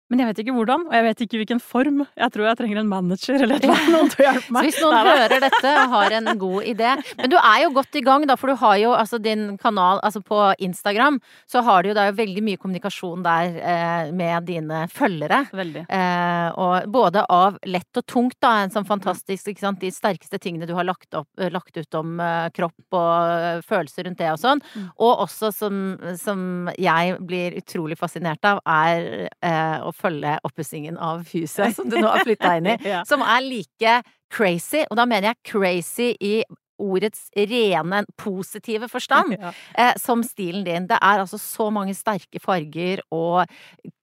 Men 0.09 0.23
jeg 0.23 0.29
vet 0.31 0.39
ikke 0.41 0.53
hvordan, 0.57 0.85
og 0.89 0.93
jeg 0.97 1.05
vet 1.05 1.19
ikke 1.25 1.39
hvilken 1.43 1.59
form. 1.61 1.99
Jeg 2.17 2.33
tror 2.33 2.47
jeg 2.49 2.57
trenger 2.57 2.79
en 2.81 2.87
manager 2.89 3.43
eller 3.45 3.61
noe 3.69 3.83
noen 3.93 4.09
til 4.09 4.23
å 4.23 4.25
hjelpe 4.25 4.47
Så 4.47 4.53
meg. 4.55 4.65
hvis 4.65 4.79
noen 4.81 4.95
Nei, 4.95 5.03
nei. 5.05 5.13
hører 5.19 5.43
dette 5.45 5.73
og 5.83 5.93
har 5.93 6.15
en 6.17 6.29
god 6.41 6.69
idé 6.71 6.93
Men 7.19 7.29
du 7.29 7.35
er 7.37 7.59
jo 7.63 7.69
godt 7.75 7.99
i 7.99 8.03
gang, 8.07 8.25
da, 8.29 8.37
for 8.39 8.49
du 8.51 8.55
har 8.63 8.77
jo 8.81 8.93
altså 8.97 9.19
din 9.21 9.43
kanal 9.61 10.01
altså 10.05 10.21
på 10.25 10.39
Instagram, 10.65 11.19
så 11.49 11.61
har 11.67 11.83
du 11.85 11.91
jo 11.91 11.95
da 11.97 12.07
veldig 12.15 12.43
mye 12.45 12.57
kommunikasjon 12.61 13.21
der 13.25 13.59
eh, 13.61 14.09
med 14.15 14.47
dine 14.49 14.81
følgere. 14.91 15.43
Veldig. 15.53 15.85
Eh, 15.93 16.47
og 16.57 16.89
både 16.89 17.23
av 17.29 17.59
lett 17.69 18.01
og 18.01 18.05
tungt, 18.09 18.37
da, 18.41 18.55
en 18.63 18.73
sånn 18.73 18.87
fantastisk 18.89 19.51
ikke 19.53 19.63
sant, 19.67 19.79
De 19.83 19.91
sterkeste 19.93 20.39
tingene 20.41 20.67
du 20.69 20.73
har 20.77 20.87
lagt, 20.87 21.11
opp, 21.17 21.29
eh, 21.39 21.51
lagt 21.53 21.77
ut 21.77 21.99
om 21.99 22.17
eh, 22.23 22.49
kropp 22.55 22.97
og 22.97 23.13
eh, 23.35 23.61
følelser 23.67 24.07
rundt 24.09 24.19
det 24.21 24.31
og 24.33 24.41
sånn. 24.41 24.63
Mm. 24.73 24.89
Og 25.05 25.23
også 25.27 25.51
som, 25.55 25.79
som 26.19 26.69
jeg 26.79 27.17
blir 27.29 27.57
utrolig 27.61 27.97
fascinert 27.99 28.43
av, 28.49 28.61
er 28.65 29.29
eh, 29.29 29.77
å 29.85 29.93
følge 29.99 30.37
oppussingen 30.47 30.97
av 30.97 31.25
huset 31.33 31.75
som 31.77 31.89
du 31.91 31.97
nå 31.99 32.07
har 32.07 32.23
flytta 32.25 32.55
inn 32.59 32.71
i. 32.73 32.77
Ja. 32.93 33.03
Som 33.07 33.21
er 33.25 33.43
like 33.45 33.97
crazy, 34.33 34.85
og 34.89 34.97
da 34.99 35.05
mener 35.09 35.31
jeg 35.33 35.41
crazy 35.51 36.11
i 36.23 36.33
ordets 36.79 37.25
rene 37.35 38.05
positive 38.17 38.87
forstand, 38.87 39.35
Ja. 39.41 39.51
eh, 39.75 39.95
som 39.99 40.21
stilen 40.23 40.63
din. 40.63 40.85
Det 40.87 40.95
er 41.01 41.19
altså 41.25 41.39
så 41.41 41.67
mange 41.75 41.95
sterke 41.97 42.39
farger 42.39 43.01
og 43.11 43.43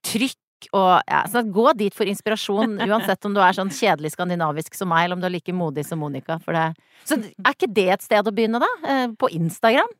trykk 0.05 0.37
og 0.73 1.03
ja, 1.05 1.19
så 1.29 1.43
Gå 1.53 1.67
dit 1.77 1.93
for 1.93 2.09
inspirasjon, 2.09 2.79
uansett 2.89 3.25
om 3.29 3.33
du 3.35 3.39
er 3.45 3.53
sånn 3.53 3.69
kjedelig 3.69 4.15
skandinavisk 4.15 4.73
som 4.77 4.89
meg, 4.89 5.03
eller 5.05 5.17
om 5.17 5.21
du 5.21 5.27
er 5.29 5.35
like 5.35 5.53
modig 5.53 5.83
som 5.85 5.99
Monica. 6.01 6.39
For 6.41 6.57
det. 6.57 6.63
Så 7.05 7.19
er 7.21 7.53
ikke 7.53 7.69
det 7.77 7.85
et 7.93 8.05
sted 8.07 8.25
å 8.25 8.33
begynne, 8.33 8.61
da? 8.63 8.69
Eh, 8.89 9.03
På 9.21 9.29
Instagram? 9.29 9.91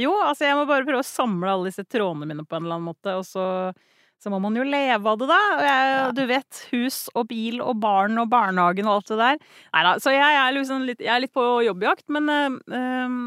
Jo, 0.00 0.14
altså 0.24 0.46
jeg 0.48 0.56
må 0.56 0.64
bare 0.68 0.86
prøve 0.88 1.02
å 1.04 1.06
samle 1.06 1.52
alle 1.52 1.68
disse 1.68 1.84
trådene 1.84 2.24
mine 2.30 2.46
på 2.48 2.56
en 2.56 2.64
eller 2.64 2.78
annen 2.78 2.88
måte, 2.88 3.18
og 3.20 3.26
så, 3.28 3.44
så 4.18 4.32
må 4.32 4.40
man 4.42 4.56
jo 4.58 4.64
leve 4.66 5.12
av 5.12 5.18
det, 5.20 5.28
da. 5.30 5.40
Jeg, 5.62 5.90
Ja. 5.98 6.06
Du 6.16 6.22
vet, 6.26 6.62
hus 6.72 7.08
og 7.14 7.28
bil 7.30 7.60
og 7.62 7.78
barn 7.82 8.18
og 8.18 8.30
barnehagen 8.32 8.88
og 8.88 8.98
alt 8.98 9.12
det 9.12 9.18
der. 9.20 9.42
Nei 9.74 9.82
da, 9.86 9.96
så 10.02 10.14
jeg 10.14 10.38
er, 10.40 10.54
liksom 10.56 10.86
litt, 10.88 11.02
jeg 11.04 11.14
er 11.14 11.22
litt 11.22 11.34
på 11.36 11.44
jobbjakt, 11.66 12.06
men 12.14 12.30
eh, 12.34 13.18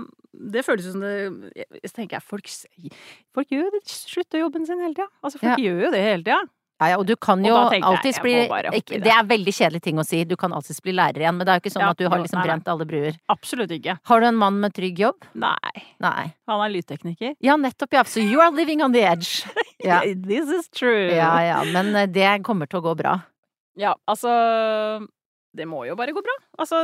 det 0.51 0.65
føles 0.67 0.87
jo 0.87 0.95
som 0.95 1.03
det 1.03 1.13
jeg, 1.55 1.67
jeg 1.81 1.93
tenker 1.95 2.17
jeg, 2.17 2.25
folk, 2.27 2.49
folk 3.35 3.51
gjør 3.53 3.67
jo 3.67 3.73
det, 3.75 3.83
slutter 3.91 4.43
jobben 4.43 4.67
sin 4.67 4.81
hele 4.83 4.95
tida. 4.97 5.09
Altså, 5.21 5.41
folk 5.41 5.63
gjør 5.63 5.85
jo 5.87 5.93
det 5.95 6.03
hele 6.05 6.25
tida. 6.27 6.41
Ja, 6.81 6.87
ja, 6.89 6.97
og 6.97 7.05
du 7.05 7.13
kan 7.21 7.43
jo 7.45 7.53
alltids 7.53 8.17
bli 8.23 8.33
det. 8.49 9.05
Er 9.13 9.27
veldig 9.29 9.53
kjedelig 9.53 9.81
ting 9.85 9.99
å 10.01 10.05
si, 10.07 10.23
du 10.25 10.33
kan 10.41 10.51
alltids 10.57 10.81
bli 10.81 10.95
lærer 10.97 11.21
igjen, 11.21 11.37
men 11.37 11.45
det 11.45 11.53
er 11.53 11.59
jo 11.59 11.63
ikke 11.67 11.73
sånn 11.75 11.83
Ja, 11.85 11.91
at 11.93 11.99
du 12.01 12.07
har 12.09 12.17
liksom 12.23 12.39
nei, 12.39 12.45
nei. 12.47 12.49
brent 12.55 12.71
alle 12.73 12.87
bruer. 12.89 13.19
Absolutt 13.29 13.71
ikke. 13.77 13.99
Har 14.09 14.23
du 14.23 14.27
en 14.31 14.39
mann 14.41 14.57
med 14.63 14.73
trygg 14.73 14.97
jobb? 15.03 15.27
Nei. 15.37 15.83
Nei. 16.01 16.31
Han 16.49 16.63
er 16.65 16.73
lydtekniker. 16.73 17.35
Ja, 17.45 17.55
nettopp, 17.61 17.93
ja. 17.93 18.03
So 18.09 18.19
you 18.25 18.41
are 18.41 18.49
living 18.51 18.81
on 18.81 18.91
the 18.97 19.05
edge. 19.05 19.45
Ja, 19.81 20.01
This 20.05 20.49
is 20.53 20.67
true. 20.69 21.07
ja, 21.09 21.31
ja. 21.41 21.63
Men 21.73 21.95
eh, 21.95 22.05
det 22.05 22.43
kommer 22.45 22.67
til 22.69 22.81
å 22.81 22.83
gå 22.85 22.91
bra. 22.99 23.15
Ja, 23.77 23.95
altså 24.09 24.29
Det 25.57 25.65
må 25.65 25.85
jo 25.87 25.95
bare 25.97 26.13
gå 26.13 26.21
bra. 26.21 26.35
Altså, 26.61 26.83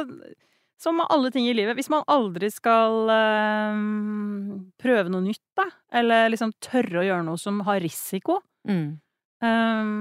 som 0.82 0.98
med 0.98 1.06
alle 1.14 1.30
ting 1.34 1.46
i 1.50 1.54
livet. 1.54 1.78
Hvis 1.78 1.90
man 1.94 2.02
aldri 2.10 2.50
skal 2.54 3.10
øh, 3.14 3.82
prøve 4.82 5.12
noe 5.14 5.22
nytt, 5.26 5.44
da, 5.58 5.68
eller 6.02 6.30
liksom 6.34 6.54
tørre 6.64 7.02
å 7.02 7.06
gjøre 7.06 7.26
noe 7.30 7.42
som 7.42 7.62
har 7.70 7.82
risiko, 7.86 8.42
Mm. 8.68 8.98
Eh, 9.44 9.94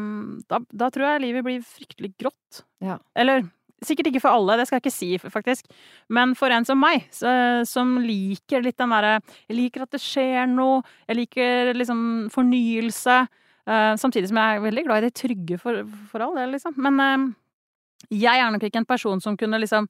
da, 0.51 0.63
da 0.71 0.91
tror 0.93 1.11
jeg 1.11 1.25
livet 1.27 1.47
blir 1.47 1.63
fryktelig 1.67 2.15
grått. 2.21 2.65
Ja. 2.85 2.99
Eller 3.19 3.45
sikkert 3.85 4.09
ikke 4.11 4.23
for 4.25 4.33
alle, 4.33 4.57
det 4.59 4.67
skal 4.69 4.79
jeg 4.79 4.87
ikke 4.87 4.95
si, 4.95 5.11
faktisk. 5.21 5.67
Men 6.13 6.35
for 6.39 6.53
en 6.53 6.67
som 6.69 6.81
meg, 6.81 7.07
så, 7.15 7.31
som 7.69 7.97
liker 8.03 8.65
litt 8.65 8.79
den 8.81 8.95
derre 8.95 9.19
Jeg 9.49 9.59
liker 9.59 9.85
at 9.85 9.93
det 9.93 10.03
skjer 10.03 10.49
noe. 10.51 10.81
Jeg 11.09 11.21
liker 11.21 11.75
liksom 11.77 12.01
fornyelse. 12.33 13.25
Uh, 13.67 13.93
samtidig 13.99 14.31
som 14.31 14.39
jeg 14.39 14.57
er 14.57 14.63
veldig 14.63 14.85
glad 14.87 15.03
i 15.03 15.09
det 15.09 15.17
trygge 15.19 15.59
for, 15.59 15.83
for 16.11 16.23
all 16.23 16.37
del, 16.39 16.55
liksom. 16.55 16.77
Men 16.79 17.03
uh, 17.03 17.29
jeg 18.15 18.39
er 18.39 18.53
nok 18.55 18.67
ikke 18.67 18.83
en 18.85 18.89
person 18.89 19.23
som 19.23 19.39
kunne 19.39 19.61
liksom 19.61 19.89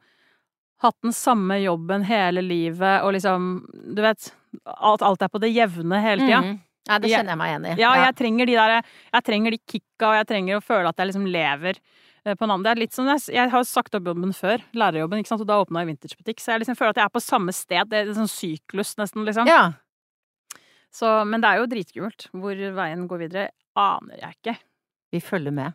hatt 0.83 0.97
den 1.05 1.15
samme 1.17 1.57
jobben 1.63 2.03
hele 2.05 2.43
livet 2.45 3.01
og 3.01 3.15
liksom 3.17 3.47
Du 3.97 4.03
vet, 4.05 4.29
alt, 4.65 5.03
alt 5.03 5.23
er 5.25 5.31
på 5.33 5.41
det 5.41 5.55
jevne 5.55 6.01
hele 6.05 6.27
tida. 6.27 6.43
Mm. 6.45 6.59
Nei, 6.87 6.99
det 7.03 7.11
kjenner 7.11 7.35
jeg 7.35 7.41
meg 7.41 7.53
igjen 7.53 7.65
i. 7.67 7.77
Ja, 7.83 7.93
jeg 8.05 8.17
trenger 8.19 8.47
de 8.47 8.59
der 8.59 8.75
Jeg 8.79 9.25
trenger 9.27 9.55
de 9.57 9.59
kicka, 9.59 10.11
og 10.11 10.19
jeg 10.21 10.29
trenger 10.31 10.59
å 10.59 10.65
føle 10.65 10.93
at 10.93 11.01
jeg 11.03 11.11
liksom 11.11 11.25
lever 11.35 11.81
eh, 11.81 12.35
på 12.35 12.47
en 12.47 12.53
annen 12.53 12.67
Det 12.67 12.71
er 12.75 12.81
litt 12.85 12.95
sånn 12.95 13.11
Jeg, 13.11 13.25
jeg 13.35 13.51
har 13.51 13.65
sagt 13.67 13.99
opp 13.99 14.07
jobben 14.13 14.35
før, 14.37 14.63
lærerjobben, 14.77 15.23
ikke 15.23 15.33
sant, 15.33 15.43
og 15.43 15.51
da 15.51 15.59
åpna 15.65 15.83
jeg 15.83 15.91
vintagebutikk, 15.95 16.45
så 16.45 16.55
jeg 16.55 16.63
liksom 16.63 16.79
føler 16.79 16.95
at 16.95 17.03
jeg 17.03 17.09
er 17.11 17.17
på 17.17 17.25
samme 17.25 17.57
sted. 17.57 17.91
Det 17.91 17.99
er 17.99 18.13
en 18.13 18.21
sånn 18.23 18.31
syklus, 18.31 18.95
nesten, 19.01 19.27
liksom. 19.27 19.51
ja. 19.51 19.65
Så, 20.97 21.11
men 21.29 21.43
det 21.43 21.51
er 21.51 21.61
jo 21.61 21.67
dritkult. 21.69 22.29
Hvor 22.33 22.57
veien 22.79 23.03
går 23.11 23.19
videre, 23.27 23.51
aner 23.77 24.23
jeg 24.23 24.39
ikke. 24.39 24.55
Vi 25.13 25.21
følger 25.21 25.53
med. 25.53 25.75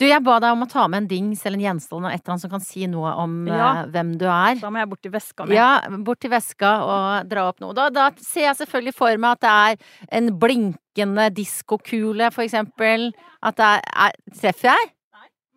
Du, 0.00 0.06
jeg 0.08 0.22
ba 0.24 0.38
deg 0.40 0.54
om 0.56 0.64
å 0.64 0.68
ta 0.70 0.86
med 0.88 1.02
en 1.02 1.08
dings 1.10 1.42
eller 1.44 1.58
en 1.60 1.64
gjenstand 1.66 2.06
eller 2.06 2.16
et 2.16 2.22
eller 2.24 2.32
annet 2.34 2.44
som 2.46 2.52
kan 2.54 2.62
si 2.64 2.86
noe 2.88 3.10
om 3.20 3.34
Ja. 3.50 3.66
uh, 3.84 3.90
hvem 3.92 4.14
du 4.18 4.24
er. 4.26 4.54
Da 4.62 4.70
må 4.72 4.80
jeg 4.80 4.88
bort 4.88 5.02
til 5.04 5.12
veska 5.12 5.44
mi. 5.46 5.54
Ja, 5.58 5.68
bort 6.06 6.20
til 6.24 6.32
veska 6.32 6.70
og 6.86 7.28
dra 7.28 7.44
opp 7.50 7.60
noe. 7.60 7.74
Da, 7.76 7.90
da 7.92 8.06
ser 8.24 8.46
jeg 8.48 8.56
selvfølgelig 8.62 8.94
for 8.96 9.20
meg 9.20 9.36
at 9.36 9.44
det 9.44 9.50
er 9.50 10.16
en 10.20 10.32
blinkende 10.40 11.28
diskokule, 11.36 12.30
for 12.32 12.46
eksempel. 12.48 13.10
At 13.44 13.60
det 13.60 13.68
er, 13.76 13.84
er 14.08 14.16
Treffer 14.40 14.72
jeg? 14.72 14.90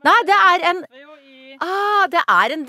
Nei, 0.04 0.20
det 0.28 0.36
er 0.36 0.70
en 0.74 0.84
Ah, 1.64 2.08
det 2.10 2.20
er 2.28 2.52
en 2.58 2.64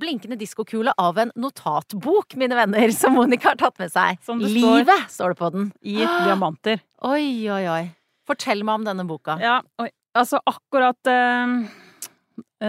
blinkende 0.00 0.38
diskokule 0.40 0.90
av 0.98 1.18
en 1.20 1.30
notatbok, 1.36 2.34
mine 2.40 2.56
venner, 2.56 2.90
som 2.96 3.14
Monica 3.14 3.52
har 3.52 3.58
tatt 3.60 3.78
med 3.78 3.92
seg. 3.92 4.18
Det 4.18 4.32
står- 4.34 4.48
Livet, 4.56 5.10
står 5.12 5.34
det 5.34 5.38
på 5.38 5.50
den. 5.52 5.66
I 5.84 5.98
diamanter. 6.02 6.80
Oi, 7.12 7.46
oi, 7.52 7.64
oi. 7.68 7.82
Fortell 8.26 8.64
meg 8.64 8.80
om 8.80 8.84
denne 8.88 9.04
boka. 9.06 9.36
Ja, 9.42 9.60
oi. 9.78 9.90
Altså 10.18 10.40
akkurat 10.44 11.08
uh, 11.08 11.62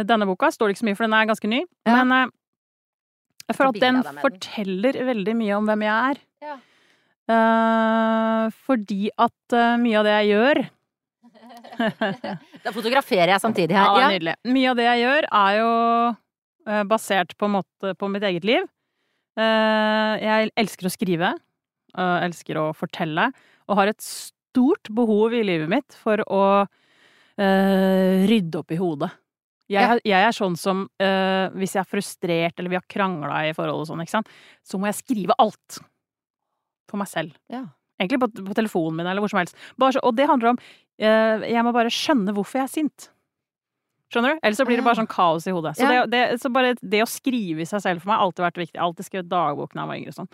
denne 0.07 0.27
boka 0.29 0.49
står 0.53 0.69
det 0.69 0.75
ikke 0.75 0.83
så 0.83 0.87
mye, 0.89 0.97
for 0.99 1.07
den 1.07 1.15
er 1.17 1.27
ganske 1.29 1.49
ny. 1.51 1.59
Ja. 1.87 1.97
Men 1.99 2.13
uh, 2.15 2.35
jeg 3.49 3.57
føler 3.57 3.73
at 3.73 3.83
den 3.83 4.21
forteller 4.23 4.99
veldig 5.09 5.33
mye 5.41 5.57
om 5.57 5.67
hvem 5.67 5.83
jeg 5.83 6.13
er. 6.13 6.21
Ja. 6.47 6.55
Uh, 7.23 8.45
fordi 8.67 9.07
at 9.15 9.55
mye 9.79 9.99
av 10.01 10.07
det 10.07 10.15
jeg 10.17 10.31
gjør 10.33 10.59
Da 12.65 12.71
fotograferer 12.75 13.31
jeg 13.31 13.39
samtidig 13.39 13.75
her. 13.77 13.87
er 13.95 14.01
Ja. 14.01 14.09
nydelig. 14.11 14.33
Mye 14.51 14.69
av 14.73 14.75
det 14.79 14.85
jeg 14.89 15.01
gjør, 15.03 15.27
er 15.39 15.55
jo 15.59 15.71
basert 16.87 17.31
på 17.39 17.47
måte 17.51 17.93
på 17.99 18.09
mitt 18.11 18.23
eget 18.27 18.45
liv. 18.47 18.67
Jeg 19.35 20.51
elsker 20.59 20.87
å 20.87 20.91
skrive. 20.93 21.31
elsker 21.97 22.59
å 22.61 22.65
fortelle. 22.77 23.25
Og 23.67 23.79
har 23.79 23.91
et 23.91 24.03
stort 24.03 24.87
behov 24.91 25.33
i 25.35 25.43
livet 25.43 25.71
mitt 25.71 25.97
for 26.03 26.23
å 26.27 26.43
eh, 27.41 28.25
rydde 28.29 28.59
opp 28.61 28.73
i 28.73 28.79
hodet. 28.79 29.11
Jeg, 29.71 29.81
Ja. 29.81 29.95
jeg 30.03 30.27
er 30.27 30.35
sånn 30.35 30.57
som 30.59 30.83
uh, 31.01 31.47
hvis 31.55 31.73
jeg 31.77 31.81
er 31.81 31.87
frustrert 31.89 32.59
eller 32.59 32.69
vi 32.73 32.77
har 32.77 32.85
krangla 32.91 33.45
i 33.47 33.53
forhold 33.55 33.85
og 33.85 33.87
sånn, 33.89 34.03
ikke 34.03 34.17
sant, 34.17 34.29
så 34.61 34.77
må 34.77 34.89
jeg 34.89 34.99
skrive 34.99 35.37
alt. 35.39 35.79
For 36.91 36.99
meg 36.99 37.09
selv. 37.09 37.33
Ja. 37.49 37.63
Egentlig 37.97 38.19
på, 38.21 38.27
på 38.49 38.57
telefonen 38.57 38.99
min 38.99 39.07
eller 39.07 39.23
hvor 39.23 39.31
som 39.31 39.39
helst. 39.39 39.55
Så, 39.79 40.01
og 40.03 40.13
det 40.17 40.27
handler 40.29 40.51
om 40.51 40.59
uh, 40.59 41.45
Jeg 41.47 41.63
må 41.65 41.71
bare 41.73 41.93
skjønne 41.93 42.35
hvorfor 42.35 42.59
jeg 42.59 42.67
er 42.67 42.73
sint. 42.73 43.07
Skjønner 44.13 44.35
du? 44.35 44.43
Ellers 44.43 44.59
så 44.61 44.67
blir 44.67 44.77
det 44.77 44.85
bare 44.85 44.99
sånn 44.99 45.09
kaos 45.09 45.47
i 45.49 45.55
hodet. 45.55 45.73
Så, 45.79 45.87
det, 45.89 46.03
det, 46.11 46.21
så 46.43 46.51
bare 46.53 46.75
det 46.77 47.01
å 47.01 47.09
skrive 47.09 47.63
i 47.63 47.69
seg 47.69 47.81
selv 47.81 48.03
for 48.03 48.11
meg 48.11 48.19
har 48.19 48.27
alltid 48.27 48.45
vært 48.45 48.61
viktig. 48.61 48.77
Alltid 48.83 49.07
skrevet 49.07 49.31
dagbok 49.31 49.73
da 49.73 49.81
jeg 49.81 49.89
var 49.89 50.01
yngre 50.01 50.13
og 50.13 50.19
sånn. 50.19 50.29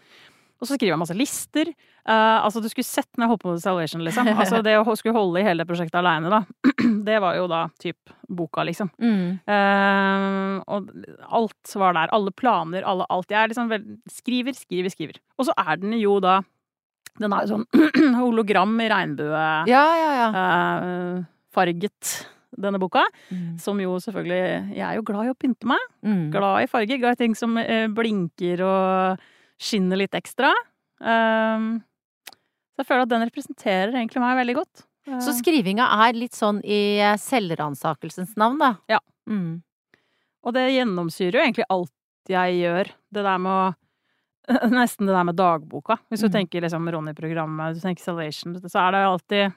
Og 0.59 0.67
så 0.67 0.75
skriver 0.75 0.91
jeg 0.91 0.99
masse 0.99 1.15
lister. 1.15 1.71
Uh, 2.03 2.43
altså, 2.43 2.59
du 2.59 2.67
skulle 2.71 2.87
sett 2.87 3.07
når 3.15 3.25
jeg 3.25 3.31
holdt 3.31 3.43
på 3.45 3.53
med 3.53 3.61
Salvation, 3.63 4.03
liksom. 4.03 4.29
Altså, 4.39 4.59
det 4.65 4.75
å 4.75 4.95
skulle 4.99 5.15
holde 5.15 5.39
i 5.39 5.47
hele 5.47 5.65
prosjektet 5.67 5.99
aleine, 6.01 6.31
da. 6.31 6.41
det 7.07 7.19
var 7.23 7.37
jo 7.39 7.47
da 7.51 7.61
typ 7.79 8.11
boka, 8.27 8.65
liksom. 8.67 8.91
Mm. 8.99 9.39
Uh, 9.47 10.59
og 10.67 10.91
alt 11.39 11.75
var 11.79 11.95
der. 11.95 12.13
Alle 12.15 12.35
planer, 12.35 12.83
alle 12.83 13.07
alt. 13.09 13.31
Jeg 13.31 13.39
er 13.41 13.53
liksom 13.53 13.71
vel 13.71 13.87
Skriver, 14.11 14.55
skriver, 14.57 14.91
skriver. 14.91 15.21
Og 15.39 15.47
så 15.47 15.55
er 15.57 15.79
den 15.79 15.95
jo 15.97 16.17
da 16.23 16.39
Den 17.19 17.33
er 17.35 17.45
jo 17.45 17.55
sånn 17.55 18.17
hologram 18.19 18.75
i 18.83 18.89
regnbue 18.91 19.45
Ja, 19.69 19.85
ja, 19.95 20.11
ja. 20.17 20.27
Uh, 20.35 21.23
farget, 21.55 22.13
denne 22.59 22.81
boka. 22.81 23.05
Mm. 23.31 23.55
Som 23.61 23.79
jo 23.79 23.95
selvfølgelig 24.03 24.75
Jeg 24.75 24.85
er 24.91 24.99
jo 24.99 25.07
glad 25.07 25.29
i 25.29 25.33
å 25.33 25.39
pynte 25.39 25.71
meg. 25.71 25.89
Mm. 26.03 26.29
Glad 26.35 26.65
i 26.65 26.71
farger. 26.71 26.99
Glad 26.99 27.15
i 27.15 27.23
ting 27.23 27.37
som 27.37 27.55
blinker 27.95 28.67
og 28.67 29.27
skinner 29.59 29.99
litt 29.99 30.15
ekstra. 30.17 30.51
Um, 30.99 31.81
så 32.75 32.83
jeg 32.83 32.87
føler 32.89 33.03
at 33.05 33.11
den 33.11 33.25
representerer 33.27 33.93
egentlig 33.95 34.21
meg 34.23 34.37
veldig 34.39 34.55
godt. 34.61 34.85
Eh, 35.07 35.19
Så 35.23 35.33
skrivinga 35.35 35.87
er 36.07 36.13
litt 36.15 36.35
sånn 36.37 36.61
i 36.63 36.99
eh, 37.03 37.17
selvransakelsens 37.19 38.35
navn, 38.39 38.57
da? 38.61 38.73
Ja. 38.91 38.99
Mm. 39.29 39.61
og 40.47 40.53
det 40.55 40.63
gjennomsyrer 40.73 41.35
jo 41.37 41.41
egentlig 41.43 41.65
alt 41.69 41.91
jeg 42.31 42.55
gjør. 42.63 42.87
Det 43.13 43.23
der 43.27 43.37
med 43.37 43.51
å 43.51 43.75
Nesten 44.73 45.05
det 45.05 45.13
der 45.13 45.25
med 45.27 45.35
dagboka. 45.37 45.99
Hvis 46.09 46.23
du 46.23 46.29
Mm. 46.29 46.31
tenker 46.39 46.61
liksom 46.63 46.87
Ronny-programmet, 46.89 47.75
du 47.75 47.81
tenker 47.83 48.01
Salvation, 48.01 48.55
så 48.57 48.79
er 48.87 48.91
det 48.95 49.01
jo 49.03 49.11
alltid 49.11 49.53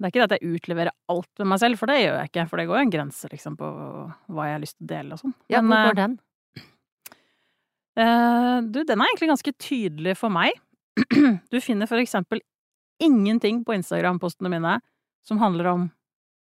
Det 0.00 0.06
er 0.06 0.10
ikke 0.10 0.22
det 0.22 0.32
at 0.32 0.40
jeg 0.40 0.54
utleverer 0.56 0.90
alt 1.12 1.28
med 1.38 1.46
meg 1.52 1.60
selv, 1.60 1.78
for 1.78 1.86
det 1.86 1.98
gjør 2.00 2.16
jeg 2.22 2.30
ikke. 2.30 2.48
For 2.48 2.56
det 2.58 2.66
går 2.70 2.76
jo 2.78 2.84
en 2.86 2.90
grense 2.94 3.28
liksom 3.30 3.56
på 3.60 3.68
hva 4.32 4.46
jeg 4.48 4.56
har 4.56 4.62
lyst 4.64 4.76
til 4.78 4.86
å 4.86 4.92
dele 4.94 5.12
og 5.12 5.20
sånn. 5.20 5.34
Ja, 5.52 5.60
hvor 5.60 5.76
eh, 5.76 5.86
går 5.90 5.94
den? 6.00 6.16
Eh, 7.96 8.56
du, 8.62 8.82
den 8.82 9.00
er 9.00 9.10
egentlig 9.10 9.30
ganske 9.30 9.54
tydelig 9.60 10.16
for 10.20 10.34
meg. 10.34 10.56
Du 11.50 11.60
finner 11.62 11.90
for 11.90 11.98
eksempel 12.02 12.42
ingenting 13.02 13.64
på 13.66 13.74
Instagram-postene 13.74 14.50
mine 14.50 14.78
som 15.26 15.40
handler 15.42 15.70
om 15.72 15.86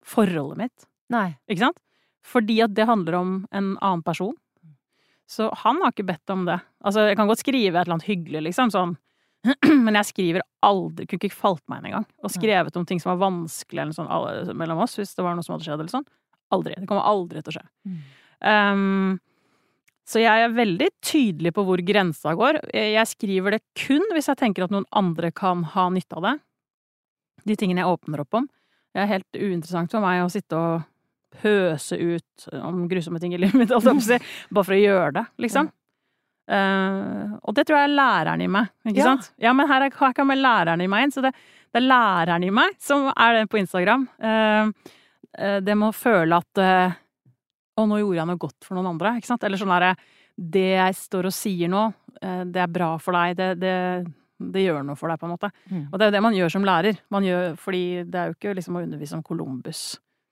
forholdet 0.06 0.58
mitt. 0.58 0.88
Nei. 1.12 1.34
Ikke 1.50 1.68
sant? 1.68 1.82
Fordi 2.26 2.60
at 2.64 2.76
det 2.76 2.88
handler 2.88 3.18
om 3.20 3.34
en 3.52 3.74
annen 3.78 4.04
person. 4.06 4.36
Så 5.30 5.50
han 5.64 5.82
har 5.84 5.94
ikke 5.94 6.08
bedt 6.08 6.34
om 6.34 6.46
det. 6.48 6.58
Altså, 6.82 7.06
jeg 7.10 7.18
kan 7.20 7.30
godt 7.30 7.44
skrive 7.44 7.78
et 7.78 7.86
eller 7.86 8.00
annet 8.00 8.10
hyggelig, 8.10 8.42
liksom, 8.48 8.72
sånn, 8.74 8.96
men 9.86 9.96
jeg 10.02 10.10
skriver 10.10 10.44
aldri 10.66 11.06
Kunne 11.08 11.30
ikke 11.30 11.38
falt 11.38 11.62
meg 11.72 11.80
inn 11.80 11.92
engang. 11.92 12.08
Og 12.26 12.34
skrevet 12.34 12.76
om 12.76 12.88
ting 12.88 13.00
som 13.00 13.14
var 13.14 13.22
vanskelig 13.30 13.86
eller 13.86 13.96
sånn 13.96 14.58
mellom 14.60 14.82
oss, 14.84 14.98
hvis 15.00 15.14
det 15.16 15.24
var 15.24 15.38
noe 15.38 15.46
som 15.46 15.56
hadde 15.56 15.68
skjedd, 15.68 15.80
eller 15.80 15.94
sånn. 15.94 16.08
Aldri. 16.56 16.76
Det 16.76 16.90
kommer 16.90 17.08
aldri 17.08 17.44
til 17.46 17.54
å 17.54 17.58
skje. 17.60 17.66
Mm. 17.88 18.00
Um, 18.50 19.20
så 20.10 20.22
jeg 20.24 20.44
er 20.46 20.54
veldig 20.58 20.88
tydelig 21.06 21.52
på 21.54 21.64
hvor 21.68 21.82
grensa 21.86 22.34
går. 22.38 22.58
Jeg 22.74 23.10
skriver 23.12 23.58
det 23.58 23.64
kun 23.78 24.06
hvis 24.16 24.30
jeg 24.32 24.40
tenker 24.40 24.66
at 24.66 24.74
noen 24.74 24.88
andre 24.98 25.30
kan 25.36 25.62
ha 25.76 25.90
nytte 25.94 26.18
av 26.18 26.26
det. 26.26 26.36
De 27.46 27.58
tingene 27.60 27.84
jeg 27.84 27.92
åpner 27.94 28.24
opp 28.24 28.40
om. 28.42 28.48
Det 28.90 29.04
er 29.04 29.12
helt 29.12 29.38
uinteressant 29.38 29.94
for 29.94 30.02
meg 30.02 30.24
å 30.24 30.32
sitte 30.34 30.58
og 30.58 30.88
pøse 31.44 31.94
ut 31.94 32.48
om 32.58 32.88
grusomme 32.90 33.22
ting 33.22 33.36
i 33.38 33.42
livet 33.42 33.60
mitt, 33.60 33.70
bare 34.50 34.66
for 34.66 34.74
å 34.76 34.80
gjøre 34.82 35.12
det, 35.20 35.26
liksom. 35.46 35.70
Uh, 36.50 37.36
og 37.46 37.54
det 37.54 37.68
tror 37.70 37.78
jeg 37.78 37.90
er 37.92 37.98
læreren 38.00 38.42
i 38.42 38.48
meg, 38.50 38.72
ikke 38.90 38.98
Ja. 39.04 39.12
sant? 39.12 39.28
Ja, 39.38 39.54
men 39.54 39.70
her, 39.70 39.86
er, 39.86 39.94
her 39.94 40.16
kommer 40.18 40.40
læreren 40.40 40.82
i 40.82 40.88
meg 40.90 41.06
inn, 41.06 41.14
så 41.14 41.22
det, 41.22 41.36
det 41.70 41.84
er 41.84 41.86
læreren 41.86 42.48
i 42.48 42.50
meg 42.50 42.74
som 42.82 43.12
er 43.14 43.38
den 43.38 43.52
på 43.52 43.60
Instagram. 43.62 44.08
Uh, 44.18 44.72
uh, 45.38 45.60
det 45.62 45.78
med 45.78 45.92
å 45.92 45.94
føle 45.94 46.42
at 46.42 46.64
eh, 46.64 46.98
Å, 47.80 47.86
nå 47.88 48.00
gjorde 48.02 48.20
jeg 48.20 48.30
noe 48.30 48.42
godt 48.44 48.68
for 48.68 48.76
noen 48.78 48.90
andre, 48.92 49.16
ikke 49.20 49.30
sant? 49.32 49.46
Eller 49.48 49.62
sånn 49.62 49.72
derre 49.72 49.94
Det 50.40 50.66
jeg 50.76 50.96
står 51.00 51.30
og 51.30 51.36
sier 51.36 51.72
nå, 51.72 51.86
eh, 52.22 52.44
det 52.48 52.62
er 52.64 52.72
bra 52.72 52.94
for 53.00 53.16
deg, 53.18 53.38
det, 53.40 53.48
det, 53.64 53.74
det 54.40 54.66
gjør 54.66 54.84
noe 54.88 54.96
for 55.00 55.12
deg, 55.12 55.20
på 55.20 55.28
en 55.28 55.34
måte. 55.34 55.50
Mm. 55.72 55.82
Og 55.92 55.98
det 55.98 56.06
er 56.06 56.12
jo 56.12 56.16
det 56.18 56.22
man 56.28 56.38
gjør 56.38 56.54
som 56.54 56.68
lærer. 56.68 57.00
Man 57.12 57.26
gjør, 57.28 57.56
fordi 57.60 57.82
det 58.08 58.22
er 58.22 58.30
jo 58.32 58.38
ikke 58.38 58.54
liksom 58.60 58.78
å 58.80 58.84
undervise 58.86 59.18
om 59.18 59.24
Columbus 59.26 59.82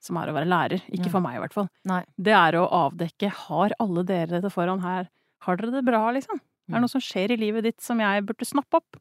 som 0.07 0.15
er 0.21 0.29
å 0.31 0.35
være 0.37 0.47
lærer. 0.47 0.83
Ikke 0.93 1.07
Nei. 1.09 1.11
for 1.11 1.23
meg, 1.25 1.35
i 1.35 1.41
hvert 1.41 1.55
fall. 1.57 1.67
Nei. 1.89 2.03
Det 2.15 2.31
er 2.37 2.55
å 2.59 2.67
avdekke 2.85 3.31
har 3.47 3.73
alle 3.83 4.03
dere 4.07 4.39
det 4.43 4.51
foran 4.53 4.79
her 4.85 5.09
Har 5.43 5.57
dere 5.59 5.71
det 5.75 5.83
bra, 5.87 6.05
liksom? 6.15 6.39
Er 6.39 6.73
det 6.73 6.77
Mm. 6.77 6.81
noe 6.83 6.91
som 6.91 7.01
skjer 7.03 7.31
i 7.31 7.37
livet 7.39 7.63
ditt 7.63 7.81
som 7.81 7.99
jeg 7.99 8.23
burde 8.27 8.43
snappe 8.47 8.75
opp? 8.79 8.97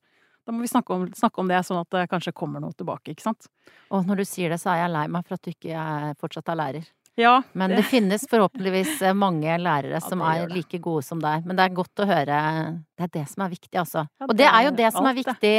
Da 0.47 0.53
må 0.55 0.61
vi 0.63 0.69
snakke 0.71 0.95
om, 0.95 1.07
snakke 1.11 1.39
om 1.43 1.49
det, 1.51 1.59
sånn 1.67 1.81
at 1.81 1.91
det 1.91 2.05
kanskje 2.11 2.33
kommer 2.35 2.61
noe 2.63 2.71
tilbake, 2.79 3.11
ikke 3.15 3.23
sant? 3.25 3.49
Og 3.91 4.07
når 4.07 4.17
du 4.23 4.25
sier 4.25 4.49
det, 4.51 4.59
så 4.63 4.71
er 4.75 4.85
jeg 4.85 4.93
lei 4.95 5.07
meg 5.09 5.27
for 5.27 5.35
at 5.35 5.43
du 5.43 5.51
ikke 5.51 5.75
er, 5.75 6.15
fortsatt 6.21 6.49
er 6.53 6.59
lærer. 6.61 6.87
Ja. 7.17 7.39
Men 7.57 7.73
det 7.73 7.87
finnes 7.89 8.27
forhåpentligvis 8.29 9.01
eh, 9.03 9.17
mange 9.17 9.55
lærere 9.61 10.01
som 10.05 10.21
er 10.27 10.51
like 10.53 10.81
gode 10.85 11.05
som 11.07 11.23
deg. 11.23 11.47
Men 11.49 11.57
det 11.57 11.65
er 11.65 11.79
godt 11.79 12.05
å 12.05 12.09
høre 12.09 12.43
Det 12.93 13.07
er 13.09 13.15
det 13.15 13.25
som 13.31 13.47
er 13.47 13.55
viktig, 13.55 13.73
altså. 13.81 14.05
Ja, 14.21 14.29
Og 14.29 14.37
det 14.37 14.51
er 14.51 14.69
jo 14.69 14.77
det 14.77 14.93
som 14.93 15.09
er 15.09 15.17
viktig 15.17 15.57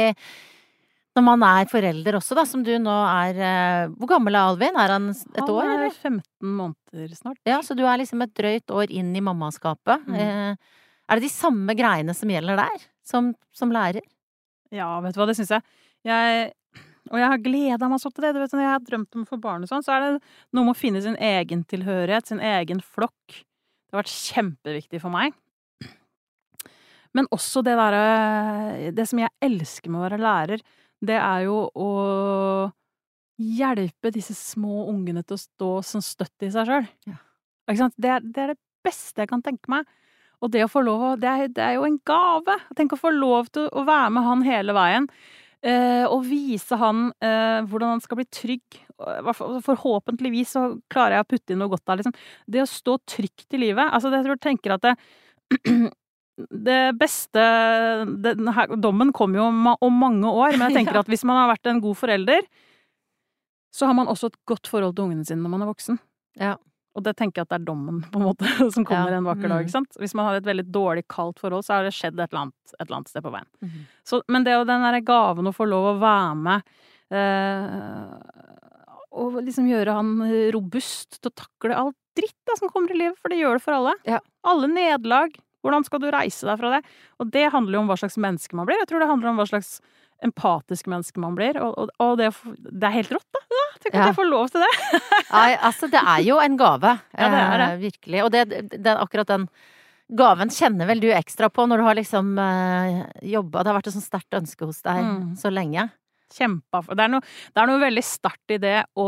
når 1.18 1.24
man 1.26 1.42
er 1.42 1.68
forelder 1.70 2.18
også, 2.18 2.36
da, 2.38 2.44
som 2.46 2.62
du 2.62 2.70
nå 2.78 2.94
er 3.10 3.40
eh, 3.42 3.94
Hvor 3.98 4.12
gammel 4.12 4.36
er 4.38 4.52
Alvin? 4.52 4.76
Er 4.78 4.94
han 4.94 5.08
et 5.10 5.40
Han 5.40 5.50
år, 5.50 5.70
er 5.88 5.96
15 5.96 6.20
måneder 6.60 7.16
snart. 7.16 7.40
Ja, 7.48 7.58
så 7.64 7.74
du 7.74 7.82
er 7.86 7.98
liksom 7.98 8.22
et 8.22 8.34
drøyt 8.38 8.70
år 8.74 8.92
inn 8.94 9.10
i 9.16 9.24
mammaskapet. 9.24 10.06
Mm. 10.06 10.14
Eh, 10.22 10.84
er 11.08 11.18
det 11.18 11.26
de 11.26 11.32
samme 11.32 11.74
greiene 11.74 12.14
som 12.14 12.30
gjelder 12.30 12.60
der, 12.60 12.86
som, 13.06 13.32
som 13.56 13.72
lærer? 13.74 14.04
Ja, 14.74 14.92
vet 15.02 15.16
du 15.16 15.20
hva, 15.22 15.28
det 15.30 15.38
syns 15.38 15.54
jeg. 15.56 15.64
jeg. 16.06 16.50
Og 17.10 17.18
jeg 17.20 17.28
har 17.32 17.40
gleda 17.44 17.88
meg 17.88 18.00
så 18.02 18.10
til 18.12 18.24
det. 18.26 18.34
Du 18.36 18.40
vet, 18.42 18.52
når 18.52 18.64
jeg 18.66 18.72
har 18.74 18.84
drømt 18.84 19.16
om 19.16 19.24
å 19.24 19.28
få 19.30 19.38
barn 19.40 19.62
og 19.64 19.70
sånn, 19.70 19.84
så 19.86 19.94
er 19.96 20.00
det 20.04 20.10
noe 20.52 20.64
med 20.66 20.74
å 20.74 20.78
finne 20.78 21.00
sin 21.04 21.16
egen 21.16 21.62
tilhørighet, 21.70 22.26
sin 22.28 22.40
egen 22.44 22.80
flokk. 22.84 23.38
Det 23.88 23.96
har 23.96 24.02
vært 24.02 24.12
kjempeviktig 24.12 25.00
for 25.00 25.14
meg. 25.14 25.32
Men 27.16 27.24
også 27.32 27.62
det 27.64 27.72
derre 27.78 28.90
Det 28.94 29.06
som 29.08 29.18
jeg 29.22 29.32
elsker 29.42 29.90
med 29.90 30.02
å 30.02 30.04
være 30.04 30.18
lærer, 30.22 30.60
det 31.00 31.16
er 31.16 31.46
jo 31.46 31.62
å 31.78 31.88
hjelpe 33.38 34.10
disse 34.14 34.34
små 34.34 34.88
ungene 34.90 35.22
til 35.24 35.36
å 35.38 35.40
stå 35.40 35.70
som 35.86 36.02
støtt 36.02 36.42
i 36.46 36.50
seg 36.50 36.66
sjøl. 36.68 36.88
Ja. 37.06 37.16
Ikke 37.70 37.84
sant? 37.84 37.94
Det, 37.96 38.10
er- 38.10 38.24
det 38.26 38.42
er 38.42 38.52
det 38.54 38.60
beste 38.84 39.22
jeg 39.22 39.30
kan 39.30 39.42
tenke 39.46 39.70
meg. 39.70 39.86
Og 40.42 40.50
det 40.54 40.64
å 40.66 40.70
få 40.70 40.82
lov 40.86 41.00
å 41.02 41.12
det 41.18 41.54
det 41.56 41.62
er 41.64 41.76
jo 41.78 41.86
en 41.86 41.98
gave. 42.06 42.58
Tenk 42.78 42.92
å 42.94 42.98
få 43.00 43.10
lov 43.14 43.48
til 43.54 43.68
å 43.72 43.84
være 43.86 44.10
med 44.14 44.26
han 44.26 44.42
hele 44.46 44.74
veien. 44.76 45.08
Eh, 45.66 46.04
og 46.06 46.22
vise 46.28 46.76
han 46.78 47.08
eh, 47.18 47.64
hvordan 47.66 47.96
han 47.96 48.02
skal 48.04 48.20
bli 48.20 48.26
trygg. 48.30 48.76
Fall- 49.34 49.56
Forhåpentligvis 49.66 50.52
så 50.54 50.62
klarer 50.92 51.16
jeg 51.18 51.24
å 51.26 51.30
putte 51.32 51.54
inn 51.54 51.58
noe 51.62 51.72
godt 51.72 51.82
der, 51.88 51.98
liksom. 52.02 52.14
Det 52.46 52.62
å 52.62 52.68
stå 52.70 52.98
trygt 53.10 53.56
i 53.58 53.62
livet. 53.64 53.88
Altså, 53.90 54.10
det, 54.12 54.20
jeg 54.20 54.28
tror 54.28 54.38
jeg 54.38 54.44
tenker 54.46 54.76
at 54.76 54.86
det, 54.86 54.94
det 56.68 56.78
beste 57.00 57.42
den 58.22 58.52
her, 58.54 58.70
Dommen 58.78 59.10
kom 59.16 59.34
jo 59.34 59.48
om, 59.50 59.66
om 59.74 59.98
mange 59.98 60.30
år, 60.30 60.54
men 60.58 60.68
jeg 60.68 60.76
tenker 60.82 61.00
at 61.02 61.10
hvis 61.10 61.26
man 61.26 61.40
har 61.42 61.50
vært 61.56 61.66
en 61.72 61.82
god 61.82 61.98
forelder, 61.98 62.46
så 63.74 63.86
har 63.90 63.98
man 63.98 64.08
også 64.10 64.30
et 64.30 64.38
godt 64.48 64.70
forhold 64.70 64.94
til 64.96 65.08
ungene 65.08 65.26
sine 65.26 65.42
når 65.42 65.52
man 65.56 65.66
er 65.66 65.72
voksen. 65.72 65.98
Ja. 66.38 66.54
Og 66.98 67.04
det 67.06 67.14
tenker 67.20 67.40
jeg 67.40 67.46
at 67.46 67.52
det 67.54 67.60
er 67.60 67.66
dommen, 67.68 68.00
på 68.10 68.18
en 68.18 68.26
måte, 68.26 68.42
som 68.74 68.84
kommer 68.88 69.12
Ja. 69.14 69.20
en 69.20 69.28
vakker 69.28 69.46
dag. 69.48 69.60
Mm. 69.62 69.68
ikke 69.68 69.76
sant? 69.76 69.98
Hvis 70.02 70.16
man 70.18 70.26
har 70.26 70.40
et 70.40 70.48
veldig 70.48 70.66
dårlig, 70.74 71.06
kaldt 71.08 71.38
forhold, 71.40 71.62
så 71.64 71.76
har 71.78 71.86
det 71.86 71.94
skjedd 71.94 72.18
et 72.18 72.26
eller 72.32 72.48
annet, 72.48 72.74
et 72.74 72.82
eller 72.88 72.98
annet 72.98 73.12
sted 73.14 73.22
på 73.24 73.32
veien. 73.36 73.48
Mhm. 73.62 73.86
Så, 74.10 74.20
men 74.28 74.44
det 74.48 74.56
å 74.58 74.66
den 74.66 74.82
derre 74.84 75.00
gaven 75.06 75.46
å 75.50 75.54
få 75.54 75.68
lov 75.70 75.92
å 75.92 75.98
være 76.02 76.34
med 76.42 76.74
eh, 77.14 78.14
Og 79.18 79.38
liksom 79.42 79.68
gjøre 79.70 79.94
han 79.96 80.10
robust 80.54 81.18
til 81.22 81.30
å 81.30 81.36
takle 81.44 81.76
all 81.78 81.92
dritt 82.18 82.34
da, 82.50 82.56
som 82.58 82.70
kommer 82.72 82.92
i 82.92 82.98
livet, 82.98 83.18
for 83.22 83.30
det 83.32 83.38
gjør 83.40 83.58
det 83.58 83.64
for 83.64 83.76
alle. 83.78 83.94
Ja. 84.08 84.18
Alle 84.46 84.68
nederlag. 84.70 85.36
Hvordan 85.64 85.84
skal 85.86 86.02
du 86.02 86.08
reise 86.14 86.46
deg 86.46 86.58
fra 86.60 86.70
det? 86.76 86.82
Og 87.22 87.30
det 87.34 87.46
handler 87.54 87.78
jo 87.78 87.80
om 87.84 87.88
hva 87.90 87.96
slags 87.98 88.18
menneske 88.20 88.54
man 88.58 88.66
blir. 88.68 88.78
Jeg 88.82 88.88
tror 88.90 89.02
det 89.02 89.08
handler 89.10 89.32
om 89.32 89.40
hva 89.40 89.46
slags 89.50 89.78
empatisk 90.24 90.88
menneske 90.90 91.20
man 91.22 91.36
blir. 91.38 91.58
Og, 91.62 91.74
og, 91.78 91.90
og 92.02 92.16
det, 92.18 92.32
det 92.58 92.88
er 92.88 92.94
helt 92.96 93.12
rått, 93.14 93.26
da. 93.34 93.42
Ja, 93.54 93.64
tenk 93.78 93.92
at 93.94 93.98
Ja. 94.00 94.06
jeg 94.10 94.16
får 94.18 94.28
lov 94.30 94.48
til 94.52 94.64
det. 94.64 95.00
Nei, 95.36 95.48
altså 95.70 95.88
det 95.92 96.00
er 96.02 96.22
jo 96.26 96.38
en 96.42 96.56
gave. 96.60 96.94
Ja, 97.14 97.28
det 97.34 97.42
er 97.44 97.58
det. 97.62 97.68
Eh, 97.68 97.82
virkelig. 97.86 98.22
Og 98.24 98.30
det, 98.34 98.44
det, 98.82 98.94
akkurat 98.98 99.30
den 99.30 99.48
gaven 100.18 100.48
kjenner 100.54 100.88
vel 100.88 101.02
du 101.04 101.08
ekstra 101.12 101.50
på 101.52 101.66
når 101.68 101.82
du 101.82 101.84
har 101.84 101.98
liksom 101.98 102.30
eh, 102.40 103.02
jobba 103.28 103.60
Det 103.62 103.68
har 103.70 103.76
vært 103.76 103.90
et 103.90 103.96
sånt 103.98 104.06
sterkt 104.08 104.38
ønske 104.40 104.64
hos 104.70 104.78
deg 104.86 105.02
Mm. 105.04 105.34
så 105.36 105.50
lenge. 105.52 105.84
Kjempa 106.32 106.80
for 106.84 106.96
det 106.96 107.04
er, 107.06 107.12
noe, 107.12 107.24
det 107.54 107.60
er 107.62 107.68
noe 107.70 107.80
veldig 107.80 108.04
sterkt 108.04 108.52
i 108.52 108.58
det 108.60 108.74
å 109.00 109.06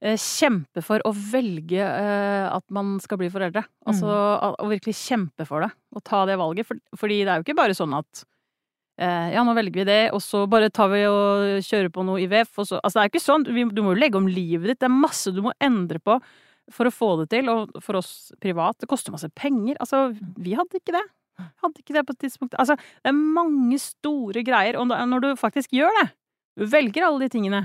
eh, 0.00 0.16
kjempe 0.20 0.82
for 0.84 1.00
å 1.08 1.12
velge 1.14 1.80
eh, 1.84 2.46
at 2.48 2.64
man 2.72 2.96
skal 3.04 3.20
bli 3.20 3.28
foreldre. 3.32 3.62
Altså 3.88 4.08
å, 4.08 4.50
å 4.60 4.68
virkelig 4.72 4.96
kjempe 5.00 5.46
for 5.48 5.64
det, 5.64 5.70
og 5.96 6.04
ta 6.08 6.24
det 6.28 6.36
valget. 6.40 6.68
For, 6.68 6.80
fordi 7.00 7.22
det 7.24 7.32
er 7.34 7.40
jo 7.40 7.46
ikke 7.46 7.56
bare 7.60 7.76
sånn 7.78 7.94
at 8.00 8.24
ja, 9.00 9.42
nå 9.46 9.54
velger 9.56 9.80
vi 9.80 9.88
det, 9.88 10.00
og 10.12 10.20
så 10.20 10.42
bare 10.50 10.68
tar 10.74 10.90
vi 10.92 11.00
og 11.08 11.64
kjører 11.64 11.88
på 11.94 12.04
noe 12.04 12.20
IVF, 12.20 12.52
og 12.60 12.68
så 12.68 12.80
Altså, 12.82 12.98
det 12.98 13.02
er 13.02 13.12
ikke 13.12 13.22
sånn. 13.24 13.46
Du 13.46 13.82
må 13.82 13.94
jo 13.94 14.00
legge 14.00 14.20
om 14.20 14.28
livet 14.28 14.72
ditt. 14.72 14.80
Det 14.82 14.90
er 14.90 14.92
masse 14.92 15.32
du 15.32 15.40
må 15.44 15.54
endre 15.62 16.02
på 16.04 16.18
for 16.70 16.86
å 16.86 16.92
få 16.94 17.08
det 17.22 17.30
til, 17.32 17.48
og 17.50 17.72
for 17.82 17.98
oss 17.98 18.30
privat. 18.42 18.78
Det 18.78 18.88
koster 18.90 19.14
masse 19.14 19.30
penger. 19.34 19.78
Altså, 19.82 20.10
vi 20.38 20.54
hadde 20.58 20.78
ikke 20.78 20.94
det. 20.94 21.06
Hadde 21.64 21.82
ikke 21.82 21.96
det 21.96 22.04
på 22.06 22.14
et 22.14 22.22
tidspunkt. 22.26 22.56
Altså, 22.60 22.76
det 23.00 23.10
er 23.10 23.16
mange 23.16 23.80
store 23.82 24.44
greier, 24.46 24.78
og 24.78 24.90
når 24.90 25.24
du 25.24 25.30
faktisk 25.40 25.74
gjør 25.74 25.92
det, 26.02 26.06
du 26.60 26.66
velger 26.68 27.06
alle 27.06 27.24
de 27.24 27.32
tingene, 27.32 27.64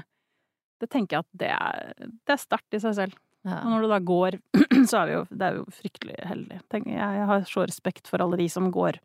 det 0.81 0.89
tenker 0.91 1.17
jeg 1.17 1.25
at 1.25 1.39
det 1.41 1.51
er, 1.55 2.07
det 2.27 2.35
er 2.35 2.41
sterkt 2.41 2.75
i 2.77 2.81
seg 2.83 2.95
selv. 2.97 3.19
Og 3.45 3.67
når 3.69 3.83
du 3.83 3.91
da 3.91 3.99
går, 4.01 4.39
så 4.89 5.03
er 5.03 5.09
vi 5.09 5.17
jo, 5.17 5.25
det 5.29 5.47
er 5.47 5.59
jo 5.59 5.65
fryktelig 5.81 6.15
heldig. 6.25 6.61
Jeg, 6.73 6.95
jeg 6.95 7.27
har 7.29 7.45
så 7.49 7.65
respekt 7.67 8.09
for 8.09 8.23
alle 8.23 8.39
de 8.41 8.47
som 8.49 8.71
går 8.73 8.97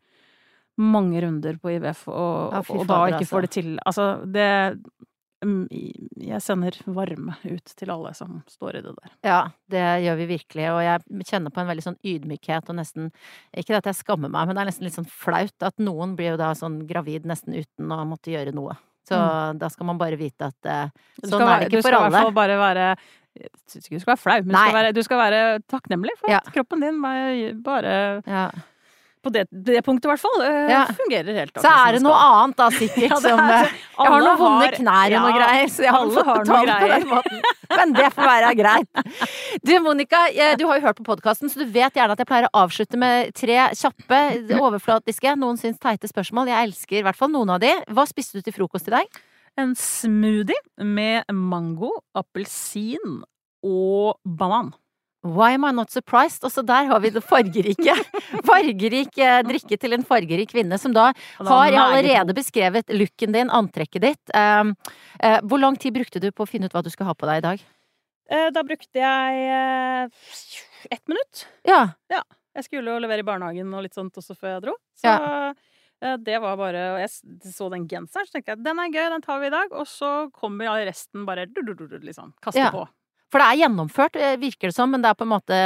mange 0.79 1.21
runder 1.21 1.57
på 1.61 1.71
IVF, 1.75 2.07
og, 2.07 2.53
Ja, 2.53 2.61
og 2.69 2.87
da 2.87 2.99
ikke 3.11 3.17
altså. 3.21 3.31
får 3.35 3.41
det 3.41 3.49
til. 3.51 3.79
Altså, 3.85 4.05
det 4.25 4.47
mm, 5.43 5.67
Jeg 6.21 6.41
sender 6.41 6.77
varme 6.85 7.35
ut 7.45 7.73
til 7.75 7.89
alle 7.91 8.13
som 8.17 8.41
står 8.47 8.77
i 8.79 8.81
det 8.85 8.93
der. 8.95 9.11
Ja, 9.25 9.39
det 9.69 9.85
gjør 10.05 10.17
vi 10.21 10.25
virkelig, 10.37 10.67
og 10.71 10.81
jeg 10.85 11.25
kjenner 11.27 11.53
på 11.53 11.61
en 11.61 11.67
veldig 11.71 11.85
sånn 11.87 11.99
ydmykhet 12.05 12.69
og 12.69 12.75
nesten 12.77 13.11
Ikke 13.57 13.77
at 13.77 13.85
jeg 13.89 13.95
skammer 13.99 14.29
meg, 14.31 14.47
men 14.47 14.55
det 14.55 14.61
er 14.61 14.71
nesten 14.71 14.85
litt 14.87 14.97
sånn 14.97 15.09
flaut 15.09 15.65
at 15.67 15.77
noen 15.81 16.15
blir 16.15 16.33
jo 16.35 16.37
da 16.41 16.53
sånn 16.57 16.85
gravid 16.87 17.25
nesten 17.25 17.57
uten 17.57 17.91
å 17.91 18.05
måtte 18.05 18.31
gjøre 18.31 18.53
noe. 18.55 18.77
Så 19.07 19.17
da 19.57 19.67
skal 19.67 19.85
man 19.89 19.97
bare 19.97 20.15
vite 20.15 20.45
at 20.53 20.67
eh, 20.69 20.91
sånn 21.25 21.33
skal 21.33 21.49
er 21.49 21.63
det 21.65 21.71
ikke 21.71 21.81
for 21.81 21.89
skal 21.89 22.05
i 22.05 22.11
hvert 22.13 22.21
fall 22.29 22.35
bare 22.37 22.57
være 22.61 22.85
jeg 23.41 23.49
syns 23.71 23.85
ikke 23.87 23.95
du 23.97 24.01
skal 24.03 24.11
være 24.11 24.21
flau, 24.21 24.35
men 24.43 24.51
du 24.51 24.57
skal, 24.59 24.73
være, 24.75 24.91
du 24.93 25.01
skal 25.07 25.19
være 25.21 25.39
takknemlig 25.71 26.13
for 26.19 26.29
Ja. 26.31 26.39
at 26.43 26.51
kroppen 26.53 26.81
din 26.83 27.01
bare, 27.01 27.53
bare 27.63 27.93
Ja. 28.27 28.49
På 29.21 29.29
det, 29.29 29.43
det 29.53 29.83
punktet, 29.85 30.07
i 30.07 30.09
hvert 30.09 30.21
fall, 30.23 30.41
eh, 30.41 30.69
Ja. 30.71 30.85
fungerer 30.97 31.35
helt 31.37 31.59
Så 31.61 31.69
er 31.69 31.93
det 31.93 32.01
noe 32.01 32.17
annet 32.17 32.57
da, 32.57 32.69
sikkert, 32.73 33.09
Ja, 33.11 33.19
som 33.21 33.39
eh, 33.39 33.67
Jeg 33.69 34.09
har 34.13 34.23
noen 34.25 34.39
vonde 34.39 34.69
knær 34.79 35.13
og 35.13 35.25
noe 35.27 35.33
ja, 35.33 35.37
greier, 35.37 35.69
så 35.69 35.85
jeg 35.85 35.93
har 35.93 36.05
alle 36.07 36.23
har 36.25 36.47
noe 36.49 36.61
greier. 36.65 37.43
Men 37.77 37.93
det 37.93 38.07
får 38.15 38.29
være 38.31 38.51
greit. 38.57 39.03
Du 39.61 39.73
Monica, 39.85 40.23
du 40.57 40.65
har 40.65 40.79
jo 40.79 40.85
hørt 40.87 40.97
på 40.97 41.05
podkasten, 41.11 41.51
så 41.53 41.61
du 41.61 41.69
vet 41.69 41.93
gjerne 41.93 42.17
at 42.17 42.23
jeg 42.23 42.29
pleier 42.31 42.49
å 42.49 42.63
avslutte 42.65 42.97
med 42.99 43.29
tre 43.37 43.59
kjappe, 43.77 44.21
overflatiske, 44.57 45.35
noen 45.37 45.61
syns 45.61 45.77
teite 45.81 46.09
spørsmål. 46.09 46.49
Jeg 46.49 46.71
elsker 46.71 46.99
i 46.99 47.05
hvert 47.05 47.19
fall 47.19 47.31
noen 47.33 47.53
av 47.53 47.61
de. 47.61 47.71
Hva 47.93 48.07
spiste 48.09 48.41
du 48.41 48.45
til 48.47 48.57
frokost 48.57 48.89
i 48.89 48.95
dag? 48.97 49.21
En 49.61 49.75
smoothie 49.77 50.57
med 50.81 51.29
mango, 51.35 51.93
appelsin 52.17 53.21
og 53.61 54.17
banan. 54.25 54.73
Why 55.21 55.53
am 55.53 55.65
I 55.65 55.71
not 55.71 55.91
surprised? 55.93 56.41
Også 56.43 56.63
der 56.65 56.87
har 56.89 56.99
vi 56.99 57.11
det 57.13 57.21
fargerike. 57.21 57.93
Fargerik 58.49 59.17
eh, 59.21 59.41
drikke 59.45 59.77
til 59.77 59.93
en 59.93 60.05
fargerik 60.05 60.49
kvinne, 60.49 60.79
som 60.81 60.95
da 60.95 61.11
har 61.37 61.75
allerede 61.77 62.33
beskrevet 62.33 62.89
looken 62.89 63.35
din, 63.35 63.51
antrekket 63.53 64.01
ditt. 64.01 64.33
Um, 64.33 64.73
eh, 65.21 65.37
hvor 65.45 65.61
lang 65.61 65.77
tid 65.77 65.93
brukte 65.93 66.21
du 66.23 66.31
på 66.33 66.47
å 66.47 66.49
finne 66.49 66.65
ut 66.65 66.73
hva 66.73 66.81
du 66.81 66.89
skulle 66.89 67.11
ha 67.11 67.17
på 67.17 67.29
deg 67.29 67.41
i 67.41 67.45
dag? 67.45 67.65
Eh, 68.31 68.47
Da 68.55 68.63
brukte 68.65 69.03
jeg 69.03 70.09
ett 70.89 71.11
minutt. 71.11 71.45
Ja. 71.69 71.91
Jeg 72.09 72.65
skulle 72.65 72.95
jo 72.95 73.03
levere 73.03 73.21
i 73.21 73.27
barnehagen 73.27 73.69
og 73.77 73.85
litt 73.85 73.93
sånt 73.93 74.17
også 74.17 74.33
før 74.33 74.55
jeg 74.55 74.63
dro. 74.65 74.73
Så 74.97 75.11
ja. 75.13 76.15
det 76.17 76.39
var 76.41 76.57
bare 76.59 76.81
Og 76.95 77.03
jeg 77.03 77.53
så 77.53 77.69
den 77.71 77.85
genseren, 77.87 78.25
så 78.25 78.39
tenkte 78.39 78.55
jeg 78.55 78.65
den 78.65 78.81
er 78.81 78.89
gøy, 78.89 79.05
den 79.13 79.23
tar 79.23 79.39
vi 79.43 79.51
i 79.51 79.53
dag. 79.53 79.69
Og 79.77 79.85
så 79.85 80.31
kommer 80.33 80.81
resten 80.81 81.29
bare 81.29 81.45
liksom. 81.45 82.33
Kaste 82.41 82.65
Ja. 82.65 82.73
på. 82.73 82.87
For 83.31 83.41
det 83.41 83.47
er 83.47 83.61
gjennomført, 83.63 84.19
eh, 84.19 84.35
virker 84.41 84.71
det 84.71 84.75
som, 84.75 84.91
men 84.91 85.03
det 85.03 85.11
er 85.11 85.17
på 85.19 85.27
en 85.27 85.31
måte 85.31 85.61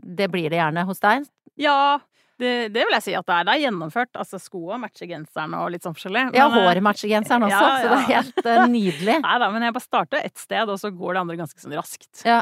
Det 0.00 0.30
blir 0.30 0.50
det 0.52 0.60
gjerne 0.60 0.86
hos 0.86 1.02
deg. 1.02 1.26
Ja, 1.60 1.98
det, 2.40 2.70
det 2.72 2.86
vil 2.86 2.96
jeg 2.96 3.04
si 3.04 3.14
at 3.18 3.26
det 3.26 3.36
er. 3.36 3.46
Det 3.48 3.54
er 3.56 3.62
gjennomført. 3.66 4.12
Altså 4.16 4.40
skoa 4.40 4.78
matcher 4.80 5.10
genseren 5.10 5.58
og 5.58 5.68
litt 5.74 5.84
sånn 5.84 5.96
forskjellig. 5.96 6.30
Ja, 6.30 6.48
Men, 6.48 6.56
ja, 6.56 6.64
håret 6.70 6.86
matcher 6.86 7.12
genseren 7.12 7.44
også, 7.48 7.60
ja, 7.66 7.76
så 7.76 7.90
det 7.90 7.98
er 7.98 8.08
helt 8.14 8.42
uh, 8.46 8.64
nydelig. 8.70 9.18
Nei 9.26 9.36
da, 9.42 9.50
men 9.52 9.66
jeg 9.66 9.76
bare 9.76 9.86
starter 9.86 10.24
ett 10.24 10.40
sted, 10.40 10.72
og 10.72 10.80
så 10.80 10.92
går 10.94 11.16
det 11.16 11.24
andre 11.26 11.38
ganske 11.42 11.64
sånn 11.64 11.76
raskt. 11.76 12.24
Ja. 12.24 12.40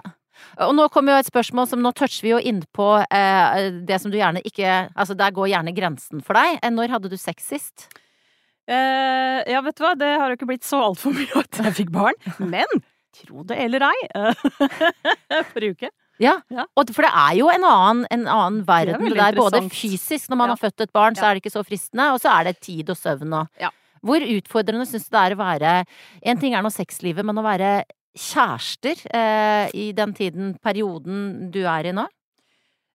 Og 0.62 0.74
nå 0.76 0.84
kommer 0.94 1.16
jo 1.16 1.22
et 1.22 1.30
spørsmål 1.30 1.66
som 1.70 1.80
nå 1.82 1.90
toucher 1.98 2.22
vi 2.22 2.30
jo 2.30 2.38
inn 2.38 2.60
på 2.76 2.86
eh, 3.02 3.70
det 3.88 3.96
som 3.98 4.12
du 4.12 4.20
gjerne 4.20 4.38
ikke 4.46 4.68
Altså 4.94 5.16
der 5.18 5.34
går 5.34 5.50
gjerne 5.50 5.74
grensen 5.74 6.22
for 6.22 6.38
deg. 6.38 6.60
Eh, 6.62 6.70
Når 6.70 6.94
hadde 6.94 7.10
du 7.10 7.16
sex 7.18 7.48
sist? 7.50 7.88
Eh, 8.68 9.40
ja, 9.48 9.62
vet 9.64 9.78
du 9.78 9.82
hva, 9.82 9.96
det 9.98 10.12
har 10.20 10.30
jo 10.30 10.38
ikke 10.38 10.50
blitt 10.50 10.66
så 10.68 10.82
altfor 10.90 11.16
mye 11.16 11.42
at 11.42 11.58
jeg 11.64 11.74
fikk 11.80 11.92
barn. 11.94 12.18
Men 12.38 12.70
tro 13.14 13.42
det 13.48 13.56
eller 13.64 13.84
ei, 13.88 13.98
forrige 15.52 15.74
uke. 15.76 15.90
Ja, 16.18 16.40
Ja. 16.50 16.64
For 16.74 17.06
det 17.06 17.11
er 17.14 17.34
jo 17.38 17.48
en 17.52 17.64
annen, 17.64 18.06
en 18.11 18.24
annen 18.26 18.64
verden 18.66 19.04
det 19.06 19.14
der, 19.16 19.36
både 19.38 19.61
fysisk 19.70 20.28
når 20.30 20.36
man 20.40 20.48
Ja. 20.50 20.54
har 20.56 20.62
født 20.64 20.80
et 20.80 20.92
barn, 20.92 21.14
så 21.14 21.26
er 21.28 21.34
det 21.34 21.44
ikke 21.44 21.54
så 21.54 21.62
fristende, 21.66 22.09
og 22.12 22.18
så 22.20 22.32
er 22.40 22.44
det 22.48 22.61
tid 22.61 22.90
og 22.90 22.96
søvn 22.98 23.32
og 23.42 23.48
Ja. 23.61 23.70
Hvor 24.02 24.22
utfordrende 24.22 24.86
syns 24.86 25.09
du 25.09 25.16
det 25.16 25.22
er 25.24 25.34
å 25.34 25.38
være 25.42 25.84
En 26.22 26.38
ting 26.38 26.54
er 26.54 26.62
nå 26.62 26.70
sexlivet, 26.70 27.24
men 27.24 27.38
å 27.38 27.42
være 27.42 27.84
kjærester 28.18 28.98
eh, 29.14 29.70
i 29.74 29.92
den 29.92 30.12
tiden, 30.14 30.56
perioden 30.62 31.50
du 31.50 31.61
er 31.66 31.86
i 31.86 31.92
nå? 31.92 32.06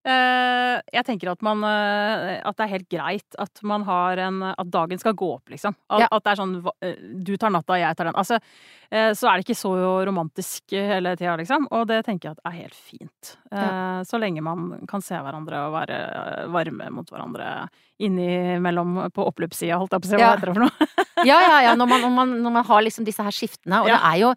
Eh, 0.03 0.81
jeg 0.97 1.05
tenker 1.07 1.29
at 1.31 1.41
man 1.47 1.61
eh, 1.63 2.41
At 2.43 2.57
det 2.59 2.65
er 2.65 2.71
helt 2.73 2.89
greit 2.91 3.37
at 3.39 3.61
man 3.63 3.85
har 3.87 4.19
en 4.19 4.41
At 4.51 4.67
dagen 4.67 4.99
skal 4.99 5.13
gå 5.15 5.29
opp, 5.37 5.47
liksom. 5.53 5.77
At, 5.89 6.01
Ja. 6.03 6.07
at 6.11 6.23
det 6.25 6.31
er 6.33 6.41
sånn 6.41 6.57
eh, 6.83 6.97
Du 7.23 7.37
tar 7.39 7.53
natta, 7.55 7.77
jeg 7.79 7.95
tar 7.95 8.09
den. 8.11 8.17
Altså, 8.19 8.39
så 8.93 9.25
er 9.25 9.39
det 9.41 9.47
ikke 9.47 9.57
så 9.57 9.71
romantisk 10.05 10.69
hele 10.75 11.15
tida, 11.17 11.33
liksom. 11.39 11.63
Og 11.73 11.87
det 11.89 12.03
tenker 12.05 12.27
jeg 12.29 12.35
at 12.37 12.43
er 12.45 12.57
helt 12.59 12.75
fint. 12.77 13.31
Ja. 13.49 14.03
Så 14.05 14.19
lenge 14.21 14.43
man 14.45 14.83
kan 14.85 15.01
se 15.01 15.17
hverandre 15.17 15.63
og 15.65 15.73
være 15.73 15.97
varme 16.53 16.91
mot 16.93 17.09
hverandre 17.09 17.47
innimellom 18.03 18.99
på 19.15 19.25
oppløpssida, 19.31 19.79
holdt 19.81 19.95
jeg 19.95 20.03
på 20.03 20.07
å 20.07 20.11
si. 20.11 20.19
Hva 20.19 20.21
Ja. 20.21 20.35
heter 20.35 20.51
det 20.51 20.53
for 20.53 20.65
noe? 20.67 20.87
Ja, 21.23 21.37
ja, 21.39 21.57
ja, 21.69 21.73
når 21.79 21.87
man, 21.89 22.01
når 22.03 22.11
man, 22.13 22.31
når 22.43 22.51
man 22.59 22.65
har 22.67 22.81
liksom 22.83 23.05
disse 23.07 23.23
her 23.23 23.31
skiftene. 23.33 23.79
Og 23.81 23.87
det 23.87 23.97
er 23.97 24.17
jo 24.19 24.29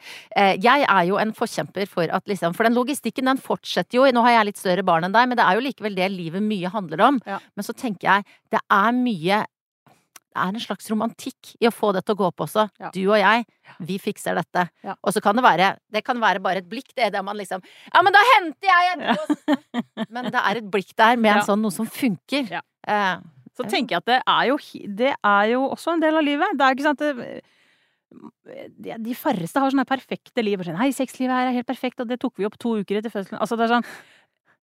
Jeg 0.62 0.84
er 0.88 1.04
jo 1.08 1.16
en 1.18 1.32
forkjemper 1.34 1.88
for 1.90 2.04
at 2.14 2.24
liksom 2.30 2.54
For 2.54 2.64
den 2.68 2.76
logistikken, 2.78 3.26
den 3.26 3.40
fortsetter 3.42 3.98
jo. 3.98 4.04
Nå 4.12 4.22
har 4.22 4.38
jeg 4.38 4.46
litt 4.52 4.60
større 4.60 4.84
barn 4.86 5.04
enn 5.04 5.12
deg, 5.12 5.26
men 5.28 5.36
det 5.36 5.44
er 5.44 5.54
jo 5.55 5.55
likevel 5.64 5.94
det 5.96 6.10
livet 6.12 6.42
mye 6.42 6.68
handler 6.72 7.00
om. 7.08 7.20
Ja. 7.26 7.38
Men 7.56 7.64
så 7.66 7.72
tenker 7.76 8.08
jeg, 8.08 8.24
det 8.50 8.60
er 8.70 8.92
mye 8.96 9.44
det 10.36 10.42
er 10.44 10.52
en 10.52 10.60
slags 10.60 10.90
romantikk 10.92 11.54
i 11.64 11.66
å 11.66 11.72
få 11.72 11.94
det 11.96 12.02
til 12.04 12.12
å 12.12 12.18
gå 12.20 12.24
opp 12.28 12.42
også. 12.44 12.66
Ja. 12.76 12.90
Du 12.92 12.98
og 13.08 13.16
jeg, 13.16 13.46
vi 13.88 13.94
fikser 13.96 14.36
dette. 14.36 14.66
Ja. 14.84 14.92
Og 15.00 15.14
så 15.16 15.22
kan 15.24 15.32
det 15.38 15.40
være 15.46 15.70
Det 15.88 16.02
kan 16.04 16.20
være 16.20 16.42
bare 16.44 16.60
et 16.60 16.68
blikk, 16.68 16.90
det, 16.94 17.06
der 17.14 17.22
man 17.24 17.38
liksom 17.40 17.62
Ja, 17.94 18.02
men 18.04 18.12
da 18.12 18.20
henter 18.34 18.68
jeg 18.68 18.90
etterpå! 18.98 20.04
Men 20.12 20.28
det 20.34 20.42
er 20.42 20.60
et 20.60 20.68
blikk 20.74 20.92
der 21.00 21.16
med 21.16 21.30
en 21.32 21.40
Ja. 21.40 21.46
sånn 21.48 21.62
noe 21.64 21.72
som 21.72 21.88
funker. 21.88 22.50
Ja. 22.52 22.60
Eh, 22.86 23.16
Så 23.56 23.64
tenker 23.64 23.96
jeg 23.96 24.02
at 24.04 24.10
det 24.12 24.20
er 24.28 24.44
jo, 24.50 24.58
det 25.00 25.14
er 25.24 25.44
jo 25.54 25.62
også 25.72 25.94
en 25.94 26.00
del 26.04 26.20
av 26.20 26.22
livet. 26.28 26.52
Det 26.52 26.66
er 26.68 26.76
ikke 26.76 26.84
sant 26.90 27.00
det, 27.00 27.40
de, 28.76 28.92
de 29.08 29.14
færreste 29.16 29.60
har 29.60 29.72
sånne 29.72 29.86
perfekte 29.88 30.44
liv. 30.44 30.60
og 30.60 30.68
Sånn, 30.68 30.76
Hei, 30.80 30.90
sexlivet 30.94 31.32
her 31.32 31.48
er 31.50 31.56
helt 31.56 31.66
perfekt, 31.68 32.00
og 32.04 32.08
det 32.12 32.20
tok 32.22 32.36
vi 32.36 32.46
opp 32.48 32.58
to 32.60 32.76
uker 32.82 33.00
etter 33.00 33.12
fødselen. 33.12 33.40
Altså, 33.40 33.56
det 33.56 33.66
er 33.66 33.74
sånn 33.78 33.88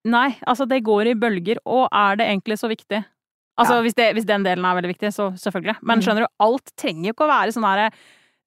Nei, 0.05 0.33
altså, 0.47 0.67
det 0.67 0.83
går 0.83 1.13
i 1.13 1.15
bølger. 1.15 1.59
Og 1.67 1.89
er 1.95 2.17
det 2.19 2.27
egentlig 2.27 2.59
så 2.59 2.69
viktig? 2.71 3.05
Altså, 3.59 3.75
Ja. 3.77 3.83
hvis, 3.85 3.95
det, 3.95 4.15
hvis 4.17 4.25
den 4.27 4.43
delen 4.43 4.65
er 4.65 4.75
veldig 4.75 4.91
viktig, 4.95 5.13
så 5.15 5.31
selvfølgelig. 5.39 5.77
Men 5.83 5.99
Mm. 5.99 6.03
skjønner 6.03 6.25
du, 6.27 6.33
alt 6.41 6.73
trenger 6.77 7.07
jo 7.07 7.13
ikke 7.13 7.27
å 7.29 7.31
være 7.31 7.53
sånn 7.53 7.69
herre 7.69 7.91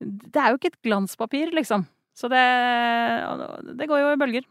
Det 0.02 0.36
er 0.36 0.50
jo 0.52 0.58
ikke 0.58 0.74
et 0.74 0.82
glanspapir, 0.84 1.52
liksom. 1.56 1.86
Så 2.14 2.28
det, 2.30 3.78
det 3.78 3.88
går 3.88 4.00
jo 4.02 4.10
i 4.12 4.20
bølger. 4.20 4.44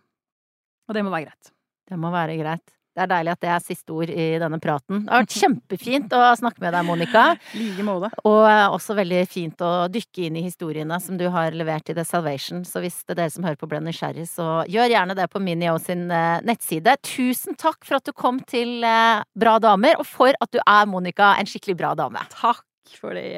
Og 0.89 0.95
det 0.95 1.03
må 1.05 1.11
være 1.13 1.27
greit. 1.29 1.51
Det 1.91 1.99
må 2.01 2.11
være 2.11 2.39
greit. 2.41 2.73
Det 2.95 3.05
er 3.05 3.11
deilig 3.11 3.33
at 3.35 3.43
det 3.43 3.51
er 3.51 3.63
siste 3.65 3.95
ord 3.95 4.11
i 4.13 4.27
denne 4.39 4.61
praten. 4.63 5.03
Det 5.03 5.11
har 5.11 5.25
vært 5.25 5.37
kjempefint 5.41 6.15
å 6.15 6.23
snakke 6.39 6.63
med 6.63 6.77
deg, 6.77 6.87
Monica. 6.87 7.25
Like 7.59 7.87
måte. 7.87 8.11
Og 8.23 8.45
også 8.47 8.97
veldig 8.99 9.25
fint 9.31 9.65
å 9.65 9.73
dykke 9.93 10.29
inn 10.29 10.39
i 10.39 10.45
historiene 10.47 10.99
som 11.03 11.19
du 11.19 11.27
har 11.35 11.57
levert 11.57 11.91
i 11.91 11.97
The 11.97 12.07
Salvation. 12.07 12.63
Så 12.69 12.85
hvis 12.85 13.03
det 13.03 13.17
er 13.17 13.25
dere 13.25 13.35
som 13.35 13.47
hører 13.47 13.59
på 13.59 13.69
ble 13.71 13.83
nysgjerrig, 13.85 14.29
så 14.31 14.63
gjør 14.71 14.93
gjerne 14.95 15.19
det 15.19 15.29
på 15.33 15.43
Minio 15.43 15.77
sin 15.83 16.07
eh, 16.15 16.39
nettside. 16.47 16.97
Tusen 17.03 17.59
takk 17.59 17.83
for 17.83 17.99
at 17.99 18.07
du 18.07 18.15
kom 18.15 18.41
til 18.47 18.85
eh, 18.87 19.23
Bra 19.35 19.59
damer, 19.63 19.99
og 19.99 20.07
for 20.07 20.37
at 20.39 20.55
du 20.55 20.61
er, 20.63 20.87
Monica, 20.87 21.35
en 21.39 21.51
skikkelig 21.51 21.79
bra 21.83 21.95
dame. 21.99 22.23
Takk 22.35 22.63
for 23.01 23.19
det. 23.19 23.35